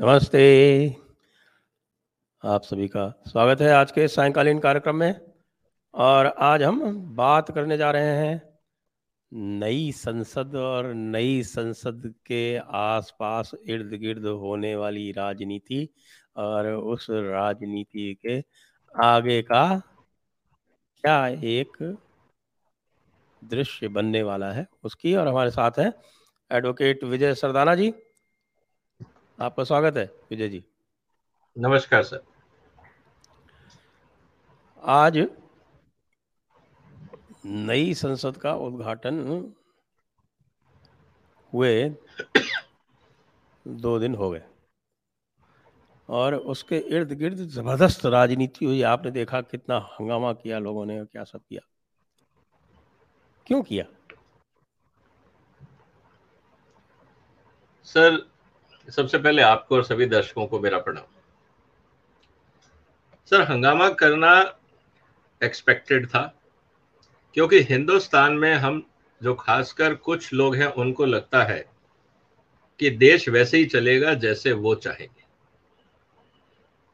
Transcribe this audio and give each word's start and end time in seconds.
नमस्ते। 0.00 0.96
आप 2.42 2.62
सभी 2.62 2.86
का 2.88 3.22
स्वागत 3.26 3.60
है 3.60 3.72
आज 3.72 3.90
के 3.92 4.06
सायकालीन 4.08 4.58
कार्यक्रम 4.58 4.96
में। 4.96 5.20
और 5.94 6.26
आज 6.26 6.62
हम 6.62 6.80
बात 7.16 7.50
करने 7.50 7.76
जा 7.76 7.90
रहे 7.90 8.16
हैं 8.16 8.42
नई 9.58 9.92
संसद 9.92 10.54
और 10.54 10.92
नई 10.94 11.42
संसद 11.42 12.14
के 12.26 12.56
आसपास 12.56 13.50
इर्द 13.66 13.94
गिर्द 13.94 14.26
होने 14.26 14.74
वाली 14.76 15.12
राजनीति 15.12 15.88
और 16.36 16.68
उस 16.68 17.06
राजनीति 17.10 18.14
के 18.26 18.42
आगे 18.94 19.42
का 19.42 19.78
क्या 21.04 21.26
एक 21.28 21.98
दृश्य 23.42 23.88
बनने 23.88 24.22
वाला 24.22 24.52
है 24.52 24.66
उसकी। 24.84 25.14
और 25.14 25.28
हमारे 25.28 25.50
साथ 25.50 25.78
है 25.78 25.92
एडवोकेट 26.50 27.04
विजय 27.04 27.34
सरदाना 27.34 27.74
जी। 27.74 27.92
आपका 29.40 29.64
स्वागत 29.64 29.96
है 29.96 30.04
विजय 30.30 30.48
जी। 30.48 30.62
नमस्कार 31.56 32.02
सर। 32.02 32.20
आज 34.82 35.16
नई 37.44 37.94
संसद 37.94 38.36
का 38.36 38.52
उद्घाटन 38.54 39.20
हुए 41.52 41.72
दो 43.66 43.98
दिन 43.98 44.14
हो 44.14 44.30
गए 44.30 44.42
और 46.08 46.34
उसके 46.34 46.78
इर्द 46.78 47.12
गिर्द 47.12 47.38
ज़बरदस्त 47.48 48.04
राजनीति 48.06 48.64
हुई। 48.64 48.82
आपने 48.82 49.10
देखा 49.10 49.40
कितना 49.40 49.78
हंगामा 49.92 50.32
किया 50.32 50.58
लोगों 50.58 50.84
ने 50.86 51.04
क्या 51.04 51.24
सब 51.24 51.40
किया। 51.48 51.60
क्यों 53.46 53.62
किया? 53.62 53.84
सर 57.84 58.18
सबसे 58.88 59.18
पहले 59.18 59.42
आपको 59.42 59.76
और 59.76 59.84
सभी 59.84 60.06
दर्शकों 60.06 60.46
को 60.46 60.60
मेरा 60.60 60.78
प्रणाम। 60.78 61.04
सर, 63.30 63.42
हंगामा 63.42 63.88
करना 63.88 64.58
एक्सपेक्टेड 65.44 66.06
था, 66.06 66.34
क्योंकि 67.34 67.60
हिंदुस्तान 67.60 68.32
में 68.32 68.54
हम, 68.54 68.86
जो 69.22 69.34
खासकर 69.34 69.94
कुछ 69.94 70.32
लोग 70.32 70.56
हैं, 70.56 70.66
उनको 70.66 71.04
लगता 71.04 71.44
है 71.44 71.66
कि 72.78 72.90
देश 72.90 73.28
वैसे 73.28 73.58
ही 73.58 73.64
चलेगा 73.64 74.14
जैसे 74.14 74.52
वो 74.52 74.74
चाहेंगे। 74.74 75.24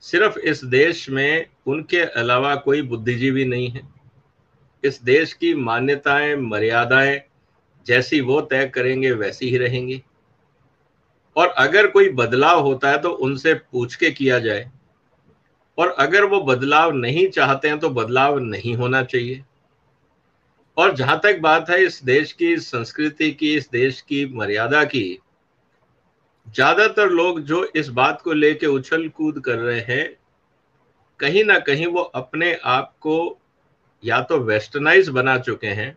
सिर्फ़ 0.00 0.38
इस 0.38 0.64
देश 0.64 1.10
में 1.10 1.46
उनके 1.66 2.00
अलावा 2.00 2.56
कोई 2.56 2.82
बुद्धिजीवी 2.82 3.44
नहीं 3.44 3.68
है। 3.68 3.88
इस 4.84 5.02
देश 5.02 5.32
की 5.32 5.54
मान्यताएँ, 5.54 6.36
मर्यादाएँ 6.36 7.22
जैसी 7.86 8.20
वो 8.20 8.40
तय 8.40 8.66
करेंगे, 8.66 9.12
वैसी 9.12 9.48
ही 9.48 9.58
रहेंगी। 9.58 10.02
और 11.36 11.48
अगर 11.48 11.86
कोई 11.86 12.08
बदलाव 12.10 12.60
होता 12.60 12.90
है 12.90 12.98
तो 12.98 13.10
उनसे 13.10 13.54
पूछ 13.54 13.94
के 13.94 14.10
किया 14.10 14.38
जाए। 14.38 14.70
और 15.78 15.88
अगर 15.98 16.24
वो 16.24 16.40
बदलाव 16.42 16.92
नहीं 16.92 17.28
चाहते 17.30 17.68
हैं 17.68 17.78
तो 17.78 17.90
बदलाव 17.90 18.38
नहीं 18.38 18.74
होना 18.76 19.02
चाहिए। 19.04 19.42
और 20.76 20.94
जहाँ 20.96 21.18
तक 21.24 21.38
बात 21.40 21.70
है 21.70 21.82
इस 21.84 22.02
देश 22.04 22.32
की 22.32 22.56
संस्कृति 22.58 23.30
की, 23.30 23.54
इस 23.56 23.68
देश 23.70 24.00
की 24.00 24.24
मर्यादा 24.34 24.82
की, 24.84 25.18
ज़्यादातर 26.46 27.10
लोग 27.10 27.40
जो 27.40 27.64
इस 27.76 27.88
बात 27.90 28.20
को 28.22 28.32
लेके 28.32 28.66
उछल 28.66 29.08
कूद 29.08 29.40
कर 29.40 29.58
रहे 29.58 29.80
हैं, 29.80 30.16
कहीं 31.20 31.44
ना 31.44 31.58
कहीं 31.58 31.86
वो 31.86 32.00
अपने 32.00 32.52
आप 32.66 32.92
को 33.00 33.38
या 34.04 34.20
तो 34.20 34.38
वेस्टर्नाइज 34.40 35.08
बना 35.08 35.38
चुके 35.38 35.66
हैं 35.68 35.96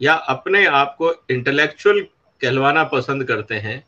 या 0.00 0.14
अपने 0.28 0.64
आप 0.66 0.94
को 0.98 1.12
इंटेलेक्चुअल 1.30 2.00
कहलवाना 2.40 2.84
पसंद 2.86 3.24
करते 3.24 3.54
हैं। 3.56 3.84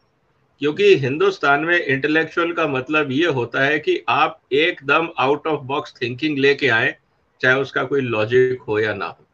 क्योंकि 0.60 0.94
हिंदुस्तान 0.96 1.64
में 1.64 1.78
इंटेलेक्चुअल 1.78 2.52
का 2.52 2.66
मतलब 2.66 3.10
ये 3.12 3.26
होता 3.28 3.64
है 3.64 3.78
कि 3.78 4.00
आप 4.08 4.41
एकदम 4.52 5.08
आउट 5.19 5.46
ऑफ़ 5.46 5.60
बॉक्स 5.62 5.94
थिंकिंग 6.02 6.38
लेके 6.38 6.69
आए, 6.69 6.94
चाहे 7.41 7.60
उसका 7.60 7.84
कोई 7.84 8.00
लॉजिक 8.00 8.62
हो 8.62 8.78
या 8.78 8.94
ना 8.94 9.06
हो। 9.06 9.26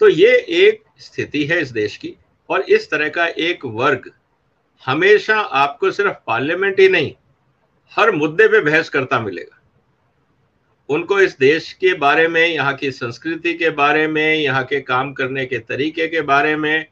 तो 0.00 0.08
ये 0.08 0.36
एक 0.58 0.82
स्थिति 0.98 1.44
है 1.44 1.60
इस 1.62 1.70
देश 1.70 1.96
की, 1.96 2.14
और 2.50 2.60
इस 2.60 2.90
तरह 2.90 3.08
का 3.08 3.26
एक 3.26 3.64
वर्ग 3.64 4.10
हमेशा 4.84 5.38
आपको 5.40 5.90
सिर्फ़ 5.90 6.16
पार्लियामेंट 6.26 6.80
ही 6.80 6.88
नहीं, 6.88 7.12
हर 7.92 8.10
मुद्दे 8.10 8.46
पे 8.48 8.60
बहस 8.60 8.88
करता 8.88 9.20
मिलेगा। 9.20 9.56
उनको 10.88 11.20
इस 11.20 11.36
देश 11.38 11.72
के 11.72 11.92
बारे 11.94 12.28
में, 12.28 12.46
यहाँ 12.46 12.74
की 12.74 12.90
संस्कृति 12.90 13.54
के 13.54 13.70
बारे 13.72 14.06
में, 14.06 14.34
यहाँ 14.34 14.64
के 14.64 14.80
काम 14.80 15.12
करने 15.12 15.46
के 15.46 15.58
तरीके 15.58 16.08
के 16.08 16.20
बारे 16.22 16.56
में 16.56 16.86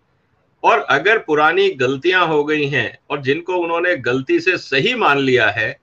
और 0.63 0.79
अगर 0.81 1.19
पुरानी 1.19 1.69
गलतियाँ 1.71 2.27
हो 2.27 2.43
गई 2.45 2.67
हैं 2.67 2.99
और 3.11 3.21
जिनको 3.23 3.57
उन्होंने 3.57 3.95
गलती 3.97 4.39
से 4.41 4.57
सही 4.59 4.95
मान 4.95 5.19
लिया 5.19 5.49
है, 5.51 5.79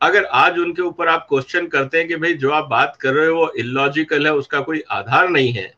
अगर 0.00 0.24
आज 0.24 0.58
उनके 0.58 0.82
ऊपर 0.82 1.08
आप 1.08 1.26
क्वेश्चन 1.28 1.66
करते 1.66 1.98
हैं 1.98 2.08
कि 2.08 2.16
भाई 2.16 2.34
जो 2.34 2.50
आप 2.50 2.68
बात 2.68 2.96
कर 3.00 3.12
रहे 3.12 3.26
हो 3.26 3.36
वो 3.36 3.50
इलॉजिकल 3.58 4.26
है, 4.26 4.32
उसका 4.34 4.60
कोई 4.60 4.82
आधार 4.90 5.28
नहीं 5.28 5.52
है 5.52 5.74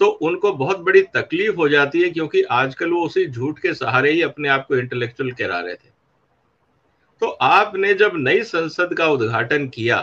तो 0.00 0.06
उनको 0.22 0.52
बहुत 0.52 0.78
बड़ी 0.80 1.02
तकलीफ़ 1.14 1.56
हो 1.56 1.68
जाती 1.68 2.02
है 2.02 2.08
क्योंकि 2.10 2.42
आजकल 2.42 2.90
वो 2.90 3.04
उसी 3.06 3.26
झूठ 3.26 3.58
के 3.58 3.72
सहारे 3.74 4.10
ही 4.12 4.22
अपने 4.22 4.48
आप 4.48 4.66
को 4.68 4.76
इंटेलेक्चुअल 4.76 5.30
करा 5.30 5.58
रहे 5.60 5.74
थे। 5.74 5.90
तो 7.22 7.26
आपने 7.26 7.92
जब 7.94 8.12
नई 8.16 8.42
संसद 8.42 8.94
का 8.94 9.06
उद्घाटन 9.06 9.66
किया 9.68 10.00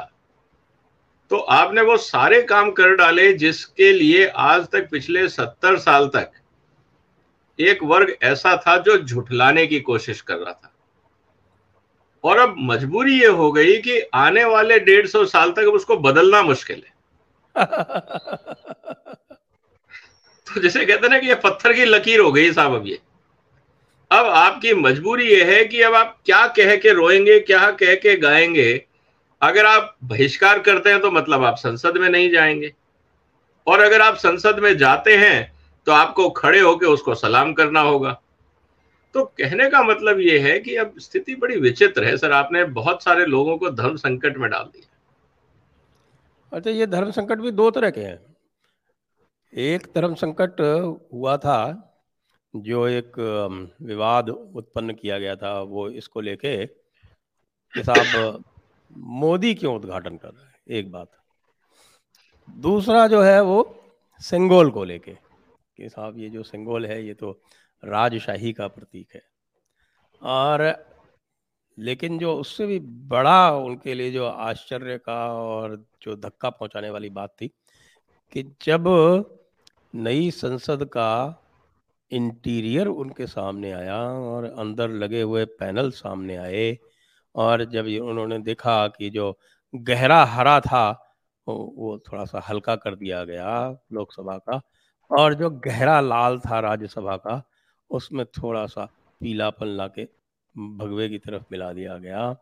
तो 1.32 1.38
आपने 1.54 1.82
वो 1.82 1.98
सारे 1.98 2.42
काम 2.42 2.72
कर 2.72 2.96
डाले 2.96 3.32
जिसके 3.34 3.92
लिए 3.94 4.26
आज 4.28 4.68
तक 4.68 4.90
पिछले 4.90 5.28
सत्तर 5.30 5.78
साल 5.78 6.08
तक 6.08 6.32
एक 7.60 7.84
वर्ग 7.84 8.16
ऐसा 8.24 8.58
था 8.58 8.78
जो 8.78 8.98
झुठलाने 8.98 9.68
की 9.68 9.80
कोशिश 9.80 10.22
कर 10.22 10.36
रहा 10.36 10.54
था। 10.54 10.74
और 12.24 12.40
अब 12.40 12.56
मजबूरी 12.60 13.20
ये 13.20 13.28
हो 13.28 13.52
गई 13.52 13.78
कि 13.78 14.00
आने 14.14 14.44
वाले 14.44 14.80
डेढ़ 14.80 15.08
सौ 15.08 15.26
साल 15.26 15.52
तक 15.52 15.64
उसको 15.64 15.98
बदलना 15.98 16.42
मुश्किल 16.42 16.84
है। 16.88 16.94
तो 20.48 20.62
जैसे 20.62 20.86
कहते 20.86 21.08
हैं 21.08 21.10
ना 21.10 21.20
कि 21.20 21.28
ये 21.28 21.36
पत्थर 21.36 21.74
की 21.74 21.86
लकीर 21.86 22.20
हो 22.20 22.32
गई 22.32 22.52
साहब 22.54 22.76
अब 22.76 22.88
ये। 22.88 23.00
अब 24.12 24.26
आपकी 24.26 24.74
मजबूरी 24.74 25.28
यह 25.28 25.46
है 25.46 25.66
कि 25.66 25.82
अब 25.82 25.96
आप 25.96 26.22
क्या 26.26 26.48
कह 26.48 26.76
के 26.76 26.94
रोएँगे 26.94 27.40
क्या 27.40 27.72
कह 27.72 27.96
के 27.96 28.16
गाएँगे। 28.16 28.86
अगर 29.42 29.66
आप 29.66 29.98
बहिष्कार 30.04 30.60
करते 30.60 30.90
हैं 30.90 31.02
तो 31.02 31.12
मतलब 31.12 31.44
आप 31.44 31.56
संसद 31.56 31.98
में 31.98 32.10
नहीं 32.10 32.30
जाएँगे। 32.30 32.74
और 33.68 33.80
अगर 33.80 34.02
आप 34.02 34.16
संसद 34.16 34.60
में 34.60 34.78
जाते 34.78 35.16
हैं 35.18 35.59
तो 35.88 35.92
आपको 35.92 36.30
खड़े 36.30 36.60
होकर 36.60 36.86
उसको 36.86 37.16
सलाम 37.16 37.54
करना 37.54 37.82
होगा। 37.82 38.12
तो 39.16 39.24
कहने 39.38 39.70
का 39.70 39.82
मतलब 39.84 40.20
ये 40.20 40.38
है 40.40 40.60
कि 40.60 40.76
अब 40.76 40.94
स्थिति 41.00 41.36
बड़ी 41.36 41.60
विचित्र 41.60 42.04
है। 42.04 42.16
सर, 42.18 42.32
आपने 42.32 42.64
बहुत 42.64 43.04
सारे 43.04 43.26
लोगों 43.26 43.58
को 43.58 43.70
धर्म 43.70 43.96
संकट 43.96 44.38
में 44.38 44.50
डाल 44.50 44.64
दिया। 44.64 44.88
अच्छा 46.52 46.70
ये 46.70 46.86
धर्म 46.88 47.12
संकट 47.12 47.40
भी 47.40 47.52
दो 47.52 47.70
तरह 47.72 47.90
के 47.90 48.02
हैं। 48.02 48.20
एक 49.54 49.88
धर्म 49.96 50.14
संकट 50.16 50.62
हुआ 51.14 51.38
था, 51.38 51.86
जो 52.54 52.88
एक 52.88 53.12
विवाद 53.82 54.30
उत्पन्न 54.30 54.94
किया 54.94 55.18
गया 55.20 55.36
था, 55.36 55.60
वो 55.62 55.90
इसको 55.90 56.22
लेके 56.22 56.66
कि 56.66 57.84
साहब, 57.84 58.44
मोदी 58.98 59.54
क्यों 59.56 59.76
उद्घाटन 59.76 60.18
कर 60.18 60.28
रहे 60.28 60.46
हैं? 60.46 60.54
एक 60.70 60.92
बात। 60.92 61.12
दूसरा 62.50 63.08
जो 63.08 63.22
है 63.22 63.42
वो, 63.42 63.84
सिंगोल 64.22 64.72
को 64.72 64.84
लेके। 64.84 65.29
कि 65.80 65.90
साहब, 65.90 66.18
ये 66.18 66.30
जो 66.30 66.44
सिंगोल 66.44 66.86
है, 66.86 67.06
ये 67.06 67.14
तो 67.14 67.32
राजशाही 67.84 68.54
का 68.54 68.68
प्रतीक 68.68 69.08
है। 69.16 69.22
और 70.22 70.86
लेकिन 71.78 72.18
जो 72.20 72.34
उससे 72.36 72.66
भी 72.66 72.80
बड़ा 73.10 73.52
उनके 73.52 73.94
लिए 73.94 74.12
जो 74.12 74.26
आश्चर्य 74.26 74.98
का 74.98 75.34
और 75.34 75.86
जो 76.02 76.16
धक्का 76.16 76.50
पहुँचाने 76.50 76.90
वाली 76.90 77.10
बात 77.10 77.36
थी 77.42 77.48
कि 78.32 78.44
जब 78.62 78.86
नई 79.96 80.32
संसद 80.32 80.84
का 80.86 81.36
इंटीरियर 82.12 82.88
उनके 82.88 83.28
सामने 83.28 83.72
आया 83.72 83.98
और 84.04 84.44
अंदर 84.44 84.90
लगे 84.90 85.22
हुए 85.22 85.46
पैनल 85.46 85.92
सामने 85.92 86.36
आए 86.36 86.78
और 87.36 87.64
जब 87.66 87.86
उन्होंने 87.86 88.40
देखा 88.40 88.88
कि 88.88 89.10
जो 89.10 89.40
गहरा 89.76 90.24
हरा 90.26 90.60
था, 90.60 91.06
वो 91.48 92.00
थोड़ा 92.00 92.26
सा 92.26 92.40
हल्का 92.50 92.76
कर 92.76 92.96
दिया 92.96 93.24
गया 93.24 93.78
लोकसभा 93.94 94.38
का 94.38 94.62
और 95.12 95.34
जो 95.34 95.50
गहरा 95.50 96.00
लाल 96.02 96.40
था 96.40 96.60
राज्यसभा 96.60 97.18
का, 97.18 97.44
उसमें 97.90 98.26
थोड़ा 98.26 98.66
सा 98.66 98.86
पीलापन 99.22 99.68
ला 99.68 99.88
के 99.88 100.04
भगवे 100.78 101.10
की 101.10 101.18
तरफ़ 101.18 101.44
मिला 101.52 101.74
दिया 101.74 101.98
गया। 101.98 102.36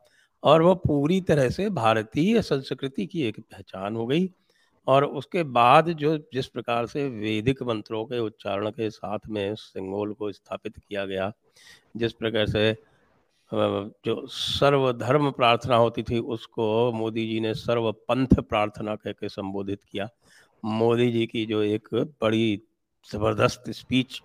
और 0.44 0.62
वो 0.62 0.75
पूरी 0.75 1.22
तरह 1.22 1.50
से 1.50 1.69
भारतीय 1.69 2.42
संस्कृति 2.42 3.06
की 3.06 3.24
एक 3.24 3.40
पहचान 3.40 3.96
हो 3.96 4.08
गई। 4.08 4.30
और 4.88 5.06
उसके 5.06 5.44
बाद 5.44 5.90
जो 5.90 6.18
जिस 6.18 6.48
प्रकार 6.48 6.86
से 6.86 7.10
वैदिक 7.10 7.64
मंत्रों 7.64 8.06
के 8.06 8.19
उच्चारण 8.19 8.70
के 8.70 8.90
साथ 8.90 9.20
में 9.30 9.56
सिंगोल 9.56 10.13
को 10.13 10.31
स्थापित 10.31 10.78
किया 10.78 11.06
गया, 11.06 11.31
जिस 11.98 12.13
प्रकार 12.13 12.46
से 12.48 12.78
जो 13.54 14.28
सर्वधर्म 14.28 15.31
प्रार्थना 15.31 15.75
होती 15.75 16.04
थी, 16.04 16.20
उसको 16.20 16.92
मोदी 16.92 17.28
जी 17.28 17.40
ने 17.40 17.54
सर्व 17.54 17.92
पंथ 17.92 18.28
प्रार्थना 18.28 18.96
कह 18.96 19.12
के 19.12 19.30
संबोधित 19.30 19.80
किया। 19.92 20.10
मोदी 20.63 21.12
जी 21.12 21.25
की 21.27 21.45
जो 21.45 21.62
एक 21.63 21.88
बड़ी 22.21 22.62
ज़बरदस्त 23.09 23.69
स्पीच, 23.71 24.21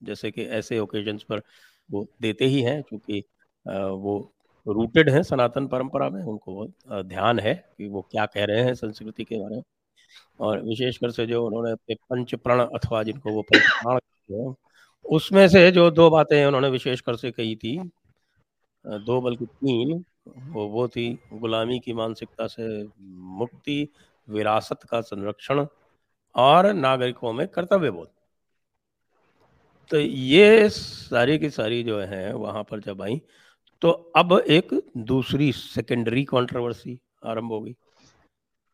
जैसे 0.00 0.30
कि 0.30 0.44
ऐसे 0.44 0.78
ओकेजन्स 0.78 1.22
पर 1.22 1.42
वो 1.90 2.06
देते 2.22 2.44
ही 2.46 2.60
हैं 2.62 2.82
क्योंकि 2.82 3.22
वो 3.66 4.18
रूटेड 4.66 5.10
हैं 5.10 5.22
सनातन 5.22 5.66
परंपरा 5.66 6.08
में, 6.10 6.22
उनको 6.22 7.02
ध्यान 7.04 7.38
है 7.38 7.54
कि 7.78 7.88
वो 7.88 8.02
क्या 8.10 8.26
कह 8.26 8.44
रहे 8.44 8.62
हैं 8.64 8.74
संस्कृति 8.74 9.24
के 9.24 9.38
बारे 9.38 9.56
में। 9.56 9.62
और 10.40 10.62
विशेषकर 10.62 11.10
से 11.10 11.26
जो 11.26 11.44
उन्होंने 11.46 11.70
अपने 11.72 11.94
पंच 12.10 12.34
प्रण 12.34 12.60
अथवा 12.60 13.02
जिनको 13.02 13.32
वो 13.32 13.42
पंच 13.42 13.62
प्राण 13.82 14.52
उसमें 15.04 15.46
से 15.48 15.70
जो 15.70 15.90
दो 15.90 16.08
बातें 16.10 16.44
उन्होंने 16.46 16.68
विशेषकर 16.70 17.16
से 17.16 17.30
कही 17.30 17.54
थी 17.56 17.78
दो 18.84 19.20
बल्कि 19.20 19.46
तीन, 19.46 20.04
वो 20.26 20.66
वो 20.68 20.86
थी 20.88 21.12
गुलामी 21.34 21.78
की 21.78 21.92
मानसिकता 21.92 22.46
से 22.46 22.66
मुक्ति 23.38 23.88
विरासत 24.28 24.82
का 24.90 25.00
संरक्षण 25.00 25.66
और 26.34 26.72
नागरिकों 26.74 27.32
में 27.32 27.46
कर्तव्य 27.48 27.90
बोध। 27.90 28.08
तो 29.90 29.98
ये 29.98 30.68
सारी 30.68 31.38
की 31.38 31.50
सारी 31.50 31.82
जो 31.82 31.98
है 32.00 32.34
वहाँ 32.34 32.62
पर 32.62 32.80
जब 32.80 33.02
आई 33.02 33.20
तो 33.82 33.90
अब 34.16 34.32
एक 34.40 34.68
दूसरी 34.96 35.50
सेकेंडरी 35.52 36.24
कंट्रोवर्सी 36.24 36.98
आरंभ 37.26 37.52
हो 37.52 37.60
गई 37.60 37.74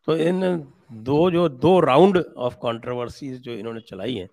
तो 0.07 0.15
इन 0.17 0.41
दो 1.03 1.29
जो 1.31 1.47
दो 1.49 1.79
राउंड 1.79 2.17
ऑफ़ 2.37 2.55
कंट्रोवर्सीज 2.55 3.39
जो 3.41 3.51
इन्होंने 3.51 3.81
चलाई 3.81 4.15
हैं, 4.15 4.29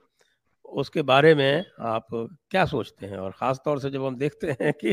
उसके 0.64 1.02
बारे 1.02 1.34
में 1.34 1.64
आप 1.80 2.06
क्या 2.50 2.64
सोचते 2.66 3.06
हैं? 3.06 3.18
और 3.18 3.32
ख़ास 3.32 3.60
तौर 3.64 3.80
से 3.80 3.90
जब 3.90 4.04
हम 4.04 4.16
देखते 4.16 4.56
हैं 4.60 4.72
कि 4.74 4.92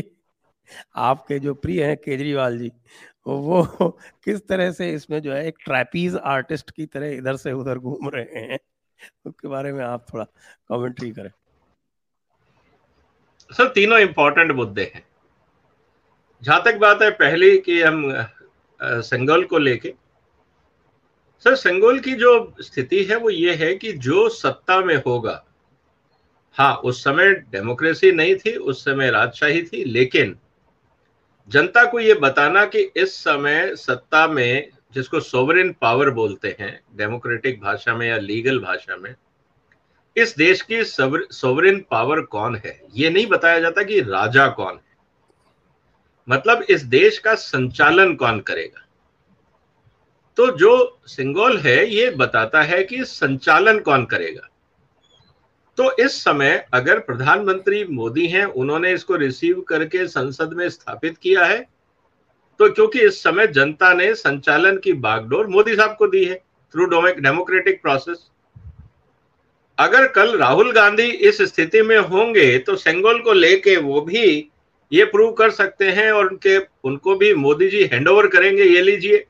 आपके 0.96 1.38
जो 1.38 1.54
प्रिय 1.54 1.84
हैं 1.84 1.96
केजरीवाल 1.96 2.58
जी, 2.58 2.70
वो 3.26 3.62
किस 4.24 4.46
तरह 4.48 4.70
से 4.70 4.90
इसमें 4.92 5.20
जो 5.22 5.32
है 5.32 5.46
एक 5.46 5.58
ट्रैपीज 5.64 6.16
आर्टिस्ट 6.16 6.70
की 6.70 6.86
तरह 6.86 7.12
इधर 7.12 7.36
से 7.36 7.52
उधर 7.52 7.78
घूम 7.78 8.08
रहे 8.08 8.40
हैं? 8.42 8.58
उसके 9.26 9.48
बारे 9.48 9.72
में 9.72 9.84
आप 9.84 10.06
थोड़ा 10.14 10.24
कमेंट्री 10.68 11.10
करें। 11.10 11.30
सर, 13.50 13.68
तीनों 13.68 13.98
इंपॉर्टेंट 13.98 14.52
मुद्दे 14.52 14.90
हैं। 14.94 15.06
जहाँ 16.42 16.62
तक 16.64 16.76
बात 16.76 17.02
है 17.02 17.10
पहली 17.10 17.58
कि 17.58 17.80
हम 17.82 18.26
संगोल 18.82 19.44
को 19.44 19.58
लेके। 19.58 19.94
सर, 21.44 21.54
संगोल 21.54 22.00
की 22.00 22.14
जो 22.14 22.54
स्थिति 22.60 23.02
है 23.04 23.16
वो 23.16 23.30
ये 23.30 23.54
है 23.54 23.74
कि 23.74 23.92
जो 23.92 24.28
सत्ता 24.28 24.80
में 24.80 24.96
होगा 24.96 25.44
हाँ 26.56 26.74
उस 26.74 27.02
समय 27.04 27.32
डेमोक्रेसी 27.50 28.10
नहीं 28.12 28.34
थी, 28.36 28.54
उस 28.56 28.84
समय 28.84 29.10
राजशाही 29.10 29.62
थी, 29.62 29.84
लेकिन 29.84 30.38
जनता 31.48 31.84
को 31.84 32.00
ये 32.00 32.14
बताना 32.14 32.64
कि 32.64 32.80
इस 32.96 33.14
समय 33.14 33.76
सत्ता 33.76 34.26
में, 34.26 34.68
जिसको 34.94 35.20
सोवरेन 35.20 35.74
पावर 35.80 36.10
बोलते 36.10 36.56
हैं 36.60 36.80
डेमोक्रेटिक 36.96 37.60
भाषा 37.60 37.94
में 37.94 38.08
या 38.08 38.16
लीगल 38.16 38.58
भाषा 38.58 38.96
में, 38.96 39.14
इस 40.16 40.34
देश 40.36 40.62
की 40.62 40.82
सोवरेन 40.84 41.84
पावर 41.90 42.20
कौन 42.20 42.56
है? 42.56 42.80
ये 42.94 43.10
नहीं 43.10 43.26
बताया 43.26 43.60
जाता 43.60 43.82
कि 43.82 44.00
राजा 44.00 44.48
कौन 44.48 44.74
है। 44.74 44.96
मतलब 46.28 46.62
इस 46.62 46.82
देश 46.82 47.18
का 47.18 47.34
संचालन 47.34 48.14
कौन 48.14 48.40
करेगा? 48.40 48.84
तो 50.36 50.50
जो 50.50 51.00
सिंगोल 51.06 51.58
है, 51.58 51.86
ये 51.86 52.10
बताता 52.10 52.62
है 52.62 52.82
कि 52.84 53.04
संचालन 53.04 53.78
कौन 53.78 54.04
करेगा। 54.04 54.48
तो 55.78 55.90
इस 56.00 56.24
समय 56.24 56.66
अगर 56.74 56.98
प्रधानमंत्री 56.98 57.84
मोदी 57.84 58.26
हैं, 58.26 58.44
उन्होंने 58.44 58.92
इसको 58.92 59.16
रिसीव 59.16 59.60
करके 59.60 60.06
संसद 60.08 60.52
में 60.52 60.68
स्थापित 60.68 61.18
किया 61.18 61.44
है 61.44 61.58
तो 62.60 62.68
क्योंकि 62.70 63.00
इस 63.00 63.22
समय 63.22 63.46
जनता 63.46 63.92
ने 63.94 64.14
संचालन 64.14 64.76
की 64.76 64.92
बागडोर 64.92 65.46
मोदी 65.46 65.76
साहब 65.76 65.96
को 65.98 66.06
दी 66.06 66.24
है 66.24 66.34
थ्रू 66.74 66.86
डेमोक्रेटिक 66.86 67.80
प्रोसेस 67.82 68.26
अगर 69.78 70.06
कल 70.08 70.36
राहुल 70.38 70.72
गांधी 70.72 71.06
इस 71.28 71.42
स्थिति 71.42 71.82
में 71.82 71.98
होंगे 71.98 72.58
तो 72.58 72.76
सेंगोल 72.76 73.20
को 73.20 73.32
लेके 73.32 73.76
वो 73.76 74.00
भी 74.00 74.24
ये 74.92 75.04
प्रूव 75.04 75.32
कर 75.32 75.50
सकते 75.50 75.90
हैं 75.90 76.10
और 76.12 76.26
उनके, 76.26 76.58
उनको 76.58 77.14
भी 77.14 77.34
मोदी 77.34 77.68
जी 77.68 77.84
हैंडओवर 77.84 78.26
करेंगे, 78.26 78.62
ये 78.62 78.82
लीजिए। 78.82 79.24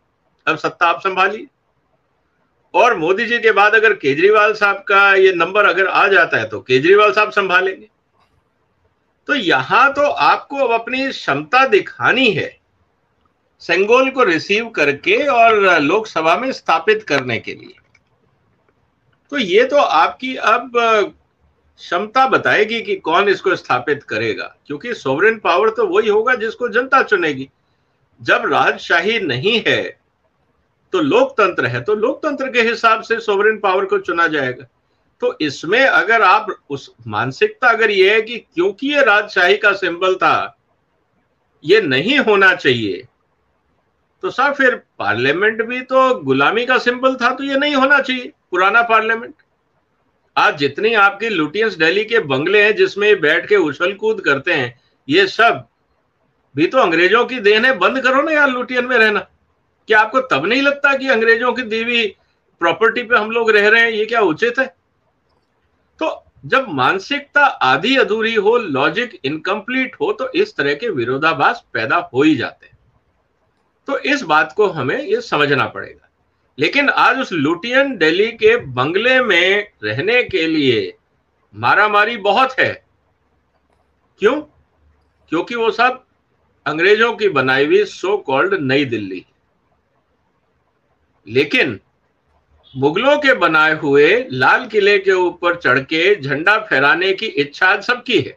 अब 0.47 0.57
सत्ता 0.57 0.87
आप 0.87 1.01
संभालिए। 1.01 1.47
और 2.75 2.97
मोदी 2.99 3.27
जी 3.27 3.39
के 3.39 3.53
बाद 3.53 3.75
अगर 3.75 3.93
केजरीवाल 3.95 4.53
साहब 4.55 4.85
का 4.89 5.13
ये 5.15 5.33
नंबर 5.35 5.67
अगर 5.67 5.87
आ 5.87 6.07
जाता 6.09 6.39
है 6.39 6.49
तो 6.49 6.61
केजरीवाल 6.61 7.13
साहब 7.13 7.31
संभालेंगे। 7.31 7.89
तो 9.29 9.35
यहाँ 9.35 9.93
तो 9.93 10.03
आपको 10.03 10.57
अब 10.59 10.73
अपनी 10.73 11.09
क्षमता 11.09 11.67
दिखानी 11.67 12.31
है, 12.31 12.57
सेंगोल 13.63 14.11
को 14.11 14.25
रिसीव 14.25 14.69
करके 14.69 15.17
और 15.27 15.81
लोकसभा 15.81 16.37
में 16.37 16.51
स्थापित 16.53 17.03
करने 17.03 17.39
के 17.39 17.55
लिए। 17.55 17.75
तो 19.33 19.39
ये 19.39 19.65
तो 19.65 19.77
आपकी 19.77 20.35
अब 20.37 20.71
क्षमता 20.75 22.27
बताएगी 22.29 22.81
कि 22.83 22.97
कौन 22.97 23.29
इसको 23.29 23.57
स्थापित 23.57 24.03
करेगा, 24.03 24.55
क्योंकि 24.67 24.95
सोवरेन 24.95 25.39
पावर 25.39 25.71
तो 25.71 25.87
वही 25.87 26.09
होगा 26.09 26.35
जिसको 26.35 26.69
जनता 26.69 27.03
चुनेगी। 27.03 27.49
जब 28.21 28.53
राजशाही 28.53 29.19
नहीं 29.21 29.63
है 29.67 29.98
तो 30.93 31.01
लोकतंत्र 31.01 31.67
है 31.67 31.81
तो 31.85 31.95
लोकतंत्र 31.97 32.51
के 32.51 32.61
हिसाब 32.63 33.03
से 33.03 33.19
सोवरेन 33.21 33.59
पावर 33.59 33.85
को 33.85 33.99
चुना 34.01 34.27
जाएगा। 34.29 34.67
तो 35.23 35.37
इसमें 35.41 35.81
अगर 35.81 36.23
आप 36.23 36.47
उस 36.71 36.91
मानसिकता, 37.07 37.69
अगर 37.69 37.91
ये 37.91 38.15
है 38.15 38.21
कि 38.23 38.39
क्योंकि 38.39 38.89
ये 38.89 39.03
राजशाही 39.05 39.57
का 39.57 39.73
सिंबल 39.75 40.15
था, 40.15 40.57
ये 41.65 41.81
नहीं 41.81 42.19
होना 42.21 42.55
चाहिए 42.55 43.07
तो 44.23 44.31
साहब 44.31 44.55
फिर 44.55 44.75
पार्लियामेंट 44.99 45.63
भी 45.63 45.81
तो 45.83 46.15
गुलामी 46.21 46.65
का 46.67 46.79
सिंबल 46.79 47.15
था 47.15 47.31
तो 47.31 47.45
ये 47.45 47.57
नहीं 47.57 47.75
होना 47.75 48.01
चाहिए, 48.01 48.33
पुराना 48.51 48.83
पार्लियामेंट 48.85 49.35
आज 50.37 50.57
जितनी 50.59 50.93
आपकी 50.97 51.29
लुटियंस 51.29 51.75
दिल्ली 51.77 52.05
के 52.05 52.19
बंगले 52.27 52.63
हैं, 52.63 52.75
जिसमें 52.77 53.21
बैठ 53.21 53.49
के 53.49 53.57
उछल 53.59 53.93
कूद 53.95 54.21
करते 54.21 54.53
हैं, 54.53 54.79
ये 55.09 55.27
सब, 55.27 55.67
भी 56.55 56.67
तो 56.67 56.79
अंग्रेज़ों 56.79 57.25
की 57.25 57.39
देन 57.41 57.65
है, 57.65 57.77
बंद 57.79 58.01
करो 58.01 58.23
ना 58.23 58.33
यार 58.33 58.51
लुटियन 58.51 58.87
में 58.87 58.97
रहना। 58.99 59.27
क्या 59.89 60.01
आपको 60.01 60.21
तब 60.21 60.47
नहीं 60.47 60.63
लगता 60.63 60.97
कि 60.97 61.09
अंग्रेज़ों 61.09 61.53
की 61.53 61.63
देवी 61.63 62.07
प्रॉपर्टी 62.61 63.03
पे 63.03 63.17
हम 63.17 63.31
लोग 63.31 63.51
रह 63.51 63.69
रहे 63.69 63.83
हैं? 63.83 63.91
ये 63.91 64.07
क्या 64.07 64.21
उचित 64.21 64.59
है? 64.59 64.67
तो 65.99 66.25
जब 66.47 66.67
मानसिकता 66.69 67.45
आधी 67.45 67.97
अधूरी 67.97 68.35
हो 68.35 68.57
लॉजिक 68.57 69.19
इनकम्प्लीट 69.25 69.97
हो 70.01 70.13
तो 70.13 70.31
इस 70.33 70.57
तरह 70.57 70.75
के 70.75 70.89
विरोधाभास 70.89 71.65
पैदा 71.73 71.97
हो 72.15 72.23
ही 72.23 72.35
जाते 72.37 72.67
हैं। 72.67 72.79
तो 73.87 73.99
इस 73.99 74.23
बात 74.23 74.53
को 74.57 74.67
हमें 74.67 75.01
ये 75.03 75.21
समझना 75.21 75.67
पड़ेगा। 75.67 76.09
लेकिन 76.59 76.89
आज 76.89 77.19
उस 77.19 77.33
लुटियन 77.33 77.97
दिल्ली 77.97 78.27
के 78.27 78.57
बंगले 78.57 79.21
में 79.21 79.73
रहने 79.85 80.23
के 80.23 80.47
लिए 80.47 80.95
मारामारी 81.55 82.17
बहुत 82.17 82.59
है। 82.59 82.85
क्यों? 84.19 84.41
क्योंकि 85.29 85.55
वो 85.55 85.71
सब 85.71 86.05
अंग्रेज़ों 86.67 87.13
की 87.17 87.29
बनाई 87.29 87.67
हुई 87.67 87.85
सो 87.85 88.17
कॉल्ड 88.17 88.55
नई 88.55 88.85
दिल्ली 88.85 89.25
लेकिन 91.29 91.79
मुगलों 92.75 93.17
के 93.19 93.35
बनाए 93.35 93.75
हुए 93.75 94.09
लाल 94.33 94.67
किले 94.67 94.99
के 94.99 95.13
ऊपर 95.13 95.57
चढ़ 95.57 95.79
के 95.83 96.15
झंडा 96.21 96.59
फहराने 96.61 97.13
की 97.13 97.27
इच्छा 97.27 97.81
सबकी 97.81 98.19
है। 98.19 98.37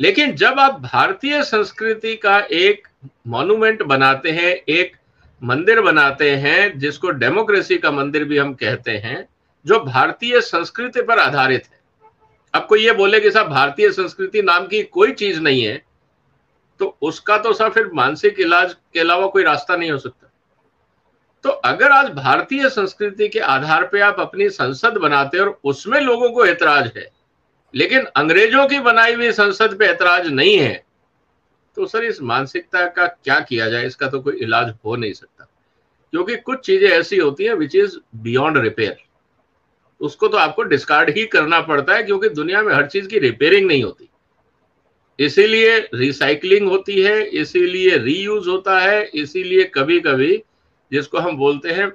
लेकिन 0.00 0.34
जब 0.36 0.58
आप 0.60 0.80
भारतीय 0.82 1.42
संस्कृति 1.42 2.14
का 2.16 2.38
एक 2.38 2.88
मॉन्यूमेंट 3.26 3.82
बनाते 3.82 4.30
हैं, 4.30 4.50
एक 4.50 4.96
मंदिर 5.42 5.80
बनाते 5.80 6.30
हैं, 6.30 6.78
जिसको 6.78 7.10
डेमोक्रेसी 7.10 7.78
का 7.78 7.90
मंदिर 7.90 8.24
भी 8.24 8.38
हम 8.38 8.52
कहते 8.54 8.90
हैं, 8.90 9.26
जो 9.66 9.78
भारतीय 9.80 10.40
संस्कृति 10.40 11.02
पर 11.02 11.18
आधारित 11.18 11.64
है। 11.64 11.80
आपको 12.54 12.76
ये 12.76 12.92
बोले 12.92 13.20
कि 13.20 13.30
साहब 13.30 13.48
भारतीय 13.48 13.90
संस्कृति 13.92 14.42
नाम 14.42 14.66
की 14.66 14.82
कोई 14.82 15.12
चीज़ 15.12 15.40
नहीं 15.40 15.64
है 15.64 15.82
तो 16.80 16.96
उसका 17.02 17.36
तो 17.38 17.52
साहब 17.52 17.72
फिर 17.72 17.90
मानसिक 17.94 18.40
इलाज 18.40 18.74
के 18.94 19.00
अलावा 19.00 19.26
कोई 19.26 19.42
रास्ता 19.42 19.76
नहीं 19.76 19.90
हो 19.90 19.98
सकता। 19.98 20.23
तो 21.44 21.50
अगर 21.50 21.92
आज 21.92 22.10
भारतीय 22.10 22.68
संस्कृति 22.70 23.28
के 23.28 23.38
आधार 23.38 23.86
पे 23.86 24.00
आप 24.00 24.20
अपनी 24.20 24.48
संसद 24.50 24.96
बनाते 24.98 25.38
और 25.38 25.58
उसमें 25.64 26.00
लोगों 26.00 26.30
को 26.30 26.44
ऐतराज 26.46 26.90
है, 26.96 27.08
लेकिन 27.74 28.04
अंग्रेज़ों 28.16 28.66
की 28.68 28.78
बनाई 28.80 29.14
हुई 29.14 29.30
संसद 29.32 29.76
पे 29.78 29.86
ऐतराज 29.86 30.28
नहीं 30.28 30.56
है 30.58 30.82
तो 31.76 31.86
सर 31.86 32.04
इस 32.04 32.20
मानसिकता 32.22 32.86
का 32.86 33.06
क्या 33.06 33.38
किया 33.40 33.68
जाए? 33.70 33.86
इसका 33.86 34.08
तो 34.08 34.20
कोई 34.20 34.36
इलाज 34.36 34.72
हो 34.84 34.96
नहीं 34.96 35.12
सकता। 35.12 35.48
क्योंकि 36.12 36.36
कुछ 36.38 36.64
चीज़ें 36.66 36.88
ऐसी 36.88 37.16
होती 37.16 37.44
हैं 37.44 37.54
विच 37.54 37.74
इज़ 37.76 37.96
बियॉन्ड 38.16 38.58
रिपेयर 38.58 38.96
उसको 40.00 40.28
तो 40.28 40.36
आपको 40.36 40.62
डिस्कार्ड 40.64 41.10
ही 41.16 41.24
करना 41.26 41.60
पड़ता 41.62 41.94
है 41.94 42.02
क्योंकि 42.02 42.28
दुनिया 42.30 42.62
में 42.62 42.72
हर 42.74 42.86
चीज़ 42.86 43.08
की 43.08 43.18
रिपेयरिंग 43.18 43.66
नहीं 43.66 43.82
होती। 43.82 44.08
इसीलिए 45.18 45.78
रिसाइकलिंग 45.94 46.68
होती 46.68 47.00
है, 47.02 47.22
इसीलिए 47.22 47.96
रीयूज 47.98 48.48
होता 48.48 48.78
है, 48.80 49.04
इसीलिए 49.04 49.64
कभी 49.74 50.00
कभी 50.00 50.42
जिसको 50.92 51.18
हम 51.18 51.36
बोलते 51.36 51.72
हैं 51.72 51.90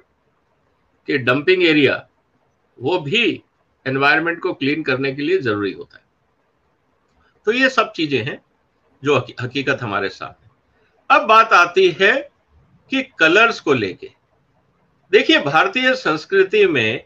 कि 1.08 1.18
डंपिंग 1.18 1.62
एरिया 1.62 2.06
वो 2.78 2.98
भी 2.98 3.42
एनवायरनमेंट 3.86 4.40
को 4.40 4.52
क्लीन 4.52 4.82
करने 4.82 5.12
के 5.12 5.22
लिए 5.22 5.38
ज़रूरी 5.38 5.72
होता 5.72 5.96
है। 5.96 6.04
तो 7.46 7.52
ये 7.52 7.68
सब 7.68 7.92
चीज़ें 7.92 8.22
हैं 8.24 8.40
जो 9.02 9.16
हकीकत 9.40 9.78
हमारे 9.82 10.08
साथ 10.08 10.44
है। 10.44 10.50
अब 11.10 11.26
बात 11.26 11.52
आती 11.52 11.88
है 11.90 12.12
कि 12.90 13.02
कलर्स 13.18 13.60
को 13.60 13.72
लेके। 13.72 14.10
देखिए, 15.12 15.40
भारतीय 15.40 15.94
संस्कृति 15.94 16.66
में 16.66 17.04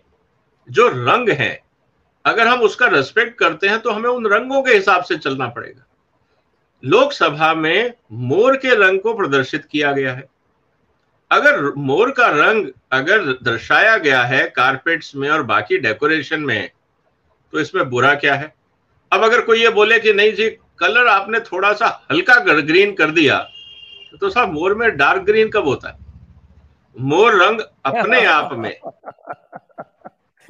जो 0.69 0.89
रंग 0.89 1.29
है, 1.29 1.63
अगर 2.25 2.49
हम 2.49 2.61
उसका 2.61 2.87
रेस्पेक्ट 2.87 3.39
करते 3.39 3.69
हैं 3.69 3.79
तो 3.81 3.91
हमें 3.91 4.11
उन 4.11 4.27
रंगों 4.27 4.63
के 4.63 4.73
हिसाब 4.73 5.03
से 5.03 5.17
चलना 5.17 5.49
पड़ेगा। 5.49 5.87
लोकसभा 6.85 7.55
में 7.55 7.93
मोर 8.13 8.57
के 8.57 8.75
रंग 8.75 9.01
को 9.01 9.15
प्रदर्शित 9.15 9.65
किया 9.65 9.93
गया 9.93 10.15
है। 10.15 10.29
अगर 11.31 11.73
मोर 11.77 12.11
का 12.11 12.27
रंग 12.27 12.67
अगर 12.93 13.19
दर्शाया 13.43 13.97
गया 13.99 14.23
है 14.23 14.47
कारपेट्स 14.57 15.17
में 15.17 15.29
और 15.31 15.43
बाकी 15.43 15.79
डेकोरेशन 15.79 16.41
में 16.41 16.71
तो 17.53 17.61
इसमें 17.61 17.91
बुरा 17.91 18.15
क्या 18.15 18.35
है? 18.35 18.55
अब 19.13 19.25
अगर 19.25 19.41
कोई 19.41 19.63
ये 19.63 19.69
बोले 19.69 19.99
कि 20.01 20.13
नहीं 20.13 20.33
जी 20.33 20.49
कलर 20.79 21.07
आपने 21.07 21.41
थोड़ा 21.41 21.73
सा 21.73 22.07
हल्का 22.13 22.35
ग्रीन 22.61 22.95
कर 22.95 23.11
दिया 23.11 23.39
तो 24.21 24.31
साहब 24.31 24.53
मोर 24.53 24.75
में 24.75 24.97
डार्क 24.97 25.23
ग्रीन 25.23 25.51
कब 25.51 25.65
होता 25.65 25.89
है? 25.89 25.99
मोर 27.01 27.45
रंग 27.45 27.61
अपने 27.85 28.25
आप 28.39 28.51
में। 28.53 28.81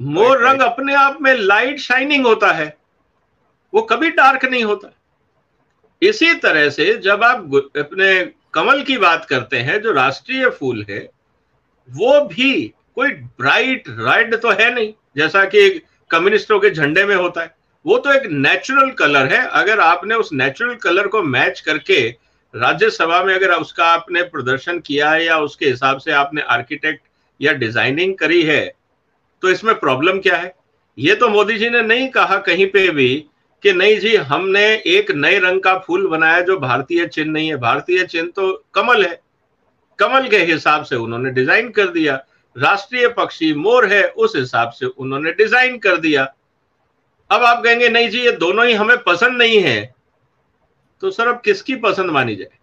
मोर 0.01 0.49
रंग 0.49 0.61
अपने 0.61 0.95
आप 0.95 1.19
में 1.23 1.35
लाइट 1.35 1.79
शाइनिंग 1.79 2.27
होता 2.27 2.53
है। 2.53 2.77
वो 3.75 3.83
कभी 3.83 4.11
डार्क 4.11 4.45
नहीं 4.45 4.65
होता। 4.65 4.91
इसी 6.03 6.35
तरह 6.35 6.69
से 6.71 6.95
जब 6.99 7.25
आप 7.25 7.39
अपने 7.79 8.33
कमल 8.55 8.83
की 8.83 8.97
बात 8.99 9.25
करते 9.25 9.59
हैं, 9.59 9.81
जो 9.83 9.93
राष्ट्रीय 9.93 10.49
फूल 10.51 10.85
है, 10.91 11.09
वो 11.89 12.21
भी 12.27 12.73
कोई 12.95 13.11
ब्राइट 13.11 13.85
रेड 13.91 14.35
तो 14.41 14.51
है 14.53 14.73
नहीं, 14.75 14.93
जैसा 15.17 15.45
कि 15.47 15.69
कम्युनिस्टों 16.11 16.59
के 16.61 16.71
झंडे 16.71 17.05
में 17.05 17.15
होता 17.17 17.43
है। 17.43 17.55
वो 17.85 17.99
तो 17.99 18.13
एक 18.13 18.27
नेचुरल 18.27 18.91
कलर 18.91 19.33
है। 19.33 19.47
अगर 19.53 19.81
आपने 19.81 20.15
उस 20.15 20.33
नेचुरल 20.33 20.75
कलर 20.75 21.07
को 21.07 21.23
मैच 21.23 21.61
करके 21.61 22.01
राज्यसभा 22.55 23.23
में 23.25 23.35
अगर 23.35 23.53
उसका 23.53 23.87
आपने 23.87 24.23
प्रदर्शन 24.25 24.79
किया 24.81 25.11
है 25.11 25.25
या 25.25 25.39
उसके 25.41 25.67
हिसाब 25.67 25.99
से 25.99 26.13
आपने 26.13 26.43
आर्किटेक्ट 26.51 27.03
या 27.41 27.53
डिज़ाइनिंग 27.55 28.15
करी 28.15 28.43
है 28.43 28.65
तो 29.43 29.51
इसमें 29.51 29.75
प्रॉब्लम 29.75 30.19
क्या 30.21 30.37
है? 30.37 30.55
ये 30.99 31.15
तो 31.15 31.29
मोदी 31.29 31.59
जी 31.59 31.71
ने 31.71 31.81
नहीं 31.83 32.09
कहा 32.09 32.37
कहीं 32.41 32.67
पे 32.67 32.89
भी 32.91 33.25
कि 33.65 33.73
नहीं 33.73 33.99
जी, 33.99 34.17
हमने 34.17 34.65
एक 34.77 35.11
नए 35.11 35.39
रंग 35.39 35.61
का 35.61 35.77
फूल 35.79 36.07
बनाया 36.07 36.41
जो 36.41 36.57
भारतीय 36.59 37.07
चिन्ह 37.07 37.33
नहीं 37.33 37.49
है। 37.49 37.57
भारतीय 37.57 38.05
चिन्ह 38.05 38.31
तो 38.37 38.65
कमल 38.75 39.05
है। 39.05 39.21
कमल 39.99 40.29
के 40.29 40.39
हिसाब 40.39 40.85
से 40.85 40.97
उन्होंने 40.97 41.31
डिज़ाइन 41.31 41.71
कर 41.71 41.87
दिया। 41.87 42.15
राष्ट्रीय 42.57 43.09
पक्षी 43.09 43.53
मोर 43.55 43.87
है, 43.87 44.03
उस 44.05 44.37
हिसाब 44.37 44.71
से 44.71 44.87
उन्होंने 44.87 45.33
डिज़ाइन 45.33 45.79
कर 45.79 45.97
दिया। 45.97 46.25
अब 47.31 47.43
आप 47.43 47.63
कहेंगे, 47.65 47.89
नहीं 47.89 48.11
जी, 48.11 48.21
ये 48.21 48.33
दोनों 48.33 48.67
ही 48.67 48.73
हमें 48.73 48.97
पसंद 49.03 49.39
नहीं 49.39 49.59
है। 49.61 49.95
तो 51.01 51.11
सर, 51.11 51.29
अब 51.29 51.41
किसकी 51.45 51.77
पसंद 51.77 52.11
मानी 52.11 52.37
जाए? 52.37 52.59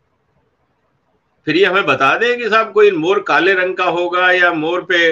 फिर 1.46 1.58
ये 1.58 1.66
हमें 1.66 1.86
बता 1.86 2.18
दें 2.18 2.38
कि 2.38 2.50
साहब, 2.50 2.72
कोई 2.72 2.92
मोर 2.92 3.20
काले 3.20 3.54
रंग 3.54 3.76
का 3.76 3.86
होगा 3.86 4.32
या 4.32 4.54
मोर 4.54 4.82
पे 4.84 5.12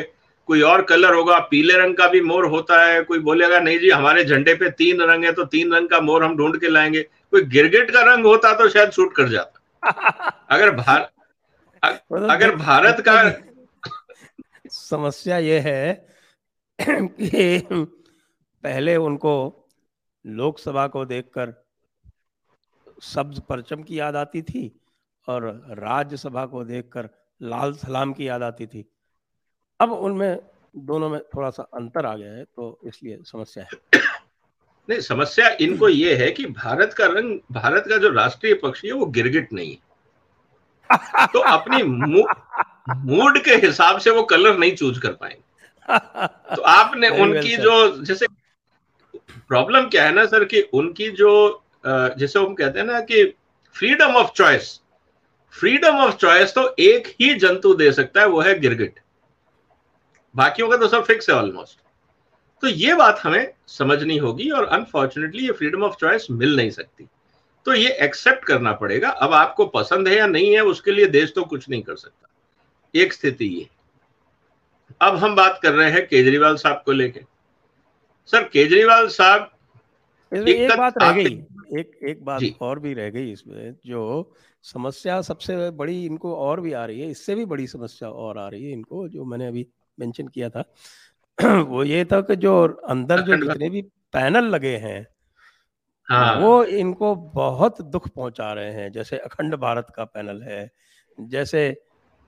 कोई 0.49 0.61
और 0.61 0.81
कलर 0.81 1.13
होगा 1.13 1.39
पीले 1.39 1.73
रंग 1.73 1.95
का 1.95 2.07
भी 2.09 2.21
मोर 2.21 2.45
होता 2.45 2.81
है 2.83 3.01
कोई 3.03 3.19
बोलेगा 3.19 3.59
नहीं 3.59 3.79
जी 3.79 3.89
हमारे 3.89 4.23
झंडे 4.23 4.53
पे 4.55 4.69
तीन 4.69 5.01
रंग 5.01 5.25
है 5.25 5.31
तो 5.31 5.43
तीन 5.45 5.73
रंग 5.73 5.89
का 5.89 5.99
मोर 5.99 6.23
हम 6.23 6.37
ढूंढ 6.37 6.57
के 6.59 6.69
लाएँगे। 6.69 7.01
कोई 7.03 7.43
गिरगिट 7.43 7.91
का 7.91 8.01
रंग 8.13 8.25
होता 8.25 8.53
तो 8.53 8.69
शायद 8.69 8.91
छूट 8.91 9.15
कर 9.15 9.29
जाता। 9.29 10.39
अगर 10.49 10.71
भार 10.75 11.09
अगर 12.29 12.55
भारत 12.55 13.03
का 13.07 13.15
समस्या 14.69 15.37
ये 15.37 15.59
है 15.59 16.07
कि 16.81 17.61
पहले 18.63 18.95
उनको 18.95 19.35
लोकसभा 20.25 20.87
को 20.87 21.05
देखकर 21.05 21.53
सब्ज 23.01 23.39
परचम 23.39 23.83
की 23.83 23.99
याद 23.99 24.15
आती 24.15 24.41
थी 24.41 24.79
और 25.27 25.45
राज्यसभा 25.69 26.45
को 26.45 26.63
देखकर 26.63 27.09
लाल 27.41 27.73
सलाम 27.73 28.13
की 28.13 28.27
याद 28.27 28.43
आती 28.43 28.67
थी। 28.67 28.85
अब 29.79 29.91
उनमें 29.91 30.37
दोनों 30.77 31.09
में 31.09 31.19
थोड़ा 31.35 31.49
सा 31.49 31.63
अंतर 31.73 32.05
आ 32.05 32.15
गया 32.15 32.31
है 32.31 32.43
तो 32.45 32.79
इसलिए 32.85 33.17
समस्या 33.25 33.63
है। 33.63 34.01
नहीं 34.89 34.99
समस्या 34.99 35.49
इनको 35.61 35.89
ये 35.89 36.15
है 36.15 36.31
कि 36.31 36.45
भारत 36.45 36.93
का 36.93 37.05
रंग 37.05 37.39
भारत 37.51 37.85
का 37.89 37.97
जो 37.97 38.09
राष्ट्रीय 38.09 38.53
पक्षी 38.53 38.87
है 38.87 38.93
वो 38.93 39.05
गिरगिट 39.17 39.53
नहीं 39.53 39.71
है। 39.71 41.27
तो 41.33 41.39
अपनी 41.39 41.83
मूड 41.83 43.43
के 43.43 43.55
हिसाब 43.65 43.99
से 43.99 44.09
वो 44.09 44.23
कलर 44.23 44.57
नहीं 44.57 44.75
चूज़ 44.75 44.99
कर 44.99 45.11
पाएँगे। 45.13 46.55
तो 46.55 46.61
आपने 46.61 47.09
उनकी 47.21 47.55
जो 47.57 48.03
जैसे 48.05 48.27
प्रॉब्लम 49.47 49.87
क्या 49.89 50.03
है 50.05 50.13
ना 50.13 50.25
सर 50.25 50.45
कि 50.45 50.61
उनकी 50.73 51.09
जो 51.11 51.31
जैसे 51.85 52.39
हम 52.39 52.53
कहते 52.53 52.79
हैं 52.79 52.85
ना 52.85 52.99
कि 53.01 53.23
freedom 53.75 54.15
of 54.15 54.31
choice 54.31 54.79
freedom 55.53 55.97
of 55.97 56.15
choice 56.15 56.53
तो 56.53 56.67
एक 56.79 57.07
ही 57.21 57.33
जंतु 57.35 57.73
दे 57.73 57.91
सकता 57.91 58.21
है 58.21 58.27
वो 58.27 58.41
है 58.41 58.59
गिरगिट। 58.59 58.99
बाकियों 60.35 60.69
का 60.69 60.77
तो 60.77 60.87
सब 60.87 61.03
फिक्स 61.03 61.29
है 61.29 61.35
ऑलमोस्ट 61.35 61.79
तो 62.63 62.67
ये 62.67 62.93
बात 62.93 63.19
हमें 63.23 63.53
समझनी 63.67 64.17
होगी 64.17 64.49
और 64.49 64.65
अनफॉर्चुनेटली 64.65 65.45
ये 65.45 65.51
फ्रीडम 65.51 65.83
ऑफ़ 65.83 65.95
चॉइस 65.95 66.27
मिल 66.31 66.55
नहीं 66.55 66.71
सकती. 66.71 67.07
तो 67.65 67.73
ये 67.73 67.89
एक्सेप्ट 68.01 68.45
करना 68.45 68.71
पड़ेगा 68.73 69.09
अब 69.09 69.33
आपको 69.33 69.65
पसंद 69.65 70.07
है 70.07 70.15
या 70.15 70.27
नहीं 70.27 70.53
है 70.55 70.61
उसके 70.61 70.91
लिए 70.91 71.05
देश 71.05 71.33
तो 71.35 71.43
कुछ 71.43 71.69
नहीं 71.69 71.81
कर 71.81 71.95
सकता. 71.95 72.27
एक 72.93 73.13
स्थिति 73.13 73.45
ये. 73.45 73.67
अब 75.01 75.15
हम 75.15 75.35
बात 75.35 75.59
कर 75.63 75.73
रहे 75.73 75.91
हैं 75.91 76.07
केजरीवाल 76.07 76.55
साहब 76.55 76.81
को 76.85 76.91
लेके. 76.91 77.21
सर 78.25 78.43
केजरीवाल 78.43 79.07
साहब 79.07 79.51
एक, 80.31 80.47
एक 80.47 80.77
बात 80.77 80.93
रह 80.97 81.11
गई 81.11 81.43
एक 81.79 81.99
एक 82.03 82.23
बात 82.25 82.41
और 82.61 82.79
भी 82.79 82.93
रह 82.93 83.09
गई 83.09 83.31
इसमें 83.31 83.75
जो 83.85 84.33
समस्या 84.63 85.21
सबसे 85.21 85.69
बड़ी 85.71 86.05
इनको 86.05 86.35
और 86.35 86.61
भी 86.61 86.73
आ 86.73 86.85
रही 86.85 86.99
है 87.01 87.09
इससे 87.11 87.35
भी 87.35 87.45
बड़ी 87.45 87.67
समस्या 87.67 88.09
और 88.09 88.37
आ 88.37 88.47
रही 88.47 88.65
है 88.65 88.71
इनको 88.71 89.07
जो 89.07 89.25
मैंने 89.25 89.47
अभी 89.47 89.65
मेंशन 89.99 90.27
किया 90.27 90.49
था। 90.49 90.63
वो 91.61 91.83
ये 91.83 92.05
था 92.05 92.21
कि 92.21 92.35
जो 92.35 92.67
अंदर 92.67 93.21
जो 93.21 93.35
जितने 93.35 93.69
भी 93.69 93.81
पैनल 93.81 94.43
लगे 94.43 94.77
हैं 94.77 95.07
हाँ। 96.09 96.35
वो 96.35 96.63
इनको 96.63 97.15
बहुत 97.15 97.81
दुख 97.81 98.09
पहुँचा 98.09 98.53
रहे 98.53 98.71
हैं। 98.71 98.91
जैसे 98.91 99.17
अखंड 99.17 99.55
भारत 99.55 99.87
का 99.95 100.03
पैनल 100.03 100.41
है 100.41 100.71
जैसे 101.19 101.81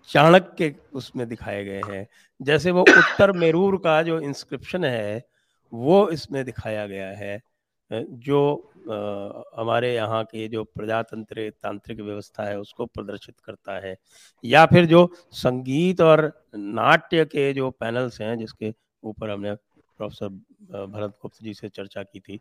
चाणक्य 0.07 0.75
उसमें 0.93 1.27
दिखाए 1.27 1.65
गए 1.65 1.81
हैं 1.85 2.07
जैसे 2.41 2.71
वो 2.71 2.81
उत्तर 2.81 3.31
मेरूर 3.31 3.77
का 3.77 4.03
जो 4.03 4.19
इंस्क्रिप्शन 4.19 4.85
है 4.85 5.25
वो 5.73 6.09
इसमें 6.09 6.45
दिखाया 6.45 6.87
गया 6.87 7.07
है। 7.07 7.41
जो 7.93 8.71
हमारे 9.57 9.93
यहाँ 9.95 10.23
के 10.23 10.47
जो 10.47 10.63
प्रजातंत्र 10.63 11.49
तांत्रिक 11.63 11.99
व्यवस्था 11.99 12.43
है, 12.43 12.59
उसको 12.59 12.85
प्रदर्शित 12.85 13.39
करता 13.39 13.79
है। 13.79 13.95
या 14.43 14.65
फिर 14.65 14.85
जो 14.85 15.09
संगीत 15.31 16.01
और 16.01 16.45
नाट्य 16.55 17.25
के 17.25 17.53
जो 17.53 17.69
पैनल्स 17.71 18.21
हैं, 18.21 18.37
जिसके 18.37 18.73
ऊपर 19.03 19.29
हमने 19.29 19.53
प्रोफेसर 19.53 20.27
भरत 20.87 21.17
गुप्त 21.21 21.43
जी 21.43 21.53
से 21.53 21.69
चर्चा 21.69 22.03
की 22.03 22.19
थी, 22.19 22.39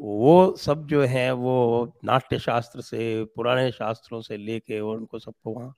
वो 0.00 0.56
सब 0.56 0.86
जो 0.86 1.02
है, 1.02 1.32
वो 1.32 1.92
नाट्य 2.04 2.38
शास्त्र 2.38 2.80
से, 2.80 3.24
पुराने 3.24 3.70
शास्त्रों 3.72 4.20
से 4.20 4.36
लेके 4.36 4.80
और 4.80 4.96
उनको 4.96 5.18
सबको 5.18 5.50
वहाँ 5.50 5.74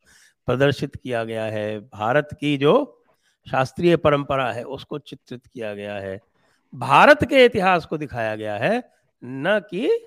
प्रदर्शित 0.47 0.97
किया 0.97 1.25
गया 1.25 1.45
है। 1.45 1.81
भारत 1.81 2.29
की 2.41 2.57
जो 2.57 3.03
शास्त्रीय 3.51 3.97
परंपरा 3.97 4.53
है, 4.53 4.63
उसको 4.65 4.99
चित्रित 4.99 5.47
किया 5.47 5.75
गया 5.75 5.95
है। 5.95 6.21
भारत 6.75 7.19
के 7.25 7.45
इतिहास 7.45 7.87
को 7.87 7.99
दिखाया 7.99 8.37
गया 8.37 8.57
है, 8.57 8.93
न 9.25 9.61
कि 9.71 10.07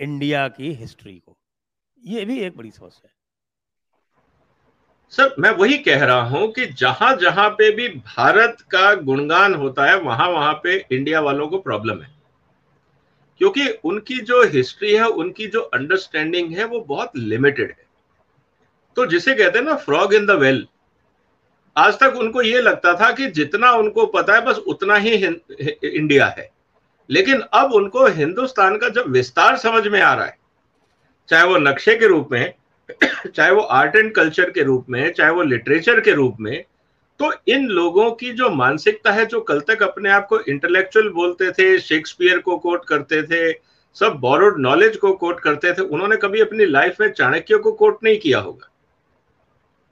इंडिया 0.00 0.48
की 0.48 0.72
हिस्ट्री 0.72 1.22
को। 1.26 1.36
ये 2.04 2.24
भी 2.24 2.40
एक 2.40 2.56
बड़ी 2.56 2.70
समस्या 2.70 3.08
है। 3.08 3.22
सर, 5.10 5.34
मैं 5.38 5.50
वही 5.50 5.78
कह 5.78 6.04
रहा 6.04 6.22
हूँ 6.22 6.52
कि 6.52 6.66
जहाँ 6.66 7.16
जहाँ 7.16 7.50
पे 7.50 7.70
भी 7.70 7.88
भारत 7.88 8.56
का 8.60 8.94
गुणगान 8.94 9.54
होता 9.54 9.86
है, 9.86 9.98
वहाँ 9.98 10.28
वहाँ 10.28 10.54
पे 10.54 10.86
इंडिया 10.92 11.20
वालों 11.20 11.48
को 11.48 11.58
प्रॉब्लम 11.58 12.02
है। 12.02 12.14
क्योंकि 13.38 13.68
उनकी 13.68 14.18
जो 14.18 14.44
हिस्ट्री 14.44 14.92
है, 14.92 15.08
उनकी 15.08 15.46
जो 15.46 15.60
अंडरस्टैंडिंग 15.60 16.56
है, 16.56 16.64
वो 16.64 16.80
बहुत 16.80 17.10
लिमिटेड 17.16 17.70
है। 17.70 17.86
तो 18.96 19.06
जिसे 19.06 19.34
कहते 19.34 19.58
हैं 19.58 19.66
ना 19.66 19.76
फ्रॉग 19.76 20.14
इन 20.14 20.26
द 20.26 20.30
वेल 20.30 20.68
आज 21.76 21.98
तक 21.98 22.16
उनको 22.16 22.42
ये 22.42 22.60
लगता 22.60 22.94
था 22.94 23.12
कि 23.12 23.26
जितना 23.26 23.72
उनको 23.72 24.06
पता 24.06 24.34
है 24.34 24.44
बस 24.44 24.56
उतना 24.56 24.94
ही 24.94 25.10
इंडिया 25.84 26.26
है। 26.26 26.50
लेकिन 27.10 27.40
अब 27.40 27.72
उनको 27.72 28.06
हिंदुस्तान 28.06 28.76
का 28.76 28.88
जब 28.88 29.08
विस्तार 29.08 29.56
समझ 29.56 29.88
में 29.88 30.00
आ 30.00 30.14
रहा 30.14 30.24
है, 30.24 30.38
चाहे 31.28 31.44
वो 31.44 31.56
नक्शे 31.56 31.94
के 31.94 32.06
रूप 32.06 32.28
में, 32.32 32.54
चाहे 33.26 33.50
वो 33.50 33.60
आर्ट 33.60 33.96
एंड 33.96 34.14
कल्चर 34.14 34.50
के 34.50 34.62
रूप 34.62 34.86
में, 34.90 35.12
चाहे 35.12 35.30
वो 35.30 35.42
लिटरेचर 35.42 36.00
के 36.00 36.12
रूप 36.12 36.36
में 36.40 36.64
तो 37.18 37.32
इन 37.48 37.66
लोगों 37.66 38.10
की 38.10 38.30
जो 38.32 38.50
मानसिकता 38.50 39.12
है, 39.12 39.26
जो 39.26 39.40
कल 39.40 39.60
तक 39.60 39.82
अपने 39.82 40.10
आप 40.10 40.26
को 40.26 40.40
इंटेलेक्चुअल 40.40 41.08
बोलते 41.08 41.50
थे 41.50 41.78
शेक्सपियर 41.78 42.38
को 42.38 42.58
कोट 42.58 42.84
करते 42.84 43.22
थे, 43.22 43.52
सब 43.94 44.12
बोरोड 44.12 44.60
नॉलेज 44.60 44.96
को 44.96 45.12
कोट 45.12 45.40
करते 45.40 45.72
थे, 45.72 45.82
उन्होंने 45.82 46.16
कभी 46.16 46.40
अपनी 46.40 46.66
लाइफ 46.66 46.96
में 47.00 47.12
चाणक्य 47.12 47.58
को 47.58 47.72
कोट 47.72 48.04
नहीं 48.04 48.18
किया 48.18 48.38
होगा। 48.38 48.71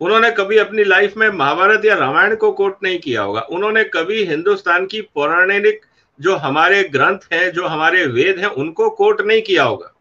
उन्होंने 0.00 0.30
कभी 0.30 0.59
अपनी 0.59 0.85
लाइफ 0.85 1.16
में 1.16 1.30
महाभारत 1.30 1.85
या 1.85 1.95
रामायण 1.95 2.37
को 2.37 2.52
कोट 2.52 2.78
नहीं 2.83 2.99
किया 2.99 3.23
होगा। 3.23 3.40
उन्होंने 3.40 3.85
कभी 3.85 4.25
हिंदुस्तान 4.25 4.87
की 4.87 5.00
पौराणिक 5.00 5.80
जो 6.21 6.37
हमारे 6.37 6.83
ग्रंथ 6.83 7.19
हैं, 7.33 7.52
जो 7.52 7.66
हमारे 7.66 8.07
वेद 8.07 8.38
हैं, 8.38 8.47
उनको 8.47 8.90
कोट 8.90 9.21
नहीं 9.21 9.42
किया 9.42 9.64
होगा। 9.64 9.92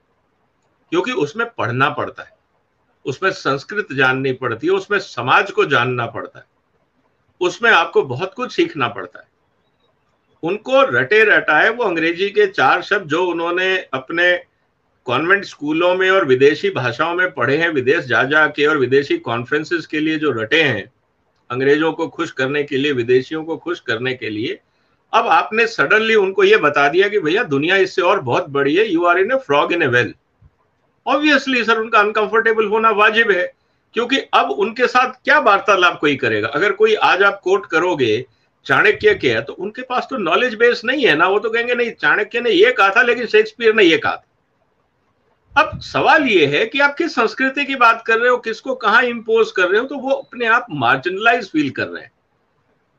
क्योंकि 0.89 1.11
उसमें 1.11 1.49
पढ़ना 1.49 1.89
पड़ता 1.89 2.23
है। 2.23 2.31
उसमें 3.05 3.31
संस्कृत 3.31 3.87
जाननी 3.93 4.33
पड़ती 4.33 4.67
है, 4.67 4.73
उसमें 4.73 4.99
समाज 4.99 5.51
को 5.51 5.65
जानना 5.65 6.05
पड़ता 6.05 6.39
है। 6.39 6.45
उसमें 7.41 7.71
आपको 7.71 8.01
बहुत 8.01 8.33
कुछ 8.33 8.55
सीखना 8.55 8.87
पड़ता 8.87 9.19
है। 9.19 9.27
उनको 10.43 10.81
रटे 10.81 11.23
रटाए 11.23 11.69
वो 11.69 11.83
अंग्रेज़ी 11.83 12.29
के 12.29 12.47
चार 12.47 12.81
शब्द 12.81 13.07
जो 13.07 13.25
उन्होंने 13.25 13.77
अपने 13.93 14.43
कॉन्वेंट 15.07 15.45
स्कूलों 15.45 15.93
में 15.95 16.09
और 16.09 16.25
विदेशी 16.25 16.69
भाषाओं 16.69 17.13
में 17.15 17.29
पढ़े 17.31 17.57
हैं 17.57 17.69
विदेश 17.69 18.05
जा 18.05 18.23
जा 18.23 18.45
के 18.47 18.65
और 18.65 18.77
विदेशी 18.77 19.17
कॉन्फ्रेंसेस 19.19 19.85
के 19.85 19.99
लिए 19.99 20.17
जो 20.17 20.31
रटे 20.31 20.61
हैं, 20.63 20.89
अंग्रेज़ों 21.49 21.91
को 21.91 22.07
खुश 22.07 22.31
करने 22.31 22.63
के 22.63 22.77
लिए, 22.77 22.91
विदेशियों 22.93 23.43
को 23.43 23.57
खुश 23.57 23.79
करने 23.79 24.13
के 24.13 24.29
लिए, 24.29 24.59
अब 25.13 25.27
आपने 25.29 25.65
सडनली 25.67 26.15
उनको 26.15 26.43
ये 26.43 26.57
बता 26.59 26.87
दिया 26.89 27.07
कि 27.09 27.19
भैया 27.19 27.43
दुनिया 27.45 27.75
इससे 27.77 28.01
और 28.01 28.19
बहुत 28.21 28.49
बड़ी 28.49 28.75
है 28.75 28.87
you 28.87 29.05
are 29.05 29.19
in 29.19 29.31
a 29.31 29.37
frog 29.37 29.73
in 29.73 29.83
a 29.83 29.87
well 29.87 30.13
obviously 31.05 31.63
sir 31.63 31.77
उनका 31.77 31.99
अनकंफर्टेबल 31.99 32.65
होना 32.65 32.89
वाजिब 32.93 33.31
है, 33.31 33.51
क्योंकि 33.95 34.17
अब 34.33 34.49
उनके 34.51 34.87
साथ 34.87 35.13
क्या 35.23 35.39
वार्तालाप 35.41 35.99
कोई 35.99 36.15
करेगा? 36.15 36.47
अगर 36.47 36.71
कोई 36.73 36.93
आज 36.95 37.23
आप 37.23 37.39
कोट 37.43 37.65
करोगे, 37.65 38.25
चाणक्य 38.65 39.13
के 39.15 39.29
है 39.29 39.41
तो 39.41 39.53
उनके 39.53 39.81
पास 39.81 40.07
तो 40.09 40.17
नॉलेज 40.19 40.55
बेस 40.55 40.81
नहीं 40.85 41.05
है 41.05 41.15
ना, 41.15 41.27
वो 41.27 41.39
तो 41.39 41.49
कहेंगे, 41.49 41.75
नहीं, 41.75 41.91
चाणक्य 41.91 42.41
ने 42.41 42.49
ये 42.51 42.71
कहा 42.71 42.89
था, 42.89 43.01
लेकिन 43.01 43.25
शेक्सपियर 43.27 43.75
ने 43.75 43.83
ये 43.83 43.97
कहा 43.97 44.15
था। 44.15 44.25
अब 45.55 45.79
सवाल 45.81 46.23
ये 46.23 46.45
है 46.47 46.65
कि 46.65 46.79
आप 46.79 46.95
किस 46.97 47.15
संस्कृति 47.15 47.63
की 47.65 47.75
बात 47.75 48.03
कर 48.07 48.17
रहे 48.19 48.29
हो, 48.29 48.37
किसको 48.37 48.75
कहाँ 48.75 49.01
इंपोज 49.03 49.51
कर 49.51 49.67
रहे 49.69 49.79
हो 49.81 49.87
तो 49.87 49.97
वो 49.97 50.11
अपने 50.11 50.45
आप 50.47 50.65
मार्जिनलाइज 50.71 51.49
फील 51.51 51.69
कर 51.69 51.87
रहे 51.87 52.03
हैं। 52.03 52.11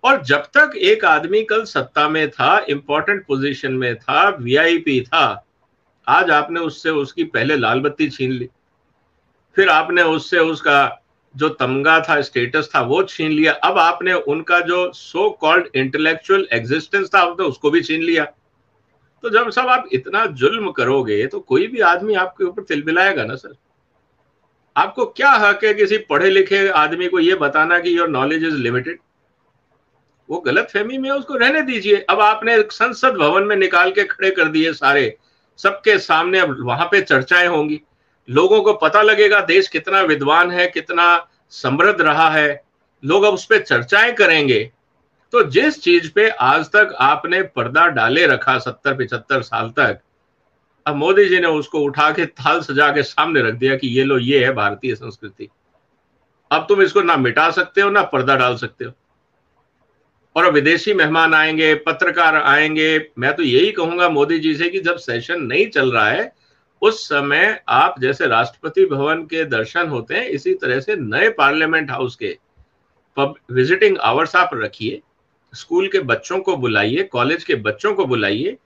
और 0.04 0.22
जब 0.22 0.42
तक 0.56 0.76
एक 0.76 1.04
आदमी 1.04 1.42
कल 1.42 1.64
सत्ता 1.64 2.08
में 2.08 2.30
था 2.30 2.58
इंपॉर्टेंट 2.68 3.24
पोजीशन 3.26 3.72
में 3.72 3.96
था 3.96 4.28
वीआईपी 4.30 5.00
था, 5.00 5.46
आज 6.06 6.30
आपने 6.30 6.60
उससे 6.60 6.90
उसकी 6.90 7.24
पहले 7.26 7.56
लाल 7.56 7.80
बत्ती 7.80 8.08
छीन 8.10 8.32
ली। 8.32 8.48
फिर 9.56 9.68
आपने 9.68 10.02
उससे 10.04 10.38
उसका 10.38 10.96
जो 11.34 11.48
तमगा 11.50 11.98
था 12.00 12.20
स्टेटस 12.20 12.70
था, 12.74 12.80
वो 12.80 13.02
छीन 13.02 13.30
लिया। 13.30 13.52
अब 13.54 13.78
आपने 13.78 14.12
उनका 14.12 14.60
जो 14.60 14.92
सो 14.92 15.28
कॉल्ड 15.30 15.68
इंटेलेक्चुअल 15.74 16.46
एग्जिस्टेंस 16.52 17.08
था, 17.08 17.22
उसको 17.22 17.70
भी 17.70 17.82
छीन 17.82 18.02
लिया। 18.02 18.26
तो 19.22 19.30
जब 19.30 19.50
सब 19.50 19.66
आप 19.68 19.88
इतना 19.92 20.24
जुल्म 20.26 20.70
करोगे 20.70 21.26
तो 21.26 21.40
कोई 21.40 21.66
भी 21.66 21.80
आदमी 21.80 22.14
आपके 22.14 22.44
ऊपर 22.44 22.62
तिलमिलाएगा 22.62 23.24
ना, 23.24 23.34
सर? 23.34 23.54
आपको 24.76 25.06
क्या 25.06 25.30
हक 25.30 25.64
है 25.64 25.74
किसी 25.74 25.98
पढ़े 25.98 26.30
लिखे 26.30 26.68
आदमी 26.68 27.08
को 27.08 27.18
यह 27.18 27.36
बताना 27.36 27.78
कि 27.78 27.96
योर 27.98 28.08
नॉलेज 28.08 28.44
इज़ 28.44 28.54
लिमिटेड 28.54 28.98
वो 30.28 30.38
गलत 30.40 30.68
फहमी 30.74 30.98
में 30.98 31.10
उसको 31.10 31.34
रहने 31.34 31.62
दीजिए। 31.62 31.96
अब 32.10 32.20
आपने 32.20 32.60
संसद 32.62 33.14
भवन 33.14 33.42
में 33.42 33.56
निकाल 33.56 33.90
के 33.90 34.04
खड़े 34.04 34.30
कर 34.30 34.48
दिए 34.48 34.72
सारे। 34.72 35.16
सबके 35.58 35.98
सामने 35.98 36.38
अब 36.38 36.56
वहाँ 36.60 36.86
पे 36.86 37.00
चर्चाएँ 37.00 37.48
होंगी। 37.48 37.80
लोगों 38.28 38.62
को 38.62 38.72
पता 38.72 39.02
लगेगा 39.02 39.40
देश 39.40 39.68
कितना 39.68 40.00
विद्वान 40.00 40.50
है, 40.50 40.66
कितना 40.66 41.28
समृद्ध 41.50 42.00
रहा 42.00 42.28
है। 42.30 42.62
लोग 43.04 43.24
अब 43.24 43.34
उस 43.34 43.44
पर 43.44 43.58
चर्चाएँ 43.58 44.12
करेंगे। 44.12 44.70
तो 45.32 45.42
जिस 45.42 45.80
चीज़ 45.82 46.10
पे 46.12 46.28
आज 46.28 46.66
तक 46.66 46.94
आपने 47.00 47.42
पर्दा 47.42 47.86
डाले 47.86 48.26
रखा 48.26 48.58
सत्तर 48.58 48.94
पिछहत्तर 48.94 49.42
साल 49.42 49.68
तक, 49.70 50.00
अब 50.86 50.96
मोदी 50.96 51.28
जी 51.28 51.40
ने 51.40 51.46
उसको 51.46 51.80
उठा 51.80 52.10
के 52.10 52.26
थाल 52.26 52.60
सजा 52.60 52.88
के 52.90 53.02
सामने 53.02 53.42
रख 53.42 53.54
दिया 53.54 53.76
कि 53.76 53.88
ये 53.88 54.04
लो, 54.04 54.18
ये 54.18 54.44
है 54.44 54.52
भारतीय 54.52 54.94
संस्कृति। 54.94 55.48
अब 56.50 56.64
तुम 56.68 56.82
इसको 56.82 57.02
ना 57.02 57.16
मिटा 57.16 57.50
सकते 57.50 57.80
हो, 57.80 57.90
ना 57.90 58.02
पर्दा 58.02 58.36
डाल 58.36 58.56
सकते 58.56 58.84
हो। 58.84 58.92
और 60.36 60.50
विदेशी 60.52 60.94
मेहमान 60.94 61.34
आएँगे, 61.34 61.74
पत्रकार 61.76 62.36
आएँगे, 62.36 63.10
मैं 63.18 63.34
तो 63.34 63.42
यही 63.42 63.70
कहूँगा 63.72 64.08
मोदी 64.08 64.38
जी 64.38 64.54
से 64.54 64.68
कि 64.68 64.80
जब 64.80 64.96
सेशन 64.96 65.42
नहीं 65.42 65.66
चल 65.66 65.92
रहा 65.92 66.08
है, 66.08 66.32
उस 66.82 67.04
समय 67.04 67.62
आप 67.68 68.00
जैसे 68.00 68.26
राष्ट्रपति 68.26 68.84
भवन 68.86 69.22
के 69.22 69.44
दर्शन 69.44 69.88
होते 69.88 70.14
हैं, 70.14 70.24
इसी 70.24 70.54
तरह 70.54 70.80
से 70.80 70.96
नए 70.96 71.28
पार्लियामेंट 71.28 71.90
हाउस 71.90 72.16
के 72.16 72.36
विजिटिंग 73.16 73.98
आवर्स 73.98 74.36
आप 74.36 74.50
रखिए। 74.54 75.00
स्कूल 75.52 75.88
के 75.88 76.00
बच्चों 76.00 76.38
को 76.38 76.56
बुलाइए, 76.56 77.02
कॉलेज 77.02 77.44
के 77.44 77.54
बच्चों 77.56 77.94
को 77.94 78.04
बुलाइए 78.06 78.56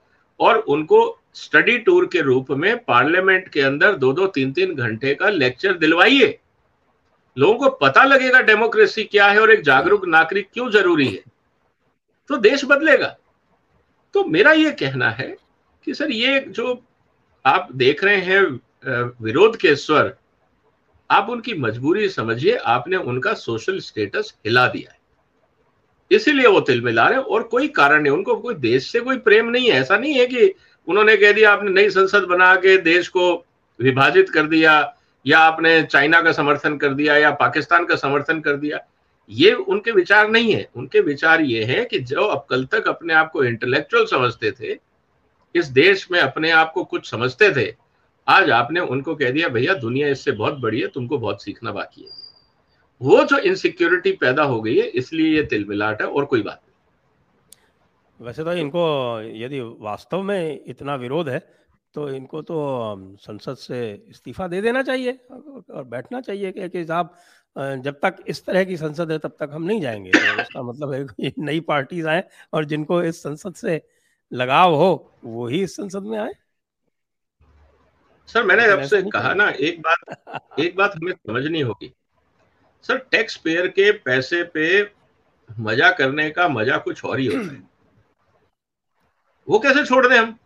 और 0.41 0.59
उनको 0.59 1.19
स्टडी 1.35 1.77
टूर 1.79 2.07
के 2.07 2.21
रूप 2.21 2.51
में 2.51 2.77
पार्लियामेंट 2.85 3.49
के 3.49 3.61
अंदर 3.61 3.95
दो 3.95 4.13
दो, 4.13 4.27
तीन 4.27 4.53
तीन 4.53 4.75
घंटे 4.75 5.15
का 5.15 5.29
लेक्चर 5.29 5.73
दिलवाइए। 5.75 6.39
लोगों 7.37 7.55
को 7.59 7.69
पता 7.77 8.05
लगेगा 8.05 8.41
डेमोक्रेसी 8.41 9.05
क्या 9.05 9.27
है 9.27 9.41
और 9.41 9.51
एक 9.53 9.63
जागरूक 9.63 10.07
नागरिक 10.07 10.49
क्यों 10.55 10.71
ज़रूरी 10.71 11.07
है। 11.07 11.23
तो 12.31 12.37
देश 12.39 12.65
बदलेगा। 12.65 13.17
तो 14.15 14.25
मेरा 14.25 14.53
ये 14.53 14.71
कहना 14.73 15.11
है 15.11 15.37
कि 15.87 15.95
सर, 15.95 16.11
ये 16.11 16.41
जो 16.41 16.83
आप 17.45 17.69
देख 17.73 18.05
रहे 18.05 18.17
हैं 18.17 19.15
विरोध 19.23 19.57
के 19.57 19.75
स्वर, 19.77 20.15
आप 21.11 21.29
उनकी 21.31 21.55
मजबूरी 21.55 22.09
समझिए, 22.09 22.55
आपने 22.57 22.97
उनका 22.97 23.35
सोशल 23.35 23.79
स्टेटस 23.81 24.35
हिला 24.47 24.67
दिया 24.69 24.93
है। 24.93 24.99
इसीलिए 26.11 26.47
वो 26.47 26.61
तिल 26.61 26.81
मिला 26.81 27.09
रहे 27.09 27.19
और 27.19 27.43
कोई 27.43 27.69
कारण 27.69 28.03
नहीं, 28.03 28.13
उनको 28.13 28.37
कोई 28.37 28.55
देश 28.55 28.93
से 28.93 29.01
कोई 29.01 29.17
प्रेम 29.17 29.49
नहीं 29.49 29.71
है। 29.71 29.81
ऐसा 29.81 29.97
नहीं 29.97 30.15
है 30.15 30.27
कि 30.27 30.55
उन्होंने 30.89 31.17
कह 31.17 31.33
दिया, 31.33 31.53
आपने 31.53 31.71
नई 31.71 31.91
संसद 31.91 32.23
बना 32.23 32.57
के 32.57 32.77
देश 32.77 33.09
को 33.09 33.47
विभाजित 33.81 34.31
कर 34.31 34.43
दिया, 34.43 34.97
या 35.27 35.39
आपने 35.39 35.83
चाइना 35.83 36.21
का 36.23 36.33
समर्थन 36.33 36.77
कर 36.77 36.95
दिया, 36.95 37.17
या 37.17 37.31
पाकिस्तान 37.31 37.87
का 37.87 37.97
समर्थन 37.97 38.41
कर 38.41 38.57
दिया। 38.57 38.79
ये 39.31 39.53
उनके 39.53 39.91
विचार 39.91 40.31
नहीं 40.31 40.53
है। 40.53 40.69
उनके 40.77 41.01
विचार 41.01 41.41
ये 41.41 41.65
है 41.65 41.85
कि 41.85 41.99
जो 41.99 42.21
अब 42.21 42.47
कल 42.51 42.65
तक 42.65 42.89
अपने 42.89 43.15
आप 43.15 43.31
को 43.31 43.45
इंटेलेक्चुअल 43.45 44.05
समझते 44.05 44.51
थे, 44.51 44.79
इस 45.55 45.67
देश 45.67 46.09
में 46.11 46.21
अपने 46.21 46.51
आप 46.51 46.73
को 46.73 46.85
कुछ 46.85 47.11
समझते 47.11 47.51
थे, 47.51 47.75
आज 48.29 48.51
आपने 48.51 48.81
उनको 48.81 49.15
कह 49.15 49.31
दिया, 49.31 49.49
भैया, 49.49 49.75
दुनिया 49.75 50.09
इससे 50.09 50.33
बहुत 50.33 50.59
बड़ी 50.59 50.81
है, 50.81 50.87
तुमको 50.87 51.19
बहुत 51.19 51.43
सीखना 51.43 51.73
बाकी 51.73 52.03
है। 52.03 52.24
वो 53.01 53.23
जो 53.25 53.39
इनसिक्योरिटी 53.39 54.13
पैदा 54.13 54.43
हो 54.43 54.61
गई 54.63 54.77
है 54.77 54.87
इसलिए 54.95 55.35
ये 55.37 55.43
तिलमिलाट 55.47 56.03
है 56.03 56.09
और 56.09 56.25
कोई 56.25 56.43
बात 56.43 56.61
नहीं। 56.63 56.73
वैसे 58.21 58.45
तो 58.45 58.53
इनको 58.53 58.85
यदि 59.37 59.61
वास्तव 59.81 60.23
में 60.23 60.65
इतना 60.67 60.95
विरोध 60.95 61.29
है 61.29 61.39
तो 61.95 62.09
इनको 62.11 62.43
तो 62.43 62.57
संसद 63.21 63.57
से 63.57 63.79
इस्तीफा 64.09 64.47
दे 64.49 64.61
देना 64.61 64.83
चाहिए 64.83 65.13
और 65.31 65.85
बैठना 65.85 66.21
चाहिए 66.21 66.53
कि, 66.53 66.69
कि 66.69 66.85
साहब 66.85 67.15
जब 67.57 67.99
तक 68.03 68.17
इस 68.27 68.45
तरह 68.45 68.65
की 68.65 68.77
संसद 68.77 69.11
है 69.13 69.19
तब 69.19 69.37
तक 69.41 69.51
हम 69.53 69.63
नहीं 69.63 69.81
जाएँगे। 69.81 70.11
तो 70.11 70.41
इसका 70.43 70.63
मतलब 70.63 70.93
है 70.93 71.05
कि 71.05 71.33
नई 71.39 71.61
पार्टीज़ 71.61 72.09
आए 72.09 72.23
और 72.53 72.65
जिनको 72.65 73.03
इस 73.03 73.23
संसद 73.23 73.55
से 73.55 73.81
लगाव 74.33 74.75
हो 74.75 75.13
वो 75.25 75.47
ही 75.49 75.63
इस 75.63 75.77
संसद 75.77 76.03
में 76.03 76.19
आए। 76.19 76.33
सर 78.29 78.43
मैंने 78.43 78.67
आपसे 78.73 79.03
कहा। 79.11 79.35
ना 79.35 79.49
एक 79.51 79.81
बात 79.83 80.61
एक 80.61 80.77
बात 80.77 80.97
हमें 80.97 81.13
समझनी 81.13 81.61
होगी। 81.61 81.93
सर 82.89 82.99
टैक्स 83.11 83.37
पेयर 83.37 83.67
के 83.69 83.91
पैसे 84.05 84.43
पे 84.55 84.83
मज़ा 85.51 85.91
करने 85.91 86.29
का 86.31 86.49
मज़ा 86.49 86.77
कुछ 86.79 87.05
और 87.05 87.19
ही 87.19 87.27
होता 87.27 87.53
है। 87.53 87.63
वो 89.49 89.59
कैसे 89.59 89.85
छोड़ 89.85 90.07
दें 90.07 90.17
हम? 90.19 90.37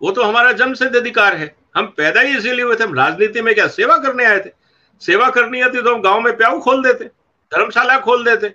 वो 0.00 0.10
तो 0.10 0.22
हमारा 0.22 0.52
जन्म 0.52 0.74
सिद्ध 0.74 0.94
अधिकार 0.96 1.36
है। 1.36 1.54
हम 1.76 1.86
पैदा 1.96 2.20
ही 2.20 2.36
इसीलिए 2.36 2.64
हुए 2.64 2.76
थे 2.76 2.84
हम 2.84 2.94
राजनीति 2.94 3.42
में 3.42 3.54
क्या 3.54 3.66
सेवा 3.68 3.96
करने 3.98 4.24
आए 4.24 4.38
थे? 4.38 4.50
सेवा 5.02 5.28
करनी 5.30 5.60
आती 5.60 5.82
तो 5.82 5.94
हम 5.94 6.00
गाँव 6.02 6.20
में 6.20 6.36
प्याऊ 6.36 6.60
खोल 6.60 6.82
देते 6.82 7.04
धर्मशाला 7.52 7.98
खोल 8.00 8.24
देते 8.24 8.54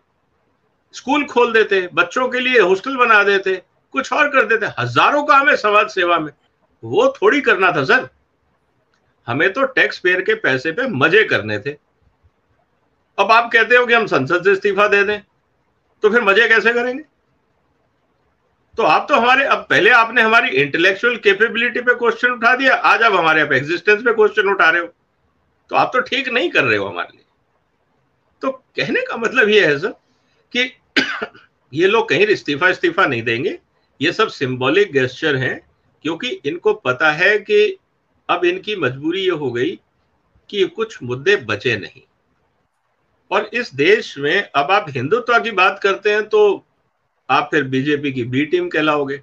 स्कूल 0.93 1.25
खोल 1.25 1.53
देते 1.53 1.87
बच्चों 1.93 2.27
के 2.29 2.39
लिए 2.39 2.59
हॉस्टल 2.59 2.95
बना 2.97 3.23
देते 3.23 3.61
कुछ 3.93 4.11
और 4.13 4.29
कर 4.29 4.45
देते। 4.45 4.65
हज़ारों 4.79 5.23
काम 5.23 5.49
है 5.49 5.55
समाज 5.57 5.89
सेवा 5.89 6.19
में। 6.19 6.31
वो 6.83 7.07
थोड़ी 7.21 7.41
करना 7.41 7.71
था 7.71 7.83
सर। 7.83 8.07
हमें 9.27 9.51
तो 9.53 9.63
टैक्स 9.65 9.99
पेयर 9.99 10.21
के 10.21 10.33
पैसे 10.35 10.71
पे 10.71 10.87
मज़े 10.87 11.23
करने 11.23 11.59
थे। 11.59 11.71
अब 13.17 13.31
आप 13.31 13.49
कहते 13.53 13.75
हो 13.75 13.85
कि 13.85 13.93
हम 13.93 14.05
संसद 14.05 14.43
से 14.43 14.51
इस्तीफा 14.51 14.87
दे 14.87 15.03
दें 15.03 15.21
तो 16.03 16.09
फिर 16.09 16.21
मज़े 16.21 16.47
कैसे 16.47 16.73
करेंगे? 16.73 17.03
तो 18.77 18.83
आप 18.83 19.05
तो 19.09 19.15
हमारे, 19.15 19.43
अब 19.45 19.67
पहले 19.69 19.89
आपने 19.89 20.21
हमारी 20.21 20.49
इंटेलेक्चुअल 20.49 21.15
कैपेबिलिटी 21.17 21.81
पे 21.81 21.93
क्वेश्चन 21.93 22.29
उठा 22.29 22.55
दिया, 22.55 22.73
आज 22.73 23.03
आप 23.03 23.13
हमारे 23.13 23.41
आप 23.41 23.51
एग्जिस्टेंस 23.51 24.01
पे 24.01 24.13
क्वेश्चन 24.13 24.49
उठा 24.49 24.69
रहे 24.69 24.81
हो। 24.81 24.87
तो 25.69 25.75
आप 25.75 25.91
तो 25.93 26.01
ठीक 26.01 26.29
नहीं 26.29 26.49
कर 26.49 26.63
रहे 26.63 26.77
हो 26.77 26.85
हमारे 26.85 27.09
लिए। 27.13 27.25
तो 28.41 28.51
कहने 28.51 29.01
का 29.01 29.17
मतलब 29.17 29.49
ये 29.49 29.65
है 29.65 29.79
सर 29.79 29.93
कि 30.53 30.71
ये 31.73 31.87
लोग 31.87 32.09
कहीं 32.09 32.27
इस्तीफा 32.27 32.69
इस्तीफा 32.69 33.05
नहीं 33.05 33.23
देंगे। 33.23 33.59
ये 34.01 34.11
सब 34.11 34.27
सिंबॉलिक 34.27 34.91
गेस्चर 34.91 35.35
हैं, 35.35 35.59
क्योंकि 36.01 36.29
इनको 36.45 36.73
पता 36.73 37.11
है 37.11 37.37
कि 37.39 37.77
अब 38.29 38.45
इनकी 38.45 38.75
मजबूरी 38.75 39.21
ये 39.21 39.29
हो 39.29 39.51
गई 39.51 39.79
कि 40.49 40.65
कुछ 40.65 41.03
मुद्दे 41.03 41.35
बचे 41.35 41.77
नहीं। 41.77 42.01
और 43.31 43.49
इस 43.53 43.73
देश 43.75 44.17
में 44.17 44.49
अब 44.55 44.71
आप 44.71 44.85
हिंदुत्व 44.89 45.39
की 45.39 45.51
बात 45.51 45.79
करते 45.83 46.11
हैं 46.11 46.27
तो 46.29 46.65
आप 47.29 47.47
फिर 47.51 47.63
बीजेपी 47.63 48.11
की 48.11 48.23
बी 48.23 48.45
टीम 48.45 48.67
कहलाओगे। 48.69 49.21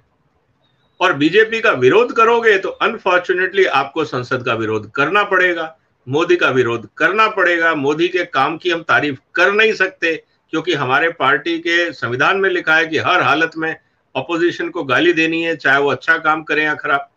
और 0.99 1.13
बीजेपी 1.13 1.59
का 1.61 1.71
विरोध 1.71 2.11
करोगे 2.11 2.57
तो 2.57 2.69
अनफॉर्चुनेटली 2.69 3.65
आपको 3.65 4.03
संसद 4.05 4.43
का 4.45 4.53
विरोध 4.53 4.89
करना 4.91 5.23
पड़ेगा, 5.23 5.75
मोदी 6.07 6.35
का 6.35 6.49
विरोध 6.49 6.87
करना 6.97 7.27
पड़ेगा, 7.27 7.73
मोदी 7.75 8.07
के 8.07 8.25
काम 8.25 8.57
की 8.57 8.69
हम 8.69 8.81
तारीफ़ 8.83 9.17
कर 9.35 9.51
नहीं 9.51 9.73
सकते, 9.73 10.15
क्योंकि 10.53 10.73
हमारे 10.73 11.09
पार्टी 11.09 11.57
के 11.59 11.91
संविधान 11.93 12.37
में 12.37 12.49
लिखा 12.49 12.75
है 12.75 12.85
कि 12.85 12.97
हर 12.97 13.21
हालत 13.21 13.51
में 13.57 13.75
अपोजिशन 14.15 14.69
को 14.69 14.83
गाली 14.83 15.13
देनी 15.13 15.41
है, 15.43 15.55
चाहे 15.55 15.79
वो 15.79 15.91
अच्छा 15.91 16.17
काम 16.17 16.43
करें 16.43 16.63
या 16.63 16.75
खराब। 16.75 17.09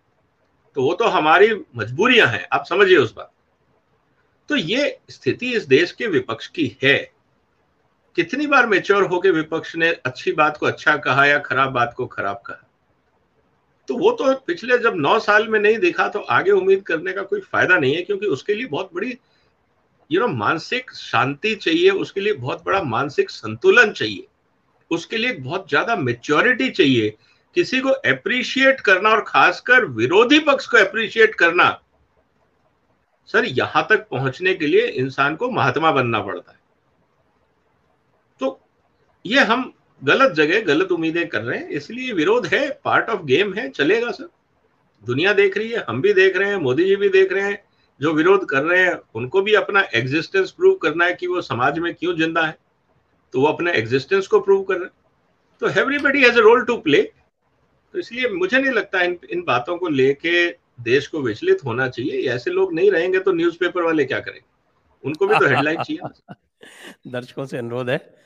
तो 0.76 0.82
वो 0.82 0.94
तो 0.94 1.04
हमारी 1.04 1.52
मजबूरियाँ 1.76 2.26
हैं, 2.28 2.46
आप 2.52 2.64
समझिए 2.64 2.96
उस 2.96 3.14
बात। 3.14 3.30
तो 4.50 4.56
ये 4.56 4.98
स्थिति 5.10 5.52
इस 5.52 5.66
देश 5.66 5.92
के 5.92 6.06
विपक्ष 6.06 6.46
की 6.48 6.76
है। 6.82 6.96
कितनी 8.16 8.46
बार 8.46 8.66
मेच्योर 8.66 9.02
होकर 9.02 9.32
विपक्ष 9.32 9.74
ने 9.76 9.90
अच्छी 10.06 10.32
बात 10.32 10.56
को 10.56 10.66
अच्छा 10.66 10.96
कहा 10.96 11.24
या 11.26 11.38
खराब 11.38 11.72
बात 11.72 11.94
को 11.96 12.06
खराब 12.06 12.42
कहा? 12.46 12.62
तो 13.88 13.96
वो 13.96 14.10
तो 14.12 14.32
पिछले 14.46 14.78
जब 14.78 14.94
नौ 14.96 15.18
साल 15.18 15.48
में 15.48 15.58
नहीं 15.60 15.78
देखा 15.78 16.08
तो 16.08 16.18
आगे 16.18 16.50
उम्मीद 16.50 16.82
करने 16.82 17.12
का 17.12 17.22
कोई 17.22 17.40
फ़ायदा 17.42 17.78
नहीं 17.78 17.94
है, 17.94 18.02
क्योंकि 18.02 18.26
उसके 18.26 18.54
लिए 18.54 18.66
बहुत 18.66 18.90
बड़ी 18.94 19.18
यू 20.10 20.20
नो 20.20 20.28
मानसिक 20.28 20.90
शांति 20.90 21.54
चाहिए, 21.54 21.90
उसके 21.90 22.20
लिए 22.20 22.32
बहुत 22.32 22.64
बड़ा 22.64 22.82
मानसिक 22.82 23.30
संतुलन 23.30 23.92
चाहिए, 23.92 24.26
उसके 24.90 25.16
लिए 25.16 25.32
बहुत 25.32 25.68
ज़्यादा 25.68 25.96
मेच्योरिटी 25.96 26.70
चाहिए। 26.70 27.16
किसी 27.56 27.80
को 27.80 27.88
अप्रिशिएट 27.88 28.80
करना 28.80 29.10
और 29.10 29.24
खासकर 29.26 29.84
विरोधी 29.84 30.38
पक्ष 30.38 30.66
को 30.66 30.78
अप्रिशिएट 30.78 31.34
करना 31.34 31.68
सर, 33.30 33.44
यहाँ 33.44 33.86
तक 33.90 34.06
पहुँचने 34.10 34.54
के 34.54 34.66
लिए 34.66 34.86
इंसान 34.86 35.36
को 35.36 35.50
महात्मा 35.50 35.90
बनना 35.92 36.20
पड़ता 36.20 36.52
है। 36.52 36.58
तो 38.40 38.58
ये 39.24 39.40
हम 39.42 39.72
गलत 40.02 40.32
जगह 40.32 40.60
गलत 40.64 40.92
उम्मीदें 40.92 41.26
कर 41.28 41.42
रहे 41.42 41.58
हैं, 41.58 41.68
इसलिए 41.68 42.12
विरोध 42.12 42.46
है 42.46 42.68
पार्ट 42.84 43.08
ऑफ़ 43.10 43.22
गेम 43.24 43.52
है, 43.54 43.68
चलेगा 43.70 44.10
सर। 44.10 44.28
दुनिया 45.04 45.32
देख 45.32 45.56
रही 45.58 45.70
है, 45.70 45.84
हम 45.88 46.00
भी 46.02 46.12
देख 46.12 46.36
रहे 46.36 46.48
हैं, 46.48 46.56
मोदी 46.58 46.84
जी 46.84 46.96
भी 46.96 47.08
देख 47.08 47.32
रहे 47.32 47.42
हैं, 47.42 47.62
जो 48.00 48.12
विरोध 48.12 48.44
कर 48.48 48.62
रहे 48.62 48.84
हैं, 48.84 48.98
उनको 49.14 49.42
भी 49.42 49.54
अपना 49.54 49.86
एग्जिस्टेंस 49.94 50.50
प्रूव 50.50 50.74
करना 50.76 51.04
है 51.04 51.14
कि 51.14 51.26
वो 51.26 51.40
समाज 51.42 51.78
में 51.78 51.94
क्यों 51.94 52.14
ज़िंदा 52.16 52.42
है। 52.42 52.56
तो 53.34 53.40
वो 53.40 53.46
अपने 53.46 53.72
एग्जिस्टेंस 53.72 54.26
को 54.26 54.40
प्रूव 54.40 54.62
कर 54.62 54.74
रहे 54.74 54.84
हैं। 54.84 54.92
तो 55.62 55.80
everybody 55.80 56.22
has 56.22 56.38
role 56.38 56.64
to 56.64 56.76
play 56.78 57.02
तो 57.94 57.98
इसलिए 57.98 58.28
मुझे 58.30 58.58
नहीं 58.58 58.72
लगता 58.72 59.00
इन 59.02 59.18
इन 59.30 59.42
बातों 59.42 59.76
को 59.76 59.88
लेके 59.88 60.48
देश 60.80 61.06
को 61.06 61.20
विचलित 61.20 61.58
होना 61.64 61.88
चाहिए। 61.88 62.28
ऐसे 62.28 62.50
लोग 62.50 62.74
नहीं 62.74 62.90
रहेंगे 62.90 63.18
तो 63.18 63.32
न्यूज़पेपर 63.32 63.82
वाले 63.82 64.04
क्या 64.04 64.20
करेंगे? 64.20 64.56
उनको 65.04 65.26
भी 65.26 65.34
तो 65.34 65.46
हेडलाइन 65.46 65.82
चाहिए 65.82 66.34
दर्शकों 67.12 67.46
से 67.46 67.58
अनुरोध 67.58 67.90
है 67.90 68.16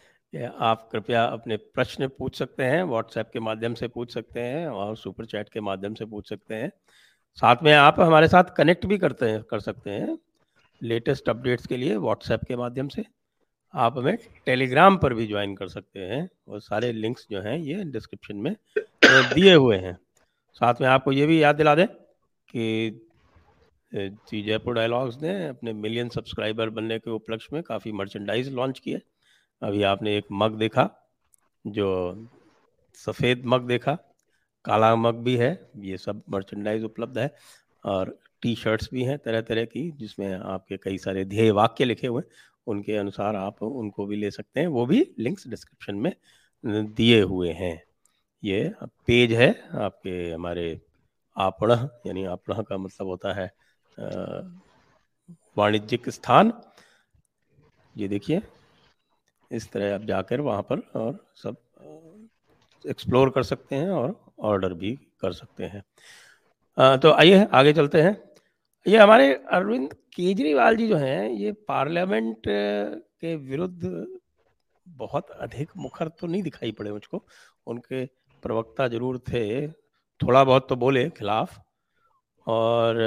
आप 0.59 0.89
कृपया 0.93 1.25
अपने 1.25 1.57
प्रश्न 1.57 2.09
पूछ 2.09 2.39
सकते 2.39 2.65
हैं 2.65 2.83
व्हाट्सएप 2.83 3.31
के 3.33 3.41
माध्यम 3.41 3.75
से 3.75 3.89
पूछ 3.89 4.15
सकते 4.15 4.41
हैं 4.41 4.69
और 4.69 4.97
सुपर 4.97 5.25
चैट 5.25 5.49
के 5.49 5.61
माध्यम 5.61 5.95
से 5.95 6.05
पूछ 6.05 6.29
सकते 6.29 6.55
हैं। 6.55 6.73
साथ 7.35 7.57
में 7.63 7.73
आप 7.73 8.01
हमारे 8.01 8.29
साथ 8.29 8.45
कनेक्ट 8.57 8.87
भी 8.87 8.99
करते 8.99 9.27
हैं, 9.27 9.43
कर 9.43 9.61
सकते 9.61 9.91
हैं 9.91 10.19
लेटेस्ट 10.83 11.29
अपडेट्स 11.29 11.67
के 11.67 11.77
लिए 11.77 11.97
व्हाट्सएप 11.97 12.41
के 12.49 12.57
माध्यम 12.57 12.89
से। 12.89 13.05
आप 13.75 13.99
हमें 13.99 14.19
टेलीग्राम 14.47 14.97
पर 14.97 15.15
भी 15.15 15.27
ज्वाइन 15.27 15.55
कर 15.55 15.69
सकते 15.69 16.01
हैं। 16.01 16.31
और 16.49 16.61
सारे 16.61 16.93
लिंक्स 16.93 17.27
जो 17.31 17.41
हैं 17.41 17.59
ये 17.59 17.85
डिस्क्रिप्शन 17.85 18.37
में 18.37 18.57
दिए 19.05 19.55
हुए 19.55 19.77
हैं। 19.77 19.99
साथ 20.55 20.75
में 20.81 20.89
आपको 20.89 21.13
ये 21.13 21.27
भी 21.27 21.43
याद 21.43 21.57
दिला 21.57 21.75
दें 21.75 21.87
कि 22.51 23.07
जी, 23.93 24.43
जयपुर 24.43 24.75
डायलॉग्स 24.75 25.17
ने 25.23 25.33
अपने 25.49 25.73
मिलियन 25.73 26.09
सब्सक्राइबर 26.09 26.71
बनने 26.71 26.99
के 26.99 27.11
उपलक्ष्य 27.11 27.49
में 27.53 27.63
काफ़ी 27.63 27.93
मर्चेंडाइज 27.93 28.49
लॉन्च 28.53 28.79
किए 28.79 29.01
अभी 29.63 29.83
आपने 29.83 30.17
एक 30.17 30.27
मग 30.33 30.59
देखा, 30.59 30.89
जो 31.65 32.29
सफ़ेद 32.99 33.43
मग 33.47 33.67
देखा, 33.67 33.97
काला 34.65 34.95
मग 34.97 35.23
भी 35.25 35.37
है, 35.37 35.71
ये 35.79 35.97
सब 35.99 36.23
मर्चेंडाइज 36.31 36.85
उपलब्ध 36.85 37.19
है, 37.19 37.35
और 37.85 38.19
टी 38.43 38.55
शर्ट्स 38.55 38.89
भी 38.93 39.05
हैं 39.05 39.19
तरह 39.19 39.41
तरह 39.41 39.65
की, 39.65 39.91
जिसमें 39.91 40.33
आपके 40.35 40.77
कई 40.77 40.99
सारे 40.99 41.25
ध्येय 41.25 41.51
वाक्य 41.51 41.85
लिखे 41.85 42.07
हुए 42.07 42.23
उनके 42.67 42.97
अनुसार 42.97 43.37
आप 43.37 43.63
उनको 43.63 44.07
भी 44.07 44.17
ले 44.17 44.31
सकते 44.31 44.61
हैं, 44.61 44.67
वो 44.67 44.87
भी 44.87 45.07
लिंक्स 45.19 45.49
डिस्क्रिप्शन 45.49 45.95
में 45.95 46.13
दिए 46.95 47.21
हुए 47.23 47.53
हैं। 47.53 47.83
ये 48.43 48.73
पेज 49.07 49.33
है, 49.33 49.51
आपके, 49.75 50.31
हमारे 50.31 50.81
आपण 51.41 51.71
यानी 52.07 52.25
आपण 52.27 52.63
का 52.63 52.77
मतलब 52.79 53.07
होता 53.07 53.33
है 53.35 53.51
वाणिज्यिक 55.57 56.09
स्थान। 56.11 56.53
ये 57.95 58.09
देखिए 58.09 58.41
इस 59.51 59.71
तरह 59.73 59.95
आप 59.95 60.03
जाकर 60.05 60.41
वहाँ 60.41 60.63
पर 60.63 60.81
और 60.97 61.19
सब 61.37 61.57
एक्सप्लोर 62.85 63.31
कर 63.31 63.43
सकते 63.43 63.77
हैं 63.77 63.91
और 63.91 64.15
ऑर्डर 64.41 64.75
भी 64.75 64.95
कर 65.21 65.33
सकते 65.33 65.65
हैं। 65.65 65.83
आ, 66.79 66.97
तो 66.97 67.13
आइए 67.13 67.47
आगे 67.53 67.73
चलते 67.73 68.03
हैं। 68.03 68.17
ये 68.87 68.99
हमारे 68.99 69.33
अरविंद 69.53 69.93
केजरीवाल 70.15 70.77
जी 70.77 70.87
जो 70.89 70.97
हैं 70.97 71.29
ये 71.31 71.53
पार्लियामेंट 71.69 72.43
के 72.47 73.35
विरुद्ध 73.39 74.07
बहुत 74.87 75.31
अधिक 75.31 75.71
मुखर 75.77 76.09
तो 76.11 76.27
नहीं 76.27 76.43
दिखाई 76.43 76.73
पड़े 76.73 76.93
मुझको। 76.93 77.23
उनके 77.67 78.05
प्रवक्ता 78.43 78.89
ज़रूर 78.89 79.19
थे 79.29 79.45
थोड़ा 80.21 80.45
बहुत 80.45 80.69
तो 80.69 80.77
बोले 80.77 81.09
खिलाफ। 81.11 81.59
और 82.47 82.99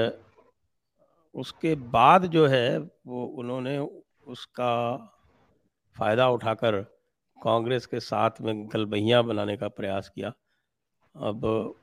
उसके 1.36 1.76
बाद 1.76 2.26
जो 2.26 2.46
है 2.48 2.78
वो 2.80 3.26
उन्होंने 3.38 3.78
उसका 4.28 4.96
फ़ायदा 5.96 6.30
उठाकर 6.30 6.82
कांग्रेस 7.38 7.86
के 7.86 8.00
साथ 8.00 8.42
में 8.42 8.68
गलबहिया 8.74 9.22
बनाने 9.22 9.58
का 9.58 9.68
प्रयास 9.68 10.10
किया। 10.10 10.34
अब 11.16 11.76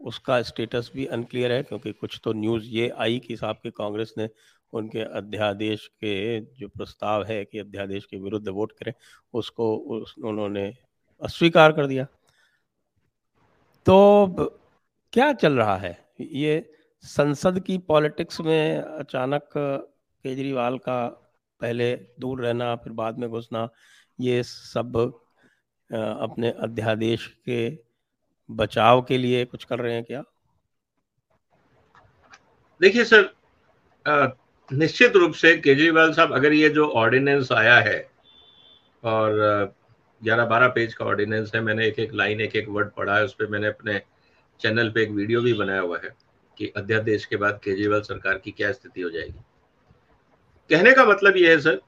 उसका 0.00 0.40
स्टेटस 0.42 0.90
भी 0.94 1.06
अनक्लियर 1.06 1.52
है 1.52 1.62
क्योंकि 1.62 1.92
कुछ 1.92 2.20
तो 2.24 2.32
न्यूज़ 2.32 2.64
ये 2.64 2.88
आई 2.88 3.18
कि 3.18 3.36
साहब 3.36 3.56
के 3.56 3.70
कांग्रेस 3.70 4.14
ने 4.18 4.28
उनके 4.72 5.00
अध्यादेश 5.18 5.86
के 5.86 6.40
जो 6.40 6.68
प्रस्ताव 6.68 7.24
है 7.24 7.44
कि 7.44 7.58
अध्यादेश 7.58 8.04
के 8.04 8.16
विरुद्ध 8.16 8.48
वोट 8.48 8.72
करें 8.72 8.92
उसको 9.34 9.76
उस, 9.76 10.14
उन्होंने 10.24 10.72
अस्वीकार 11.22 11.72
कर 11.72 11.86
दिया। 11.86 12.04
तो 13.86 14.58
क्या 15.16 15.32
चल 15.32 15.52
रहा 15.52 15.76
है? 15.76 15.96
ये 16.20 16.70
संसद 17.04 17.58
की 17.66 17.76
पॉलिटिक्स 17.88 18.40
में 18.40 18.78
अचानक 18.78 19.48
केजरीवाल 19.54 20.76
का 20.78 21.06
पहले 21.60 21.94
दूर 22.20 22.40
रहना, 22.44 22.74
फिर 22.76 22.92
बाद 22.92 23.18
में 23.18 23.28
घुसना, 23.30 23.68
ये 24.18 24.42
सब 24.42 24.96
अपने 25.90 26.50
अध्यादेश 26.50 27.26
के 27.48 27.78
बचाव 28.48 29.02
के 29.02 29.18
लिए 29.18 29.44
कुछ 29.44 29.64
कर 29.64 29.78
रहे 29.78 29.94
हैं 29.94 30.04
क्या? 30.04 30.22
देखिए 32.80 33.04
सर 33.04 33.32
निश्चित 34.70 35.16
रूप 35.16 35.32
से 35.34 35.56
केजरीवाल 35.58 36.12
साहब, 36.12 36.32
अगर 36.32 36.52
ये 36.52 36.68
जो 36.68 36.88
ऑर्डिनेंस 36.94 37.52
आया 37.52 37.78
है, 37.78 37.98
और 39.04 39.74
ग्यारह 40.22 40.44
बारह 40.44 40.68
पेज 40.68 40.94
का 40.94 41.04
ऑर्डिनेंस 41.04 41.54
है, 41.54 41.60
मैंने 41.60 41.86
एक 41.86 41.98
एक 41.98 42.14
लाइन 42.14 42.40
एक 42.40 42.56
एक 42.56 42.68
वर्ड 42.68 42.90
पढ़ा 42.90 43.16
है 43.16 43.24
उस 43.24 43.34
पर 43.34 43.46
मैंने 43.46 43.66
अपने 43.66 44.00
चैनल 44.60 44.90
पे 44.90 45.02
एक 45.02 45.10
वीडियो 45.10 45.42
भी 45.42 45.52
बनाया 45.52 45.80
हुआ 45.80 46.00
है 46.04 46.14
कि 46.58 46.72
अध्यादेश 46.76 47.24
के 47.24 47.36
बाद 47.36 47.60
केजरीवाल 47.64 48.00
सरकार 48.00 48.38
की 48.38 48.50
क्या 48.50 48.72
स्थिति 48.72 49.00
हो 49.00 49.10
जाएगी। 49.10 49.40
कहने 50.70 50.92
का 50.92 51.04
मतलब 51.04 51.36
यह 51.36 51.50
है 51.50 51.58
सर 51.60 51.80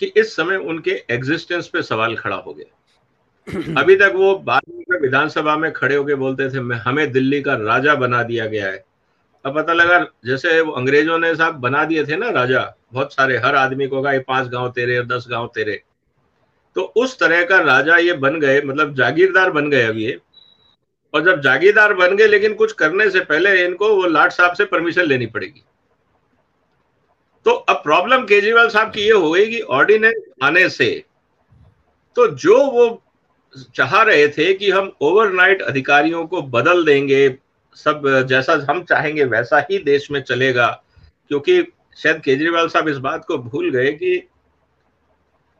कि 0.00 0.06
इस 0.06 0.36
समय 0.36 0.56
उनके 0.56 1.02
एग्जिस्टेंस 1.10 1.68
पे 1.68 1.82
सवाल 1.82 2.16
खड़ा 2.16 2.36
हो 2.36 2.54
गया। 2.54 2.74
अभी 3.80 3.96
तक 3.96 4.12
वो 4.14 4.34
बाद 4.38 4.62
में 4.68 5.00
विधानसभा 5.00 5.56
में 5.56 5.72
खड़े 5.72 5.96
होकर 5.96 6.14
बोलते 6.14 6.50
थे 6.50 6.60
मैं 6.60 6.76
हमें 6.76 7.12
दिल्ली 7.12 7.42
का 7.42 7.54
राजा 7.54 7.94
बना 7.94 8.22
दिया 8.22 8.46
गया 8.46 8.66
है। 8.66 8.84
अब 9.44 9.54
पता 9.56 9.72
लगा 9.72 10.06
जैसे 10.24 10.60
वो 10.60 10.72
अंग्रेज़ों 10.72 11.18
ने 11.18 11.34
साहब 11.34 11.54
बना 11.54 11.84
दिए 11.84 12.04
थे 12.04 12.16
ना 12.16 12.30
राजा 12.30 12.76
बहुत 12.92 13.12
सारे 13.12 13.38
हर 13.38 13.54
आदमी 13.54 13.86
को 13.86 14.02
कहा 14.02 14.18
पाँच 14.18 14.48
गाँव 14.48 14.70
तेरे 14.70 14.98
और 14.98 15.06
दस 15.06 15.26
गाँव 15.30 15.50
तेरे। 15.54 15.82
तो 16.74 16.82
उस 16.82 17.18
तरह 17.18 17.44
का 17.44 17.60
राजा 17.60 17.96
ये 17.96 18.12
बन 18.12 18.40
गए 18.40 18.60
मतलब 18.62 18.94
जागीरदार 18.94 19.50
बन 19.50 19.70
गए 19.70 19.82
अब 19.82 19.96
ये। 19.96 20.18
और 21.14 21.24
जब 21.24 21.40
जागीरदार 21.42 21.94
बन 21.94 22.16
गए, 22.16 22.26
लेकिन 22.26 22.54
कुछ 22.54 22.72
करने 22.74 23.08
से 23.10 23.20
पहले 23.22 23.64
इनको 23.64 23.88
वो 23.96 24.06
लाट 24.08 24.32
साहब 24.32 24.54
से 24.54 24.64
परमिशन 24.66 25.02
लेनी 25.04 25.26
पड़ेगी। 25.28 25.62
तो 27.46 27.50
अब 27.50 27.76
प्रॉब्लम 27.84 28.24
केजरीवाल 28.26 28.68
साहब 28.68 28.90
की 28.92 29.00
ये 29.00 29.12
हो 29.12 29.30
गई 29.30 29.46
कि 29.46 29.60
ऑर्डिनेंस 29.60 30.22
आने 30.42 30.68
से 30.70 31.04
तो 32.16 32.26
जो 32.36 32.58
वो 32.66 33.02
चाह 33.74 34.00
रहे 34.02 34.26
थे 34.28 34.52
कि 34.54 34.70
हम 34.70 34.92
ओवरनाइट 35.02 35.62
अधिकारियों 35.62 36.26
को 36.26 36.42
बदल 36.44 36.84
देंगे, 36.84 37.28
सब 37.76 38.02
जैसा 38.28 38.54
हम 38.70 38.82
चाहेंगे 38.84 39.24
वैसा 39.26 39.58
ही 39.70 39.78
देश 39.80 40.10
में 40.10 40.20
चलेगा, 40.22 40.66
क्योंकि 41.30 41.62
शायद 41.96 42.20
केजरीवाल 42.22 42.68
साहब 42.68 42.88
इस 42.88 42.96
बात 42.98 43.24
को 43.24 43.38
भूल 43.38 43.70
गए 43.70 43.92
कि 43.92 44.28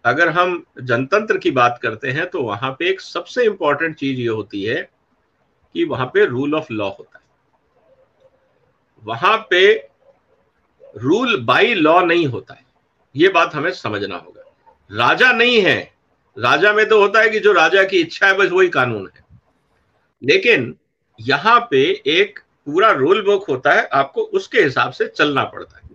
अगर 0.04 0.28
हम 0.30 0.62
जनतंत्र 0.80 1.38
की 1.38 1.50
बात 1.52 1.78
करते 1.82 2.10
हैं 2.10 2.28
तो 2.30 2.42
वहाँ 2.42 2.70
पे 2.78 2.88
एक 2.90 3.00
सबसे 3.00 3.44
इंपॉर्टेंट 3.44 3.96
चीज़ 3.96 4.20
ये 4.20 4.28
होती 4.28 4.62
है 4.64 4.88
कि 5.78 5.84
वहाँ 5.84 6.06
पे 6.06 6.24
रूल 6.24 6.54
ऑफ़ 6.54 6.66
लॉ 6.70 6.88
होता 6.88 7.18
है। 7.18 7.24
वहाँ 9.04 9.46
पे 9.50 9.88
रूल 10.96 11.40
बाई 11.40 11.74
लॉ 11.74 12.00
नहीं 12.00 12.26
होता 12.26 12.54
है। 12.54 12.64
ये 13.16 13.28
बात 13.28 13.54
हमें 13.54 13.70
समझना 13.70 14.16
होगा। 14.16 14.42
राजा 14.92 15.32
नहीं 15.32 15.60
है। 15.60 15.92
राजा 16.38 16.72
में 16.72 16.88
तो 16.88 17.00
होता 17.00 17.20
है 17.20 17.28
कि 17.28 17.40
जो 17.40 17.52
राजा 17.52 17.84
की 17.84 18.00
इच्छा 18.00 18.26
है, 18.26 18.34
बस 18.34 18.50
वही 18.50 18.68
कानून 18.68 19.10
है। 19.16 19.24
लेकिन 20.24 20.76
यहाँ 21.20 21.68
पे 21.70 22.02
एक 22.06 22.38
पूरा 22.38 22.90
रूल 22.90 23.22
बुक 23.22 23.48
होता 23.48 23.72
है, 23.72 23.86
आपको 23.86 24.22
उसके 24.22 24.60
हिसाब 24.60 24.92
से 24.92 25.06
चलना 25.06 25.44
पड़ता 25.44 25.80
है। 25.84 25.90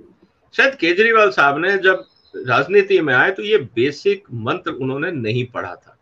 शायद 0.58 0.76
केजरीवाल 0.76 1.32
साहब 1.32 1.58
ने 1.58 1.78
जब 1.78 2.06
राजनीति 2.36 3.02
में 3.02 3.14
आए 3.14 3.32
तो 3.32 3.44
ये 3.44 3.58
बेसिक 3.58 4.24
मंत्र 4.34 4.72
उन्होंने 4.72 5.12
नहीं 5.12 5.46
पढ़ा 5.46 5.76
था। 5.76 5.98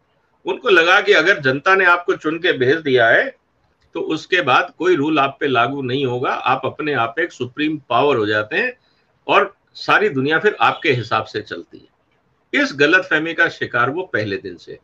उनको 0.46 0.70
लगा 0.70 1.02
कि 1.02 1.14
अगर 1.14 1.40
जनता 1.40 1.76
ने 1.76 1.86
आपको 1.86 2.16
चुन 2.16 2.38
के 2.38 2.52
भेज 2.52 2.76
दिया 2.76 3.08
है 3.08 3.41
तो 3.96 4.02
उसके 4.10 4.42
बाद 4.42 4.74
कोई 4.78 4.96
रूल 4.96 5.20
आप 5.20 5.38
पे 5.40 5.48
लागू 5.48 5.82
नहीं 5.82 6.06
होगा। 6.06 6.30
आप 6.30 6.62
अपने 6.66 6.94
आप 6.94 7.20
एक 7.20 7.32
सुप्रीम 7.32 7.78
पावर 7.90 8.18
हो 8.18 8.26
जाते 8.26 8.56
हैं 8.56 8.74
और 9.28 9.54
सारी 9.76 10.10
दुनिया 10.10 10.40
फिर 10.40 10.56
आपके 10.62 10.92
हिसाब 10.92 11.26
से 11.26 11.42
चलती 11.42 11.78
है। 11.78 12.62
इस 12.62 12.74
गलत 12.76 13.06
फहमी 13.06 13.34
का 13.34 13.48
शिकार 13.50 13.90
वो 13.90 14.04
पहले 14.04 14.38
दिन 14.38 14.56
से 14.58 14.72
है। 14.72 14.80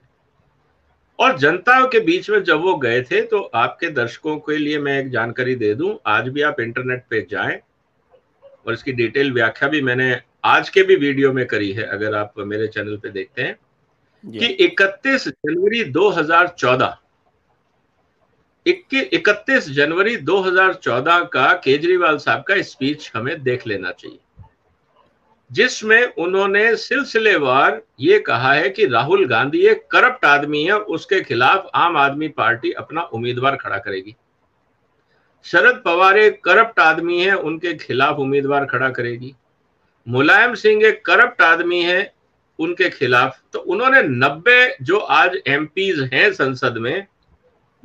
और 1.20 1.38
जनता 1.38 1.80
के 1.86 2.00
बीच 2.00 2.30
में 2.30 2.44
जब 2.44 2.62
वो 2.62 2.76
गए 2.76 3.02
थे 3.02 3.22
तो 3.22 3.40
आपके 3.56 3.90
दर्शकों 3.90 4.38
के 4.40 4.58
लिए 4.58 4.80
मैं 4.80 5.00
एक 5.00 5.10
जानकारी 5.12 5.56
दे 5.56 5.74
दूँ। 5.76 5.98
आज 6.08 6.28
भी 6.30 6.42
आप 6.42 6.60
इंटरनेट 6.60 7.04
पे 7.10 7.26
जाएँ 7.32 7.60
और 8.68 8.74
इसकी 8.74 8.92
डिटेल 8.92 9.32
व्याख्या 9.34 9.70
भी 9.70 9.82
मैंने 9.82 10.16
आज 10.46 10.70
के 10.70 10.84
भी 10.84 10.96
वीडियो 10.96 11.32
में 11.34 11.46
करी 11.48 11.72
है 11.72 11.84
अगर 11.84 12.16
आप 12.16 12.34
मेरे 12.40 12.68
चैनल 12.68 12.98
पे 12.98 13.10
देखते 13.10 13.42
हैं 13.42 13.58
कि 14.24 14.48
31 14.62 15.28
जनवरी 15.28 15.84
2014 15.92 16.96
इकतीस 19.14 19.70
जनवरी 19.70 20.18
2014 20.18 21.20
का 21.20 21.54
केजरीवाल 21.54 22.18
साहब 22.18 22.44
का 22.44 22.62
स्पीच 22.62 23.12
हमें 23.16 23.44
देख 23.44 23.68
लेना 23.68 23.92
चाहिए। 23.92 24.20
जिसमें 25.52 26.14
उन्होंने 26.14 26.76
सिलसिलेवार 26.76 27.82
ये 28.00 28.20
कहा 28.20 28.54
है 28.54 28.70
कि 28.70 28.86
राहुल 28.86 29.28
गांधी 29.28 29.60
एक 29.60 29.88
करप्ट 29.92 30.26
आदमी 30.26 30.64
है, 30.64 30.78
उसके 30.78 31.22
खिलाफ 31.22 31.70
आम 31.76 31.98
आदमी 31.98 32.28
पार्टी 32.28 32.72
अपना 32.72 33.02
उम्मीदवार 33.02 33.56
खड़ा 33.56 33.78
करेगी। 33.78 34.16
शरद 35.44 35.82
पवार 35.86 36.18
एक 36.18 36.44
करप्ट 36.44 36.80
आदमी 36.80 37.22
है, 37.22 37.34
उनके 37.34 37.74
खिलाफ 37.74 38.16
उम्मीदवार 38.16 38.66
खड़ा 38.66 38.90
करेगी। 38.90 39.36
मुलायम 40.08 40.54
सिंह 40.54 40.86
एक 40.86 41.06
करप्ट 41.06 41.42
आदमी 41.42 41.84
है, 41.84 42.14
उनके 42.60 42.90
खिलाफ। 42.90 43.40
तो 43.54 43.60
उन्होंने 43.60 44.04
90 44.04 44.76
जो 44.82 44.98
आज 44.98 45.38
एमपीज 45.48 46.10
हैं 46.14 46.34
संसद 46.34 46.78
में 46.78 47.08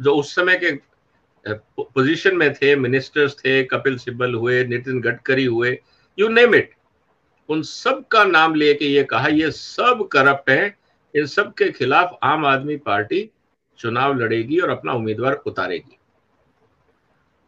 जो 0.00 0.14
उस 0.14 0.34
समय 0.34 0.56
के 0.56 0.92
पोजीशन 1.80 2.36
में 2.36 2.54
थे 2.54 2.76
मिनिस्टर्स 2.76 3.34
थे, 3.34 3.64
कपिल 3.64 3.98
सिब्बल 3.98 4.34
हुए, 4.34 4.64
नितिन 4.64 5.00
गडकरी 5.00 5.44
हुए 5.44 5.80
यू 6.18 6.28
नेम 6.28 6.54
इट 6.54 6.70
उन 7.48 7.62
सब 7.62 8.08
का 8.08 8.24
नाम 8.24 8.54
लेके 8.54 8.84
ये 8.84 9.04
कहा, 9.04 9.28
ये 9.28 9.50
सब 9.50 10.08
करप्ट 10.12 10.50
है, 10.50 10.76
इन 11.16 11.26
सब 11.26 11.54
के 11.54 11.70
खिलाफ 11.70 12.18
आम 12.22 12.46
आदमी 12.46 12.76
पार्टी 12.76 13.30
चुनाव 13.78 14.18
लड़ेगी 14.18 14.58
और 14.58 14.70
अपना 14.70 14.92
उम्मीदवार 14.92 15.32
उतारेगी। 15.32 15.98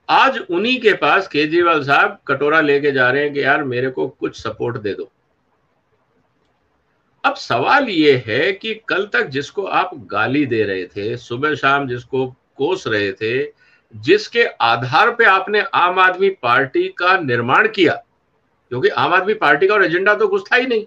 आज 0.08 0.38
उन्हीं 0.50 0.80
के 0.80 0.92
पास 0.92 1.28
केजरीवाल 1.28 1.84
साहब 1.84 2.18
कटोरा 2.28 2.60
लेके 2.60 2.92
जा 2.92 3.10
रहे 3.10 3.22
हैं 3.22 3.32
कि, 3.32 3.42
यार, 3.42 3.64
मेरे 3.64 3.90
को 3.90 4.08
कुछ 4.08 4.40
सपोर्ट 4.40 4.76
दे 4.76 4.94
दो। 4.94 5.12
अब 7.24 7.34
सवाल 7.34 7.88
ये 7.88 8.12
है 8.26 8.52
कि 8.52 8.74
कल 8.88 9.06
तक 9.12 9.26
जिसको 9.26 9.62
आप 9.64 9.90
गाली 10.10 10.44
दे 10.46 10.62
रहे 10.64 10.84
थे, 10.86 11.16
सुबह 11.16 11.54
शाम 11.54 11.86
जिसको 11.88 12.26
कोस 12.56 12.86
रहे 12.86 13.12
थे, 13.12 13.44
जिसके 13.94 14.44
आधार 14.62 15.10
पे 15.14 15.24
आपने 15.24 15.60
आम 15.74 15.98
आदमी 15.98 16.30
पार्टी 16.42 16.88
का 16.98 17.16
निर्माण 17.18 17.68
किया, 17.68 17.94
क्योंकि 18.72 18.88
आम 18.88 19.14
आदमी 19.14 19.34
पार्टी 19.36 19.66
का 19.66 19.74
और 19.74 19.84
एजेंडा 19.84 20.14
तो 20.14 20.28
कुछ 20.28 20.44
था 20.52 20.56
ही 20.56 20.66
नहीं। 20.66 20.84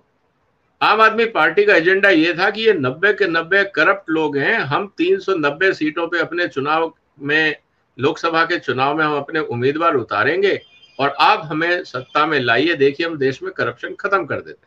आम 0.82 1.02
आदमी 1.02 1.26
पार्टी 1.28 1.66
का 1.66 1.76
एजेंडा 1.76 2.10
ये 2.10 2.34
था 2.34 2.50
कि 2.50 2.66
ये 2.66 2.74
नब्बे 2.76 3.14
के 3.14 3.28
नब्बे 3.28 3.64
करप्ट 3.76 4.10
लोग 4.10 4.38
हैं, 4.38 4.60
हम 4.60 4.88
390 4.98 5.74
सीटों 5.74 6.08
पे 6.08 6.20
अपने 6.20 6.48
चुनाव 6.48 6.94
में, 7.20 7.56
लोकसभा 7.98 8.46
के 8.46 8.60
चुनाव 8.60 8.98
में 8.98 9.06
हम 9.06 9.18
अपने 9.18 9.40
उम्मीदवार 9.40 9.96
उतारेंगे 9.96 10.60
और 11.00 11.16
आप 11.22 11.42
हमें 11.46 11.84
सत्ता 11.84 12.26
में 12.26 12.40
लाइए, 12.40 12.74
देखिए 12.76 13.08
हम 13.08 13.18
देश 13.18 13.44
में 13.44 13.52
करप्शन 13.54 13.96
खत्म 14.00 14.26
कर 14.26 14.36
देते 14.38 14.67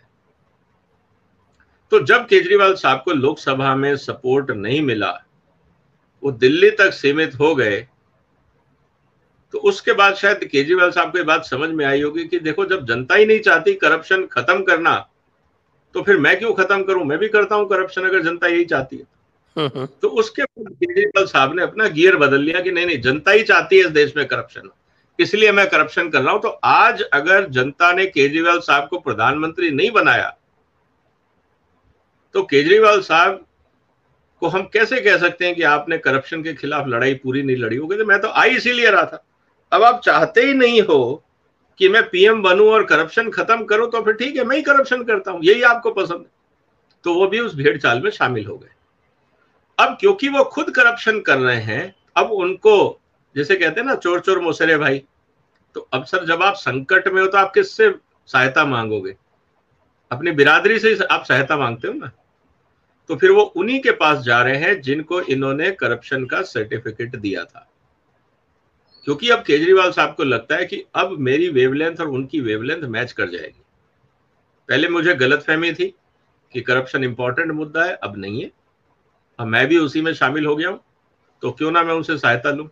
तो 1.93 2.01
जब 2.01 2.27
केजरीवाल 2.27 2.75
साहब 2.75 3.03
को 3.05 3.13
लोकसभा 3.13 3.75
में 3.75 3.97
सपोर्ट 3.97 4.51
नहीं 4.51 4.81
मिला 4.83 5.11
वो 6.23 6.31
दिल्ली 6.33 6.71
तक 6.71 6.93
सीमित 6.93 7.35
हो 7.41 7.55
गए 7.55 7.79
तो 9.55 9.59
उसके 9.59 9.93
बाद 9.93 10.15
शायद 10.15 10.45
केजरीवाल 10.45 10.91
साहब 10.91 11.13
को 11.13 11.19
ये 11.19 11.25
बात 11.25 11.45
समझ 11.45 11.69
में 11.71 11.85
आई 11.85 12.03
होगी 12.03 12.25
कि 12.25 12.39
देखो 12.41 12.65
जब 12.65 12.87
जनता 12.87 13.15
ही 13.15 13.27
नहीं 13.27 13.41
चाहती 13.41 13.75
करप्शन 13.75 14.27
खत्म 14.27 14.63
करना 14.63 14.95
तो 15.95 16.03
फिर 16.03 16.17
मैं 16.19 16.39
क्यों 16.39 16.53
खत्म 16.55 16.83
करूँ? 16.83 17.05
मैं 17.05 17.19
भी 17.19 17.29
करता 17.29 17.55
हूँ 17.55 17.69
करप्शन 17.69 18.03
अगर 18.03 18.23
जनता 18.23 18.47
यही 18.47 18.65
चाहती 18.65 18.97
है। 18.97 19.87
तो 20.03 20.09
उसके 20.09 20.43
बाद 20.43 20.73
केजरीवाल 20.75 21.25
साहब 21.27 21.55
ने 21.57 21.63
अपना 21.63 21.89
गियर 21.89 22.17
बदल 22.17 22.41
लिया 22.41 22.61
कि 22.61 22.71
नहीं 22.71 22.87
नहीं 22.87 23.01
जनता 23.03 23.31
ही 23.31 23.43
चाहती 23.43 23.77
है 23.77 23.85
इस 23.85 23.91
देश 23.91 24.17
में 24.17 24.27
करप्शन 24.27 24.71
इसलिए 25.19 25.53
मैं 25.53 25.69
करप्शन 25.71 26.11
कर 26.11 26.23
रहा 26.23 26.33
हूँ। 26.33 26.41
तो 26.43 26.49
आज 26.49 27.03
अगर 27.03 27.49
जनता 27.49 27.93
ने 27.93 28.07
केजरीवाल 28.07 28.61
साहब 28.61 28.89
को 28.89 28.99
प्रधानमंत्री 28.99 29.71
नहीं 29.71 29.91
बनाया 29.91 30.37
तो 32.35 32.43
केजरीवाल 32.43 33.01
साहब 33.01 33.45
को 34.43 34.49
हम 34.49 34.63
कैसे 34.73 35.01
कह 35.01 35.17
सकते 35.19 35.47
हैं 35.47 35.55
कि 35.55 35.63
आपने 35.63 35.99
करप्शन 35.99 36.43
के 36.43 36.55
खिलाफ 36.55 36.87
लड़ाई 36.89 37.15
पूरी 37.15 37.43
नहीं 37.43 37.57
लड़ी 37.57 37.77
होगी? 37.77 37.97
तो 37.97 38.05
मैं 38.05 38.21
तो 38.21 38.29
आई 38.31 38.57
इसीलिए 38.57 38.91
रहा 38.91 39.05
था। 39.05 39.25
अब 39.73 39.83
आप 39.83 40.01
चाहते 40.01 40.43
ही 40.43 40.55
नहीं 40.55 40.81
हो 40.83 41.25
कि 41.79 41.89
मैं 41.89 42.03
पीएम 42.11 42.43
बनूं 42.43 42.69
और 42.69 42.85
करप्शन 42.85 43.31
खत्म 43.31 43.65
करूँ 43.65 43.91
तो 43.91 44.03
फिर 44.03 44.15
ठीक 44.15 44.37
है, 44.37 44.45
मैं 44.45 44.57
ही 44.57 44.63
करप्शन 44.63 45.03
करता 45.05 45.31
हूँ। 45.31 45.41
यही 45.45 45.63
आपको 45.63 45.91
पसंद 45.91 46.19
है। 46.19 46.31
तो 47.05 47.15
वो 47.15 47.27
भी 47.27 47.41
उस 47.41 47.55
भेड़ 47.55 47.77
चाल 47.79 48.01
में 48.03 48.11
शामिल 48.11 48.47
हो 48.47 48.57
गए। 48.57 48.69
अब 49.79 49.97
क्योंकि 50.01 50.29
वो 50.29 50.45
खुद 50.45 50.71
करप्शन 50.71 51.21
कर 51.21 51.39
रहे 51.39 51.61
हैं, 51.63 51.95
अब 52.17 52.33
उनको, 52.33 53.01
जैसे 53.37 53.57
कहते 53.57 53.81
हैं 53.81 53.87
ना, 53.87 53.95
चोर 53.95 54.21
चोर 54.21 54.41
मोसेरे 54.41 54.77
भाई 54.79 55.03
तो 55.77 55.81
अब 55.93 56.05
सर, 56.05 56.25
जब 56.25 56.43
आप 56.43 56.55
संकट 56.55 57.09
में 57.09 57.21
हो 57.23 57.27
तो 57.29 57.39
आप 57.39 57.53
किससे 57.55 57.91
सहायता 58.29 58.65
मांगोगे? 58.65 59.15
अपनी 60.11 60.31
बिरादरी 60.31 60.79
से 60.79 60.95
आप 61.05 61.25
सहायता 61.25 61.57
मांगते 61.57 61.89
हो 61.89 61.95
ना? 61.95 62.11
तो 63.11 63.17
फिर 63.17 63.31
वो 63.31 63.43
उन्हीं 63.43 63.81
के 63.81 63.91
पास 63.91 64.19
जा 64.19 64.43
रहे 64.43 64.57
हैं 64.57 64.81
जिनको 64.81 65.21
इन्होंने 65.21 65.71
करप्शन 65.71 66.25
का 66.25 66.43
सर्टिफिकेट 66.43 67.17
दिया 67.17 67.45
था। 67.45 67.67
क्योंकि 69.05 69.29
अब 69.31 69.39
केजरीवाल 69.39 69.91
साहब 69.93 70.15
को 70.15 70.25
लगता 70.25 70.57
है 70.57 70.65
कि 70.65 70.85
अब 70.95 71.17
मेरी 71.19 71.49
वेवलेंथ 71.49 71.97
और 71.97 72.09
उनकी 72.09 72.41
वेवलेंथ 72.41 72.83
मैच 72.83 73.13
कर 73.13 73.29
जाएगी। 73.29 73.63
पहले 74.69 74.89
मुझे 74.89 75.15
गलत 75.15 75.41
फहमी 75.41 75.73
थी 75.73 75.87
कि 76.53 76.61
करप्शन 76.61 77.05
इंपॉर्टेंट 77.05 77.53
मुद्दा 77.53 77.85
है, 77.85 77.95
अब 77.95 78.17
नहीं 78.17 78.43
है। 78.43 78.51
अब 79.39 79.47
मैं 79.47 79.67
भी 79.67 79.79
उसी 79.79 80.01
में 80.01 80.13
शामिल 80.15 80.47
हो 80.47 80.55
गया 80.57 80.69
हूँ 80.69 80.81
तो 81.43 81.51
क्यों 81.51 81.71
ना 81.71 81.83
मैं 81.83 81.95
उनसे 81.95 82.19
सहायता 82.19 82.51
लू? 82.51 82.65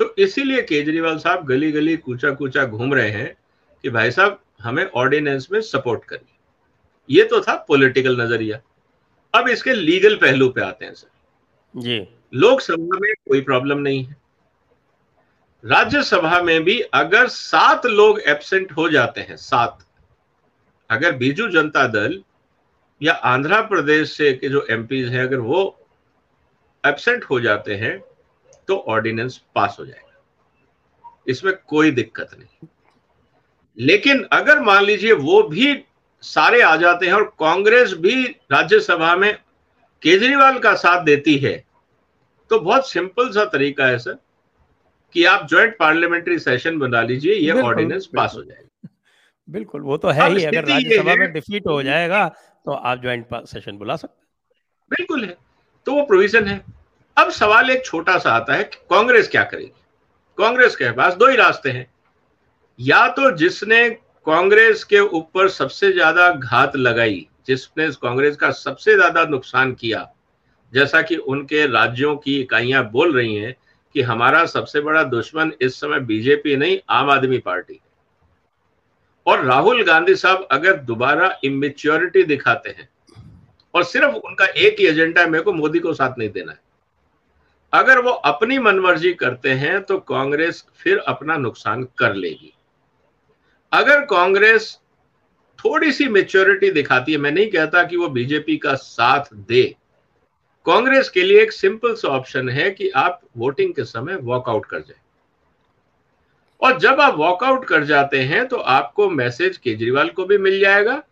तो 0.00 0.14
इसीलिए 0.18 0.62
केजरीवाल 0.62 1.18
साहब 1.18 1.44
गली 1.46 1.70
गली 1.72 1.96
कूचा 1.96 2.30
कूचा 2.30 2.64
घूम 2.64 2.94
रहे 2.94 3.10
हैं 3.10 3.36
कि 3.82 3.90
भाई 3.90 4.10
साहब, 4.10 4.40
हमें 4.60 4.84
ऑर्डिनेंस 4.84 5.48
में 5.52 5.60
सपोर्ट 5.60 6.04
करिए। 6.04 6.34
ये 7.10 7.24
तो 7.24 7.40
था 7.40 7.54
पॉलिटिकल 7.68 8.20
नज़रिया। 8.20 8.60
अब 9.34 9.48
इसके 9.48 9.72
लीगल 9.72 10.16
पहलू 10.16 10.48
पे 10.48 10.60
आते 10.60 10.84
हैं 10.84 10.94
सर 10.94 11.80
जी। 11.80 12.06
लोकसभा 12.34 12.98
में 12.98 13.12
कोई 13.28 13.40
प्रॉब्लम 13.40 13.78
नहीं 13.78 14.04
है। 14.04 14.16
राज्यसभा 15.64 16.40
में 16.42 16.64
भी 16.64 16.80
अगर 16.80 17.26
सात 17.28 17.86
लोग 17.86 18.20
एबसेंट 18.20 18.72
हो 18.72 18.88
जाते 18.88 19.20
हैं 19.20 19.36
सात 19.36 19.86
अगर 20.90 21.12
बीजू 21.12 21.48
जनता 21.48 21.86
दल 21.86 22.22
या 23.02 23.12
आंध्र 23.12 23.60
प्रदेश 23.62 24.12
से 24.12 24.32
के 24.32 24.48
जो 24.48 24.66
एमपीज 24.70 25.08
हैं 25.08 25.22
अगर 25.22 25.36
वो 25.36 25.62
एबसेंट 26.84 27.24
हो 27.24 27.40
जाते 27.40 27.74
हैं 27.74 27.98
तो 28.68 28.76
ऑर्डिनेंस 28.88 29.40
पास 29.54 29.76
हो 29.80 29.86
जाएगा। 29.86 30.02
इसमें 31.28 31.54
कोई 31.66 31.90
दिक्कत 31.90 32.30
नहीं। 32.38 32.68
लेकिन 33.78 34.22
अगर 34.32 34.60
मान 34.60 34.84
लीजिए 34.84 35.12
वो 35.12 35.42
भी 35.42 35.72
सारे 36.26 36.60
आ 36.62 36.74
जाते 36.76 37.06
हैं 37.06 37.12
और 37.12 37.24
कांग्रेस 37.40 37.92
भी 37.98 38.24
राज्यसभा 38.52 39.14
में 39.16 39.32
केजरीवाल 40.02 40.58
का 40.58 40.74
साथ 40.76 41.04
देती 41.04 41.36
है। 41.38 41.54
तो 42.50 42.58
बहुत 42.60 42.90
सिंपल 42.90 43.30
सा 43.32 43.44
तरीका 43.44 43.86
है 43.86 43.98
सर 43.98 44.18
कि 45.14 45.24
आप 45.24 45.46
ज्वाइंट 45.48 45.76
पार्लियामेंट्री 45.78 46.38
सेशन 46.38 46.78
बना 46.78 47.02
लीजिए 47.02 47.34
ये 47.34 47.60
ऑर्डिनेंस 47.62 48.06
पास 48.16 48.34
हो 48.36 48.42
जाएगा। 48.42 48.88
बिल्कुल 49.48 49.82
वो 49.82 49.96
तो 49.96 50.08
है 50.10 50.28
ही 50.30 50.44
अगर 50.44 50.64
राज्यसभा 50.64 51.14
में 51.14 51.32
डिफीट 51.32 51.66
हो 51.66 51.82
जाएगा 51.82 52.26
तो 52.28 52.72
आप 52.72 53.02
ज्वाइंट 53.02 53.34
सेशन 53.44 53.76
बुला 53.78 53.96
सकते 53.96 54.24
बिल्कुल 54.90 55.24
है 55.24 55.36
तो 55.86 55.92
वो 55.92 56.02
प्रोविज़न 56.02 56.46
है। 56.46 56.60
अब 57.16 57.30
सवाल 57.32 57.70
एक 57.70 57.84
छोटा 57.84 58.16
सा 58.18 58.30
आता 58.32 58.54
है 58.54 58.64
कि 58.64 58.76
कांग्रेस 58.90 59.28
क्या 59.28 59.42
करेगी? 59.44 59.72
कांग्रेस 60.38 60.76
के 60.76 60.90
पास 60.92 61.14
दो 61.14 61.28
ही 61.28 61.36
रास्ते 61.36 61.70
हैं। 61.70 61.86
या 62.78 63.06
तो 63.08 63.30
जिसने 63.36 63.88
कांग्रेस 64.26 64.82
के 64.84 64.98
ऊपर 64.98 65.48
सबसे 65.48 65.90
ज़्यादा 65.92 66.30
घात 66.30 66.76
लगाई, 66.76 67.26
जिसने 67.46 67.88
कांग्रेस 68.02 68.36
का 68.36 68.50
सबसे 68.50 68.94
ज़्यादा 68.94 69.24
नुकसान 69.24 69.72
किया, 69.74 70.06
जैसा 70.72 71.02
कि 71.02 71.16
उनके 71.16 71.66
राज्यों 71.66 72.16
की 72.16 72.34
इकाइयाँ 72.40 72.82
बोल 72.90 73.14
रही 73.16 73.34
हैं 73.34 73.54
कि 73.94 74.02
हमारा 74.02 74.44
सबसे 74.46 74.80
बड़ा 74.80 75.02
दुश्मन 75.04 75.52
इस 75.60 75.80
समय 75.80 76.00
बीजेपी 76.00 76.56
नहीं, 76.56 76.78
आम 76.90 77.10
आदमी 77.10 77.38
पार्टी। 77.38 77.80
और 79.26 79.44
राहुल 79.44 79.82
गांधी 79.82 80.14
साहब 80.16 80.48
अगर 80.50 80.76
दोबारा 80.82 81.30
इमेच्योरिटी 81.44 82.22
दिखाते 82.24 82.70
हैं, 82.70 82.88
और 83.74 83.84
सिर्फ़ 83.84 84.14
उनका 84.16 84.46
एक 84.46 84.80
ही 84.80 84.86
एजेंडा 84.86 85.20
है, 85.20 85.30
मेरे 85.30 85.44
को 85.44 85.52
मोदी 85.52 85.78
को 85.78 85.94
साथ 85.94 86.18
नहीं 86.18 86.30
देना 86.30 86.52
है। 86.52 86.60
अगर 87.72 88.00
वो 88.00 88.10
अपनी 88.10 88.58
मनमर्जी 88.58 89.12
करते 89.14 89.50
हैं 89.54 89.82
तो 89.82 89.98
कांग्रेस 89.98 90.64
फिर 90.74 90.98
अपना 90.98 91.36
नुकसान 91.36 91.88
कर 91.98 92.14
लेगी। 92.14 92.52
अगर 93.76 94.00
कांग्रेस 94.00 94.78
थोड़ी 95.58 95.92
सी 95.92 96.08
मेच्योरिटी 96.08 96.70
दिखाती 96.70 97.12
है, 97.12 97.18
मैं 97.18 97.30
नहीं 97.32 97.50
कहता 97.50 97.82
कि 97.84 97.96
वो 97.96 98.08
बीजेपी 98.08 98.56
का 98.56 98.74
साथ 98.74 99.24
दे। 99.34 99.64
कांग्रेस 100.66 101.08
के 101.08 101.22
लिए 101.22 101.42
एक 101.42 101.52
सिंपल 101.52 101.94
सा 101.94 102.08
ऑप्शन 102.08 102.48
है 102.48 102.70
कि 102.70 102.88
आप 102.90 103.20
वोटिंग 103.36 103.74
के 103.74 103.84
समय 103.84 104.16
वॉकआउट 104.16 104.66
कर 104.66 104.78
जाए। 104.78 105.00
और 106.62 106.78
जब 106.78 107.00
आप 107.00 107.14
वॉकआउट 107.14 107.64
कर 107.64 107.84
जाते 107.84 108.20
हैं 108.20 108.46
तो 108.48 108.56
आपको 108.56 109.10
मैसेज 109.10 109.56
केजरीवाल 109.56 110.08
को 110.08 110.24
भी 110.24 110.38
मिल 110.38 110.58
जाएगा 110.60 111.02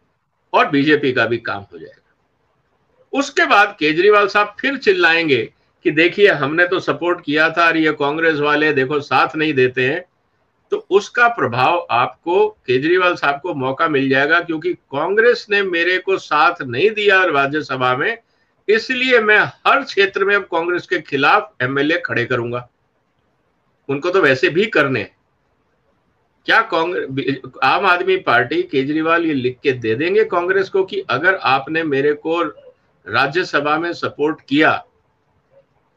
और 0.53 0.69
बीजेपी 0.71 1.13
का 1.13 1.27
भी 1.27 1.39
काम 1.39 1.63
हो 1.63 1.79
जाएगा। 1.79 2.15
उसके 3.13 3.47
बाद 3.47 3.77
केजरीवाल 3.79 4.29
साहब 4.29 4.57
फिर 4.61 4.77
चिल्लाएँगे 4.77 5.53
कि 5.85 5.91
देखिए, 5.91 6.29
हमने 6.29 6.67
तो 6.67 6.81
सपोर्ट 6.81 7.25
किया 7.25 7.51
था 7.51 7.67
और 7.67 7.77
ये 7.77 7.93
कांग्रेस 7.93 8.39
वाले 8.39 8.73
देखो, 8.73 9.01
साथ 9.01 9.37
नहीं 9.37 9.55
देते 9.55 9.89
हैं। 9.89 10.05
तो 10.75 10.87
उसका 10.91 11.27
प्रभाव 11.29 11.87
आपको, 11.91 12.49
केजरीवाल 12.67 13.15
साहब 13.15 13.41
को 13.41 13.55
मौका 13.55 13.87
मिल 13.89 14.09
जाएगा 14.09 14.41
क्योंकि 14.41 14.73
कांग्रेस 14.73 15.47
ने 15.51 15.63
मेरे 15.63 15.99
को 15.99 16.17
साथ 16.19 16.63
नहीं 16.63 16.91
दिया 16.91 17.23
राज्यसभा 17.25 17.95
में, 17.97 18.17
इसलिए 18.69 19.21
मैं 19.21 19.39
हर 19.39 19.83
क्षेत्र 19.83 20.25
में 20.25 20.35
अब 20.37 20.43
कांग्रेस 20.53 20.87
के 20.87 21.01
खिलाफ 21.01 21.53
एमएलए 21.63 22.01
खड़े 22.07 22.25
करूँगा। 22.25 22.69
उनको 23.89 24.11
तो 24.11 24.21
वैसे 24.23 24.49
भी 24.49 24.67
करने 24.67 25.03
क्या 26.47 26.61
कांग्रेस 26.65 27.37
आम 27.63 27.87
आदमी 27.87 28.17
पार्टी 28.23 28.63
केजरीवाल 28.63 29.27
ये 29.27 29.35
लिख 29.35 29.59
के 29.63 29.73
दे 29.75 29.95
देंगे 29.95 30.25
कांग्रेस 30.27 30.69
को 30.69 30.85
कि 30.85 31.05
अगर 31.11 31.35
आपने 31.45 31.83
मेरे 31.85 32.13
को 32.17 32.43
राज्यसभा 32.43 33.79
में 33.79 33.93
सपोर्ट 33.93 34.41
किया 34.49 34.73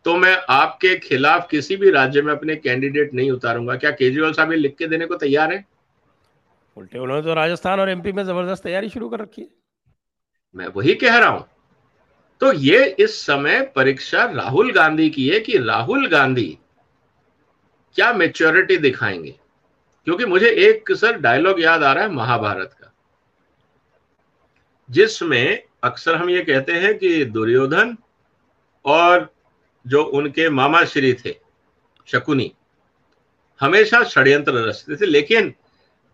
तो 0.07 0.15
मैं 0.15 0.35
आपके 0.49 0.95
खिलाफ 0.99 1.47
किसी 1.51 1.75
भी 1.75 1.89
राज्य 1.91 2.21
में 2.21 2.31
अपने 2.33 2.55
कैंडिडेट 2.55 3.13
नहीं 3.13 3.31
उतारूँगा। 3.31 3.75
क्या 3.75 3.91
केजरीवाल 3.91 4.33
साहब 4.33 4.51
ये 4.51 4.57
लिख 4.57 4.75
के 4.75 4.87
देने 4.87 5.05
को 5.05 5.15
तैयार 5.15 5.53
है? 5.53 5.65
उल्टे 6.77 6.99
उन्होंने 6.99 7.23
तो 7.23 7.33
राजस्थान 7.33 7.79
और 7.79 7.89
एमपी 7.89 8.11
में 8.11 8.23
ज़बरदस्त 8.23 8.63
तैयारी 8.63 8.89
शुरू 8.89 9.09
कर 9.09 9.19
रखी 9.19 9.41
है। 9.41 9.47
मैं 10.55 10.67
वही 10.67 10.95
कह 10.95 11.17
रहा 11.17 11.29
हूँ। 11.29 11.45
तो 12.41 12.53
ये 12.53 12.95
इस 12.99 13.19
समय 13.25 13.61
परीक्षा 13.75 14.25
राहुल 14.25 14.71
गांधी 14.71 15.09
की 15.09 15.29
है 15.29 15.39
कि 15.39 15.57
राहुल 15.57 16.07
गांधी 16.07 16.57
क्या 17.95 18.13
मेच्योरिटी 18.13 18.77
दिखाएँगे? 18.77 19.35
क्योंकि 20.07 20.25
मुझे 20.25 20.49
एक 20.49 20.91
सर 20.91 21.17
डायलॉग 21.19 21.61
याद 21.61 21.83
आ 21.83 21.93
रहा 21.93 22.03
है 22.03 22.11
महाभारत 22.11 22.75
का 22.81 22.93
जिसमें 24.89 25.63
अक्सर 25.83 26.15
हम 26.15 26.29
ये 26.29 26.41
कहते 26.41 26.71
हैं 26.71 26.97
कि 26.97 27.25
दुर्योधन 27.25 27.97
और 28.85 29.36
जो 29.87 30.03
उनके 30.03 30.49
मामा 30.49 30.83
श्री 30.85 31.13
थे, 31.15 31.35
शकुनी। 32.07 32.51
हमेशा 33.59 34.03
षड्यंत्र 34.03 34.53
रचते 34.59 34.95
थे, 34.95 35.05
लेकिन 35.05 35.53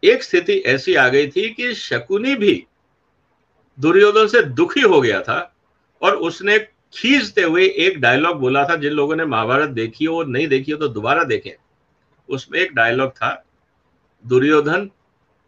एक 0.03 0.23
स्थिति 0.23 0.53
ऐसी 0.67 0.95
आ 0.95 1.07
गई 1.07 1.27
थी 1.27 1.49
कि 1.49 1.73
शकुनी 1.75 2.35
भी 2.35 2.65
दुर्योधन 3.77 4.27
से 4.27 4.41
दुखी 4.43 4.81
हो 4.81 5.01
गया 5.01 5.21
था 5.21 5.39
और 6.01 6.15
उसने 6.19 6.57
खींचते 6.93 7.43
हुए 7.43 7.65
एक 7.65 7.99
डायलॉग 7.99 8.39
बोला 8.39 8.63
था, 8.65 8.75
जिन 8.75 8.91
लोगों 8.91 9.15
ने 9.15 9.25
महाभारत 9.25 9.69
देखी 9.69 10.05
हो 10.05 10.23
नहीं 10.23 10.47
देखी 10.47 10.71
हो 10.71 10.77
तो 10.77 10.87
दोबारा 10.87 11.23
देखें। 11.23 11.51
उसमें 12.29 12.59
एक 12.59 12.73
डायलॉग 12.75 13.11
था, 13.11 13.45
दुर्योधन, 14.25 14.89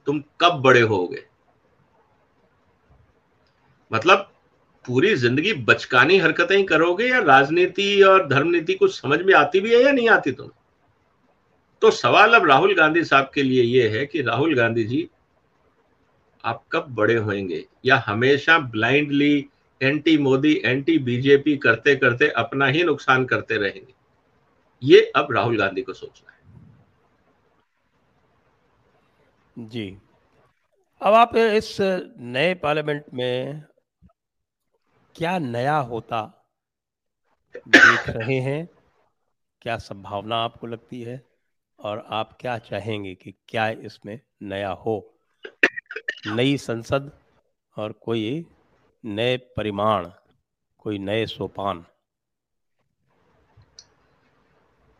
तुम 0.07 0.23
कब 0.41 0.61
बड़े 0.61 0.81
होगे 0.81 1.23
मतलब 3.91 4.31
पूरी 4.87 5.15
ज़िंदगी 5.15 5.53
बचकानी 5.53 6.17
हरकतें 6.17 6.55
ही 6.57 6.63
करोगे 6.63 7.07
या 7.07 7.19
राजनीति 7.19 8.01
और 8.01 8.27
धर्म 8.27 8.49
नीति 8.49 8.73
कुछ 8.73 8.99
समझ 9.01 9.19
में 9.21 9.33
आती 9.33 9.59
भी 9.59 9.73
है 9.75 9.83
या 9.83 9.91
नहीं 9.91 10.09
आती 10.09 10.31
तुम्हें? 10.31 10.51
तो 11.81 11.91
सवाल 11.91 12.33
अब 12.33 12.47
राहुल 12.47 12.75
गांधी 12.75 13.03
साहब 13.03 13.31
के 13.33 13.43
लिए 13.43 13.63
यह 13.63 13.97
है 13.97 14.05
कि 14.05 14.21
राहुल 14.21 14.55
गांधी 14.55 14.83
जी, 14.83 15.09
आप 16.43 16.63
कब 16.71 16.85
बड़े 16.89 17.15
होंगे 17.15 17.65
या 17.85 18.03
हमेशा 18.05 18.57
blindly 18.59 19.49
anti 19.81 20.17
Modi, 20.17 20.61
anti 20.65 20.97
BJP 20.97 21.57
करते 21.57 21.95
करते 21.95 22.27
अपना 22.27 22.65
ही 22.65 22.83
नुकसान 22.83 23.25
करते 23.25 23.57
रहेंगे? 23.57 23.93
ये 24.83 25.11
अब 25.15 25.31
राहुल 25.31 25.57
गांधी 25.57 25.81
को 25.81 25.93
सोचना 25.93 26.31
है। 26.31 26.37
जी। 29.69 29.97
अब 31.01 31.13
आप 31.13 31.35
इस 31.35 31.77
नए 32.19 32.53
पार्लियामेंट 32.53 33.03
में 33.13 33.63
क्या 35.15 35.37
नया 35.39 35.77
होता 35.77 36.21
देख 37.67 38.09
रहे 38.09 38.39
हैं? 38.39 38.69
क्या 39.61 39.77
संभावना 39.77 40.35
आपको 40.35 40.67
लगती 40.67 41.01
है? 41.01 41.21
और 41.79 42.05
आप 42.09 42.37
क्या 42.41 42.57
चाहेंगे 42.57 43.15
कि 43.15 43.33
क्या 43.47 43.69
इसमें 43.69 44.19
नया 44.41 44.69
हो? 44.69 45.13
नई 46.27 46.57
संसद 46.57 47.11
और 47.77 47.91
कोई 47.91 48.45
नए 49.05 49.37
परिमाण 49.37 50.11
कोई 50.77 50.97
नए 50.99 51.25
सोपान? 51.25 51.85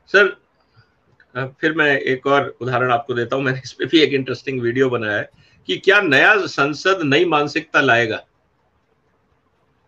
सर 0.09 0.37
फिर 1.37 1.73
मैं 1.73 1.97
एक 1.99 2.27
और 2.27 2.57
उदाहरण 2.61 2.91
आपको 2.91 3.13
देता 3.13 3.35
हूँ। 3.35 3.43
मैंने 3.43 3.61
इस 3.63 3.71
पे 3.73 3.85
भी 3.85 3.99
एक 3.99 4.13
इंटरेस्टिंग 4.13 4.61
वीडियो 4.61 4.89
बनाया 4.89 5.17
है 5.17 5.29
कि 5.67 5.77
क्या 5.77 6.01
नया 6.01 6.45
संसद 6.47 7.01
नई 7.03 7.25
मानसिकता 7.25 7.81
लाएगा? 7.81 8.25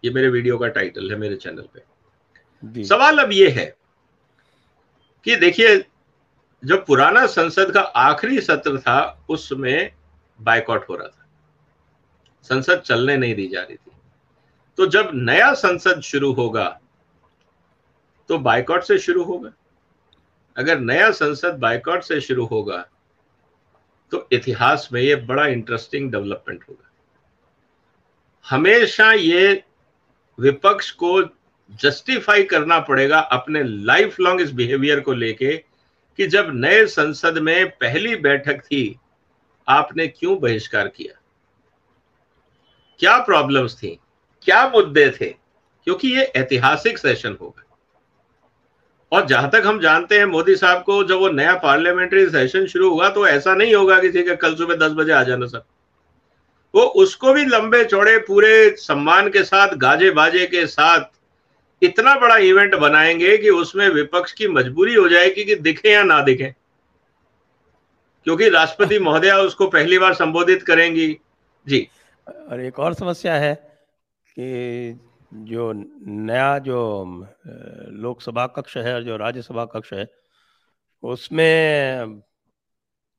ये 0.04 0.12
मेरे 0.12 0.30
वीडियो 0.30 0.58
का 0.58 0.68
टाइटल 0.70 1.12
है 1.12 1.18
मेरे 1.18 1.36
चैनल 1.36 1.68
पे। 1.74 2.84
सवाल 2.84 3.18
अब 3.20 3.32
ये 3.32 3.50
है 3.50 3.66
कि 5.26 5.36
देखिए 5.36 5.78
जो 6.64 6.78
पुराना 6.78 7.26
संसद 7.28 7.72
का 7.74 7.82
आखिरी 7.82 8.40
सत्र 8.42 8.78
था 8.80 9.26
उसमें 9.30 9.92
बायकॉट 10.40 10.90
हो 10.90 10.96
रहा 10.96 11.08
था। 11.08 11.26
संसद 12.44 12.82
चलने 12.82 13.18
नहीं 13.18 13.36
दी 13.36 13.48
जा 13.48 13.62
रही 13.62 13.76
थी। 13.76 13.92
तो 14.78 14.86
जब 14.88 15.12
नया 15.14 15.54
संसद 15.54 16.02
शुरू 16.02 16.32
होगा 16.34 16.68
तो 18.30 18.38
बायकॉट 18.40 18.84
से 18.84 18.98
शुरू 18.98 19.24
होगा। 19.24 19.52
अगर 20.56 20.80
नया 20.80 21.12
संसद 21.12 21.58
बायकॉट 21.60 22.04
से 22.04 22.20
शुरू 22.22 22.46
होगा 22.46 22.86
तो 24.12 24.28
इतिहास 24.32 24.90
में 24.94 25.02
ये 25.02 25.16
बड़ा 25.16 25.46
इंटरेस्टिंग 25.48 26.12
डेवलपमेंट 26.12 26.64
होगा। 26.70 26.90
हमेशा 28.46 29.12
ये 29.12 29.64
विपक्ष 30.40 30.92
को 30.92 31.22
जस्टिफाई 31.72 32.44
करना 32.44 32.80
पड़ेगा 32.80 33.20
अपने 33.20 33.64
लाइफ 33.64 34.20
लॉन्ग 34.20 34.42
इस 34.42 34.52
बिहेवियर 34.52 35.00
को 35.00 35.14
लेके 35.14 35.56
कि 36.18 36.28
जब 36.28 36.52
नए 36.54 36.86
संसद 36.86 37.38
में 37.38 37.70
पहली 37.70 38.16
बैठक 38.16 38.62
थी, 38.62 39.00
आपने 39.68 40.08
क्यों 40.08 40.40
बहिष्कार 40.40 40.88
किया? 40.88 41.20
क्या 43.00 43.18
प्रॉब्लम्स 43.18 43.76
थी? 43.76 44.00
क्या 44.44 44.68
मुद्दे 44.70 45.10
थे? 45.12 45.26
क्योंकि 45.84 46.16
ये 46.16 46.24
ऐतिहासिक 46.36 46.98
सेशन 46.98 47.38
होगा 47.42 47.64
और 49.12 49.26
जहाँ 49.26 49.50
तक 49.50 49.64
हम 49.66 49.80
जानते 49.80 50.18
हैं, 50.18 50.26
मोदी 50.26 50.56
साहब 50.56 50.84
को 50.84 51.04
जब 51.04 51.16
वो 51.16 51.30
नया 51.30 51.56
पार्लियामेंट्री 51.56 52.26
सेशन 52.30 52.66
शुरू 52.66 52.90
हुआ 52.90 53.10
तो 53.10 53.28
ऐसा 53.28 53.54
नहीं 53.54 53.76
होगा 53.76 54.00
कि 54.00 54.12
ठीक 54.12 54.28
है 54.28 54.36
कल 54.36 54.56
सुबह 54.56 54.76
दस 54.76 54.94
बजे 54.94 55.12
आ 55.12 55.24
जाना 55.24 55.46
सर 55.46 55.64
वो 56.78 56.84
उसको 56.84 57.34
भी 57.34 57.46
लंबे 57.46 57.86
चौड़े 57.86 58.18
पूरे 58.18 58.76
सम्मान 58.76 59.30
के 59.30 59.44
साथ 59.44 59.76
गाजे 59.76 60.12
बाजे 60.12 60.46
के 60.46 60.68
साथ 60.68 61.06
इतना 61.84 62.16
बड़ा 62.16 62.38
इवेंट 62.38 62.76
बनाएँगे 62.76 63.38
कि 63.38 63.50
उसमें 63.50 63.90
विपक्ष 63.90 64.32
की 64.32 64.48
मजबूरी 64.48 64.94
हो 64.94 65.10
जाएगी 65.10 65.44
कि 65.44 65.56
दिखे 65.56 65.92
या 65.92 66.04
ना 66.04 66.22
दिखे। 66.22 66.56
क्योंकि 68.24 68.50
राष्ट्रपति 68.50 69.00
महोदया 69.04 69.38
उसको 69.38 69.68
पहली 69.68 70.00
बार 70.00 70.14
संबोधित 70.14 70.64
करेंगी। 70.64 71.18
जी। 71.68 71.90
और 72.52 72.62
एक 72.62 72.80
और 72.80 72.94
समस्या 72.94 73.34
है 73.34 73.56
कि 74.40 75.00
जो 75.34 75.74
नया 76.08 76.60
जो 76.60 77.06
लोकसभा 77.90 78.48
कक्ष 78.48 78.78
है 78.78 78.96
और 78.96 79.04
जो 79.04 79.18
राज्यसभा 79.18 79.66
कक्ष 79.66 79.94
है 79.94 80.14
उसमें 81.04 82.22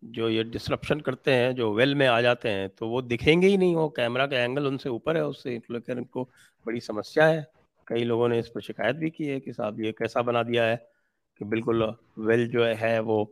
जो 0.03 0.29
ये 0.29 0.43
डिस्ट्रप्शन 0.45 1.01
करते 1.01 1.31
हैं, 1.31 1.55
जो 1.55 1.73
वेल 1.75 1.95
में 1.95 2.07
आ 2.07 2.21
जाते 2.21 2.49
हैं 2.49 2.69
तो 2.69 2.89
वो 2.89 3.03
दिखेंगे 3.03 3.47
ही 3.47 3.57
नहीं, 3.59 3.75
वो 3.77 3.89
कैमरा 3.89 4.27
का 4.27 4.39
एंगल 4.39 4.67
उनसे 4.67 4.89
ऊपर 4.89 5.17
है, 5.17 5.25
उससे 5.25 5.61
लेकर 5.71 5.99
इनको 5.99 6.29
बड़ी 6.67 6.81
समस्या 6.81 7.27
है। 7.27 7.47
कई 7.87 8.05
लोगों 8.05 8.29
ने 8.29 8.39
इस 8.39 8.49
पर 8.49 8.61
शिकायत 8.61 8.97
भी 8.97 9.11
की 9.11 9.27
है 9.27 9.41
कि 9.41 9.53
साहब 9.53 9.81
ये 9.81 9.93
कैसा 9.93 10.23
बना 10.23 10.43
दिया 10.43 10.65
है 10.65 10.77
कि 11.41 11.45
बिल्कुल 11.45 11.83
वेल 12.19 12.47
जो 12.49 12.65
है 12.65 12.99
वो 13.01 13.23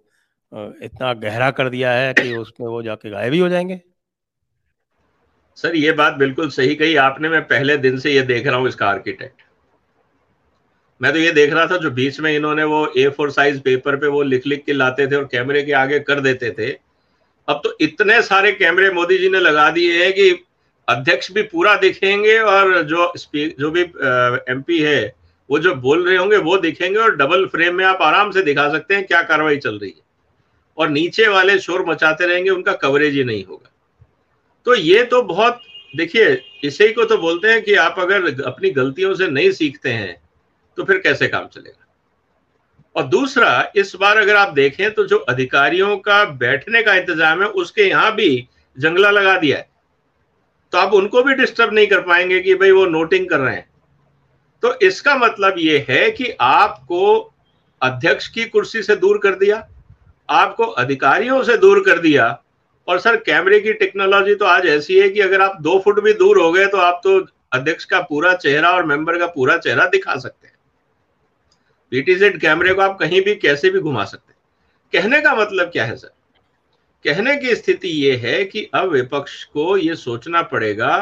इतना 0.53 1.13
गहरा 1.15 1.51
कर 1.51 1.69
दिया 1.71 1.93
है 1.93 2.13
कि 2.15 2.37
उसमें 2.37 2.67
वो 2.69 2.83
जाके 2.83 3.11
गायब 3.11 3.33
ही 3.33 3.39
हो 3.39 3.49
जाएँगे। 3.49 3.81
सर, 5.57 5.77
ये 5.77 5.93
बात 5.93 6.15
बिल्कुल 6.15 6.51
सही 6.51 6.75
कही। 6.75 6.97
आपने, 6.97 7.29
मैं 7.29 7.43
पहले 7.43 7.77
दिन 7.77 7.99
से 7.99 8.13
ये 8.13 8.23
देख 8.23 8.47
रहा 8.47 8.57
हूँ 8.57 8.69
इसका 8.69 8.87
आर्किटेक्ट 8.87 9.43
मैं 11.01 11.13
तो 11.13 11.19
ये 11.19 11.31
देख 11.33 11.53
रहा 11.53 11.67
था 11.67 11.77
जो 11.77 11.91
बीच 11.91 12.19
में 12.21 12.35
इन्होंने 12.37 12.65
वो 12.65 12.87
ए 12.99 13.09
फोर 13.17 13.31
साइज़ 13.31 13.61
पेपर 13.61 13.97
पे 13.97 14.07
वो 14.07 14.23
लिख 14.23 14.47
लिख 14.47 14.65
के 14.67 14.73
लाते 14.73 15.07
थे 15.07 15.17
और 15.17 15.25
कैमरे 15.25 15.63
के 15.63 15.73
आगे 15.75 15.99
कर 16.01 16.21
देते 16.21 16.51
थे। 16.51 16.71
अब 17.49 17.61
तो 17.65 17.77
इतने 17.81 18.21
सारे 18.23 18.53
कैमरे 18.53 18.91
मोदी 18.91 19.19
जी 19.19 19.29
ने 19.29 19.41
लगा 19.41 19.71
दिए 19.71 20.03
हैं 20.05 20.13
कि 20.13 20.31
अध्यक्ष 20.89 21.31
भी 21.33 21.43
पूरा 21.45 21.75
दिखेंगे 21.77 22.39
और 22.39 22.81
जो 22.83 23.13
जो 23.35 23.71
भी 23.71 23.83
एमपी 24.53 24.79
है, 24.81 25.15
वो 25.51 25.59
जो 25.59 25.75
बोल 25.77 26.07
रहे 26.09 26.17
होंगे 26.17 26.37
वो 26.37 26.57
दिखेंगे 26.59 26.99
और 26.99 27.17
डबल 27.17 27.47
फ्रेम 27.47 27.75
में 27.75 27.85
आप 27.85 28.03
आराम 28.03 28.31
से 28.31 28.43
दिखा 28.43 28.69
सकते 28.69 28.95
हैं 28.95 29.05
क्या 29.07 29.23
कार्रवाई 29.23 29.57
चल 29.57 29.79
रही 29.79 29.91
है। 29.91 30.05
और 30.79 30.89
नीचे 30.89 31.29
वाले 31.29 31.59
शोर 31.59 31.85
मचाते 31.87 32.27
रहेंगे, 32.27 32.51
उनका 32.51 32.73
कवरेज 32.75 33.15
ही 33.15 33.25
नहीं 33.25 33.45
होगा। 33.45 33.71
तो 34.67 34.75
ये 34.75 35.03
तो 35.05 35.23
बहुत, 35.23 35.61
देखिए, 35.97 36.43
इसे 36.65 36.89
को 36.89 37.05
तो 37.05 37.19
बोलते 37.19 37.49
हैं 37.49 37.63
कि 37.63 37.75
आप 37.75 37.97
अगर 37.99 38.43
अपनी 38.43 38.71
गलतियों 38.71 39.15
से 39.15 39.29
नहीं 39.29 39.51
सीखते 39.53 39.91
हैं 39.91 40.15
तो 40.79 40.85
फिर 40.85 40.99
कैसे 40.99 41.29
काम 41.29 41.47
चलेगा? 41.47 41.83
और 42.95 43.07
दूसरा, 43.07 43.73
इस 43.77 43.95
बार 43.97 44.17
अगर 44.17 44.37
आप 44.37 44.53
देखें 44.55 44.91
तो 44.95 45.05
जो 45.07 45.17
अधिकारियों 45.19 45.97
का 45.99 46.25
बैठने 46.25 46.83
का 46.83 46.95
इंतज़ाम 46.95 47.43
है, 47.43 47.49
उसके 47.49 47.83
यहाँ 47.83 48.15
भी 48.15 48.49
जंगला 48.77 49.11
लगा 49.11 49.37
दिया 49.39 49.57
है। 49.57 49.69
तो 50.73 50.79
आप 50.79 50.93
उनको 50.95 51.23
भी 51.23 51.35
डिस्टर्ब 51.35 51.75
नहीं 51.75 51.87
कर 51.87 52.01
पाएँगे 52.03 52.41
कि 52.41 52.55
भाई 52.55 52.71
वो 52.73 52.87
नोटिंग 52.89 53.29
कर 53.29 53.39
रहे 53.39 53.55
हैं। 53.55 53.69
तो 54.63 54.73
इसका 54.83 55.15
मतलब 55.17 55.55
ये 55.59 55.85
है 55.89 56.11
कि 56.11 56.31
आपको 56.41 57.33
अध्यक्ष 57.83 58.29
की 58.29 58.45
कुर्सी 58.47 58.83
से 58.83 58.97
दूर 58.97 59.19
कर 59.19 59.35
दिया, 59.37 59.67
आपको 60.29 60.65
अधिकारियों 60.65 61.43
से 61.43 61.57
दूर 61.59 61.83
कर 61.87 61.99
दिया, 62.01 62.27
और 62.89 62.99
सर, 62.99 63.17
कैमरे 63.19 63.61
की 63.61 63.73
टेक्नोलॉजी 63.75 64.35
तो 64.35 64.45
आज 64.47 64.67
ऐसी 64.69 64.99
है 64.99 65.09
कि 65.11 65.21
अगर 65.21 65.43
आप 65.43 65.61
दो 65.63 65.79
फुट 65.79 66.01
भी 66.01 66.13
दूर 66.15 66.39
हो 66.39 66.51
गए 66.53 66.67
तो 66.67 66.79
आप 66.79 67.01
तो 67.05 67.19
अध्यक्ष 67.53 67.85
का 67.85 68.01
पूरा 68.03 68.35
चेहरा 68.35 68.71
और 68.71 68.87
मेंबर 68.87 69.19
का 69.19 69.27
पूरा 69.29 69.57
चेहरा 69.59 69.87
दिखा 69.89 70.17
सकते 70.17 70.47
हैं। 70.47 70.55
पीटीजेड 71.93 72.41
कैमरे 72.41 72.75
को 72.75 72.83
आप 72.83 72.97
कहीं 72.99 73.21
भी 73.21 73.35
कैसे 73.35 73.71
भी 73.71 73.81
घुमा 73.81 74.05
सकते 74.05 74.33
हैं। 74.33 74.39
कहने 74.93 75.21
का 75.21 75.35
मतलब 75.35 75.71
क्या 75.71 75.85
है 75.85 75.97
सर? 75.97 76.13
कहने 77.05 77.37
की 77.37 77.55
स्थिति 77.55 77.89
यह 77.89 78.21
है 78.25 78.45
कि 78.45 78.65
अब 78.75 78.89
विपक्ष 78.89 79.45
को 79.45 79.77
यह 79.77 79.95
सोचना 79.95 80.43
पड़ेगा 80.43 80.97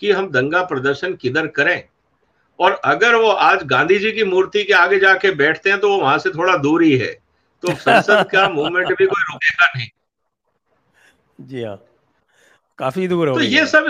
कि 0.00 0.10
हम 0.12 0.30
दंगा 0.30 0.62
प्रदर्शन 0.64 1.14
किधर 1.14 1.46
करें। 1.46 1.82
और 2.58 2.72
अगर 2.84 3.14
वो 3.14 3.28
आज 3.28 3.62
गांधी 3.64 3.98
जी 3.98 4.12
की 4.12 4.24
मूर्ति 4.24 4.64
के 4.64 4.72
आगे 4.72 4.98
जाके 4.98 5.30
बैठते 5.30 5.70
हैं 5.70 5.78
तो 5.80 5.88
वो 5.88 5.98
वहाँ 5.98 6.18
से 6.18 6.30
थोड़ा 6.30 6.56
दूर 6.56 6.82
ही 6.82 6.96
है। 6.96 7.12
तो 7.62 7.74
संसद 7.74 8.28
का 8.32 8.48
मूवमेंट 8.48 8.88
भी 8.88 9.06
कोई 9.06 9.22
रुकेगा 9.22 9.72
नहीं। 9.76 9.88
जी 11.40 11.62
हाँ। 11.62 11.76
काफ़ी 12.78 13.08
दूर 13.08 13.28
हो 13.28 13.34
तो 13.34 13.40
ये 13.40 13.66
सब 13.66 13.86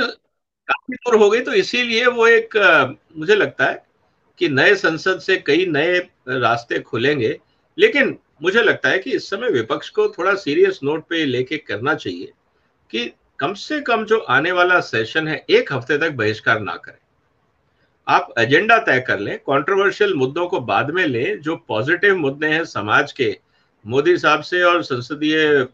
काफ़ी 0.68 0.94
दूर 0.94 1.16
हो 1.16 1.30
गई 1.30 1.40
तो 1.40 1.52
इसीलिए 1.52 2.06
वो 2.06 2.26
एक 2.26 2.56
मुझे 3.16 3.34
लगता 3.34 3.64
है 3.64 3.89
कि 4.40 4.48
नए 4.48 4.74
संसद 4.74 5.18
से 5.20 5.36
कई 5.36 5.66
नए 5.66 5.98
रास्ते 6.28 6.78
खुलेंगे, 6.80 7.38
लेकिन 7.78 8.16
मुझे 8.42 8.62
लगता 8.62 8.88
है 8.88 8.98
कि 8.98 9.10
इस 9.10 9.28
समय 9.30 9.50
विपक्ष 9.50 9.88
को 9.88 10.08
थोड़ा 10.08 10.34
सीरियस 10.34 10.80
नोट 10.84 11.04
पे 11.08 11.24
लेके 11.24 11.56
करना 11.58 11.94
चाहिए 11.94 12.32
कि 12.90 13.12
कम 13.38 13.54
से 13.54 13.80
कम 13.80 14.04
जो 14.04 14.18
आने 14.18 14.52
वाला 14.52 14.80
सेशन 14.80 15.28
है, 15.28 15.44
एक 15.50 15.72
हफ़्ते 15.72 15.98
तक 15.98 16.10
बहिष्कार 16.10 16.60
ना 16.60 16.76
करें। 16.76 16.98
आप 18.06 18.32
एजेंडा 18.38 18.78
तय 18.78 19.00
कर 19.00 19.18
लें 19.18 19.36
कंट्रोवर्शियल 19.38 20.14
मुद्दों 20.14 20.46
को 20.46 20.60
बाद 20.60 20.90
में 20.90 21.04
लें, 21.06 21.40
जो 21.40 21.56
पॉजिटिव 21.68 22.16
मुद्दे 22.16 22.46
हैं 22.46 22.64
समाज 22.64 23.12
के, 23.12 23.36
मोदी 23.84 24.16
साहब 24.18 24.40
से 24.42 24.62
और 24.62 24.82
संसदीय 24.82 25.66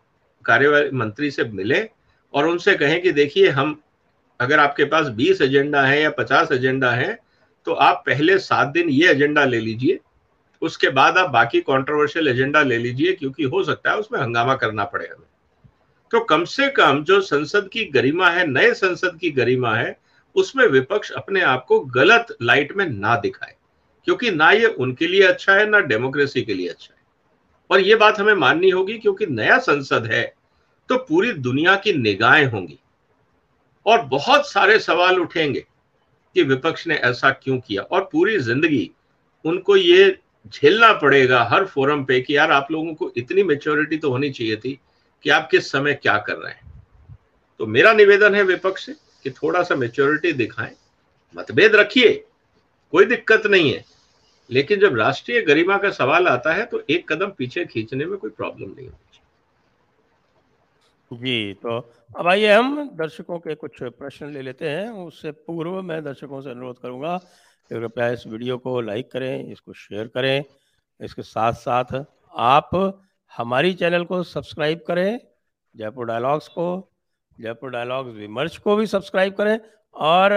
कार्यवाही 0.45 0.91
मंत्री 0.91 1.31
से 1.31 1.45
मिले 1.45 1.89
और 2.35 2.47
उनसे 2.47 2.75
कहें 2.75 3.01
कि 3.03 3.13
देखिए, 3.13 3.49
हम 3.49 3.81
अगर 4.41 4.61
आपके 4.61 4.85
पास 4.85 5.07
20 5.13 5.41
एजेंडा 5.43 5.83
है 5.83 6.01
या 6.03 6.11
50 6.11 6.53
एजेंडा 6.53 6.91
है 6.91 7.26
तो 7.67 7.73
आप 7.75 8.03
पहले 8.07 8.39
सात 8.39 8.69
दिन 8.69 8.89
ये 8.91 9.11
एजेंडा 9.11 9.45
ले 9.45 9.61
लीजिए, 9.61 9.99
उसके 10.63 10.89
बाद 10.91 11.19
आप 11.19 11.31
बाकी 11.31 11.61
कंट्रोवर्शियल 11.63 12.29
एजेंडा 12.29 12.63
ले 12.63 12.79
लीजिए, 12.79 13.13
क्योंकि 13.13 13.45
हो 13.45 13.63
सकता 13.65 13.91
है 13.91 13.97
उसमें 13.99 14.21
हंगामा 14.21 14.55
करना 14.57 14.85
पड़े 14.87 15.07
हमें। 15.07 15.27
तो 16.11 16.21
कम 16.25 16.45
से 16.47 16.69
कम 16.71 17.03
जो 17.05 17.21
संसद 17.23 17.69
की 17.69 17.85
गरिमा 17.87 18.31
है, 18.31 18.47
नए 18.47 18.73
संसद 18.75 19.19
की 19.21 19.31
गरिमा 19.33 19.75
है, 19.75 19.99
उसमें 20.37 20.67
विपक्ष 20.69 21.11
अपने 21.13 21.41
आप 21.43 21.65
को 21.65 21.81
गलत 21.81 22.37
लाइट 22.43 22.73
में 22.77 22.87
ना 22.87 23.17
दिखाए, 23.17 23.55
क्योंकि 24.07 24.31
ना 24.31 24.51
ये 24.53 24.67
उनके 24.67 25.07
लिए 25.07 25.23
अच्छा 25.25 25.55
है, 25.55 25.69
ना 25.69 25.81
डेमोक्रेसी 25.83 26.43
के 26.43 26.55
लिए 26.55 26.69
अच्छा 26.69 26.89
है। 26.91 27.01
और 27.71 27.81
ये 27.81 27.95
बात 27.97 28.21
हमें 28.21 28.35
माननी 28.37 28.71
होगी, 28.71 28.99
क्योंकि 28.99 29.27
नया 29.27 29.59
संसद 29.61 30.07
है 30.07 30.25
तो 30.89 30.97
पूरी 30.99 31.33
दुनिया 31.35 31.75
की 31.77 31.93
निगाहें 31.95 32.47
होंगी, 32.47 32.79
और 33.87 34.03
बहुत 34.07 34.51
सारे 34.51 34.79
सवाल 34.81 35.19
उठेंगे। 35.21 35.65
कि 36.37 36.43
विपक्ष 36.45 36.87
ने 36.87 36.95
ऐसा 37.05 37.31
क्यों 37.33 37.59
किया? 37.59 37.83
और 37.83 38.09
पूरी 38.13 38.39
ज़िंदगी 38.41 38.91
उनको 39.45 39.77
ये 39.77 40.19
झेलना 40.47 40.93
पड़ेगा 40.95 41.43
हर 41.45 41.65
फोरम 41.67 42.05
पे 42.05 42.21
कि 42.21 42.37
यार 42.37 42.51
आप 42.53 42.69
लोगों 42.71 42.95
को 42.95 43.11
इतनी 43.17 43.43
मेच्योरिटी 43.45 43.97
तो 43.99 44.11
होनी 44.11 44.31
चाहिए 44.31 44.57
थी 44.57 44.79
कि 45.25 45.31
आप 45.31 45.49
किस 45.51 45.71
समय 45.73 45.95
क्या 45.95 46.17
कर 46.19 46.37
रहे 46.37 46.53
हैं। 46.53 46.75
तो 47.61 47.67
मेरा 47.69 47.93
निवेदन 47.95 48.35
है 48.35 48.43
विपक्ष 48.45 48.85
से 48.87 48.93
कि 49.25 49.31
थोड़ा 49.33 49.63
सा 49.63 49.75
मेच्योरिटी 49.77 50.33
दिखाएँ, 50.35 50.75
मतभेद 51.35 51.75
रखिए, 51.77 52.13
कोई 52.93 53.05
दिक्कत 53.07 53.47
नहीं 53.47 53.73
है। 53.73 53.85
लेकिन 54.51 54.81
जब 54.81 54.97
राष्ट्रीय 54.97 55.41
गरिमा 55.43 55.77
का 55.79 55.91
सवाल 55.93 56.29
आता 56.29 56.53
है 56.55 56.65
तो 56.67 56.83
एक 56.91 57.13
कदम 57.13 57.33
पीछे 57.39 57.65
खींचने 57.67 58.07
में 58.07 58.17
कोई 58.19 58.31
प्रॉब्लम 58.33 58.69
नहीं 58.69 58.87
होती। 58.87 59.06
जी 61.11 61.53
तो 61.55 61.79
अब 62.19 62.29
आइए 62.29 62.53
हम 62.53 62.89
दर्शकों 62.97 63.39
के 63.39 63.55
कुछ 63.55 63.83
प्रश्न 63.83 64.31
ले 64.33 64.43
लेते 64.43 64.69
हैं। 64.69 64.89
उससे 64.91 65.31
पूर्व 65.31 65.81
मैं 65.83 66.03
दर्शकों 66.05 66.41
से 66.41 66.51
अनुरोध 66.51 66.79
करूँगा 66.79 67.17
कि 67.17 67.75
कृपया 67.75 68.09
इस 68.09 68.27
वीडियो 68.27 68.57
को 68.59 68.81
लाइक 68.81 69.11
करें, 69.13 69.53
इसको 69.53 69.73
शेयर 69.73 70.09
करें। 70.09 70.45
इसके 71.01 71.23
साथ 71.23 71.53
साथ 71.55 71.95
आप 72.35 72.71
हमारी 73.33 73.73
चैनल 73.75 74.05
को 74.05 74.23
सब्सक्राइब 74.25 74.85
करें, 74.89 75.19
जयपुर 75.75 76.07
डायलॉग्स 76.07 76.49
को, 76.49 76.89
जयपुर 77.37 77.71
डायलॉग्स 77.71 78.15
विमर्श 78.15 78.57
को 78.59 78.77
भी 78.77 78.87
सब्सक्राइब 78.87 79.35
करें 79.35 79.59
और 79.95 80.35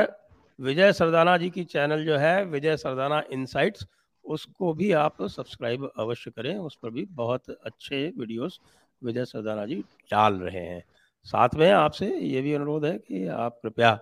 विजय 0.59 0.91
सरदाना 0.93 1.38
जी 1.38 1.49
की 1.49 1.63
चैनल 1.65 2.05
जो 2.05 2.17
है, 2.17 2.43
विजय 2.45 2.78
सरदाना 2.78 3.24
इनसाइट्स, 3.32 3.86
उसको 4.26 4.74
भी 4.74 4.91
आप 4.93 5.22
सब्सक्राइब 5.24 5.89
अवश्य 5.97 6.32
करें। 6.32 6.55
उस 6.57 6.78
पर 6.84 6.89
भी 6.89 7.05
बहुत 7.13 7.49
अच्छे 7.49 8.07
वीडियोस 8.17 8.59
विजय 9.04 9.26
सरदाना 9.26 9.66
जी 9.66 9.76
डाल 10.12 10.34
रहे 10.34 10.66
हैं। 10.66 10.84
साथ 11.26 11.50
में 11.56 11.70
आपसे 11.72 12.18
ये 12.18 12.41
भी 12.41 12.54
अनुरोध 12.54 12.86
है 12.86 12.97
कि 12.97 13.28
आप 13.28 13.60
कृपया 13.64 14.00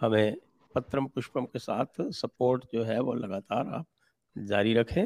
हमें 0.00 0.36
पत्रम 0.74 1.06
पुष्पम 1.06 1.44
के 1.44 1.58
साथ 1.58 2.00
सपोर्ट 2.00 2.64
जो 2.72 2.82
है 2.82 3.00
वो 3.00 3.14
लगातार 3.14 3.66
आप 3.66 3.86
जारी 4.38 4.74
रखें, 4.74 5.04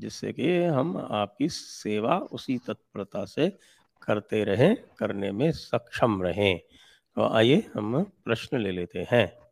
जिससे 0.00 0.32
कि 0.32 0.62
हम 0.62 0.96
आपकी 1.10 1.48
सेवा 1.48 2.18
उसी 2.18 2.58
तत्परता 2.58 3.24
से 3.24 3.48
करते 4.02 4.44
रहें, 4.44 4.76
करने 4.98 5.32
में 5.32 5.50
सक्षम 5.52 6.22
रहें। 6.22 6.58
तो 7.16 7.28
आइए 7.28 7.70
हम 7.74 8.02
प्रश्न 8.24 8.58
ले 8.58 8.72
लेते 8.72 9.06
हैं। 9.10 9.43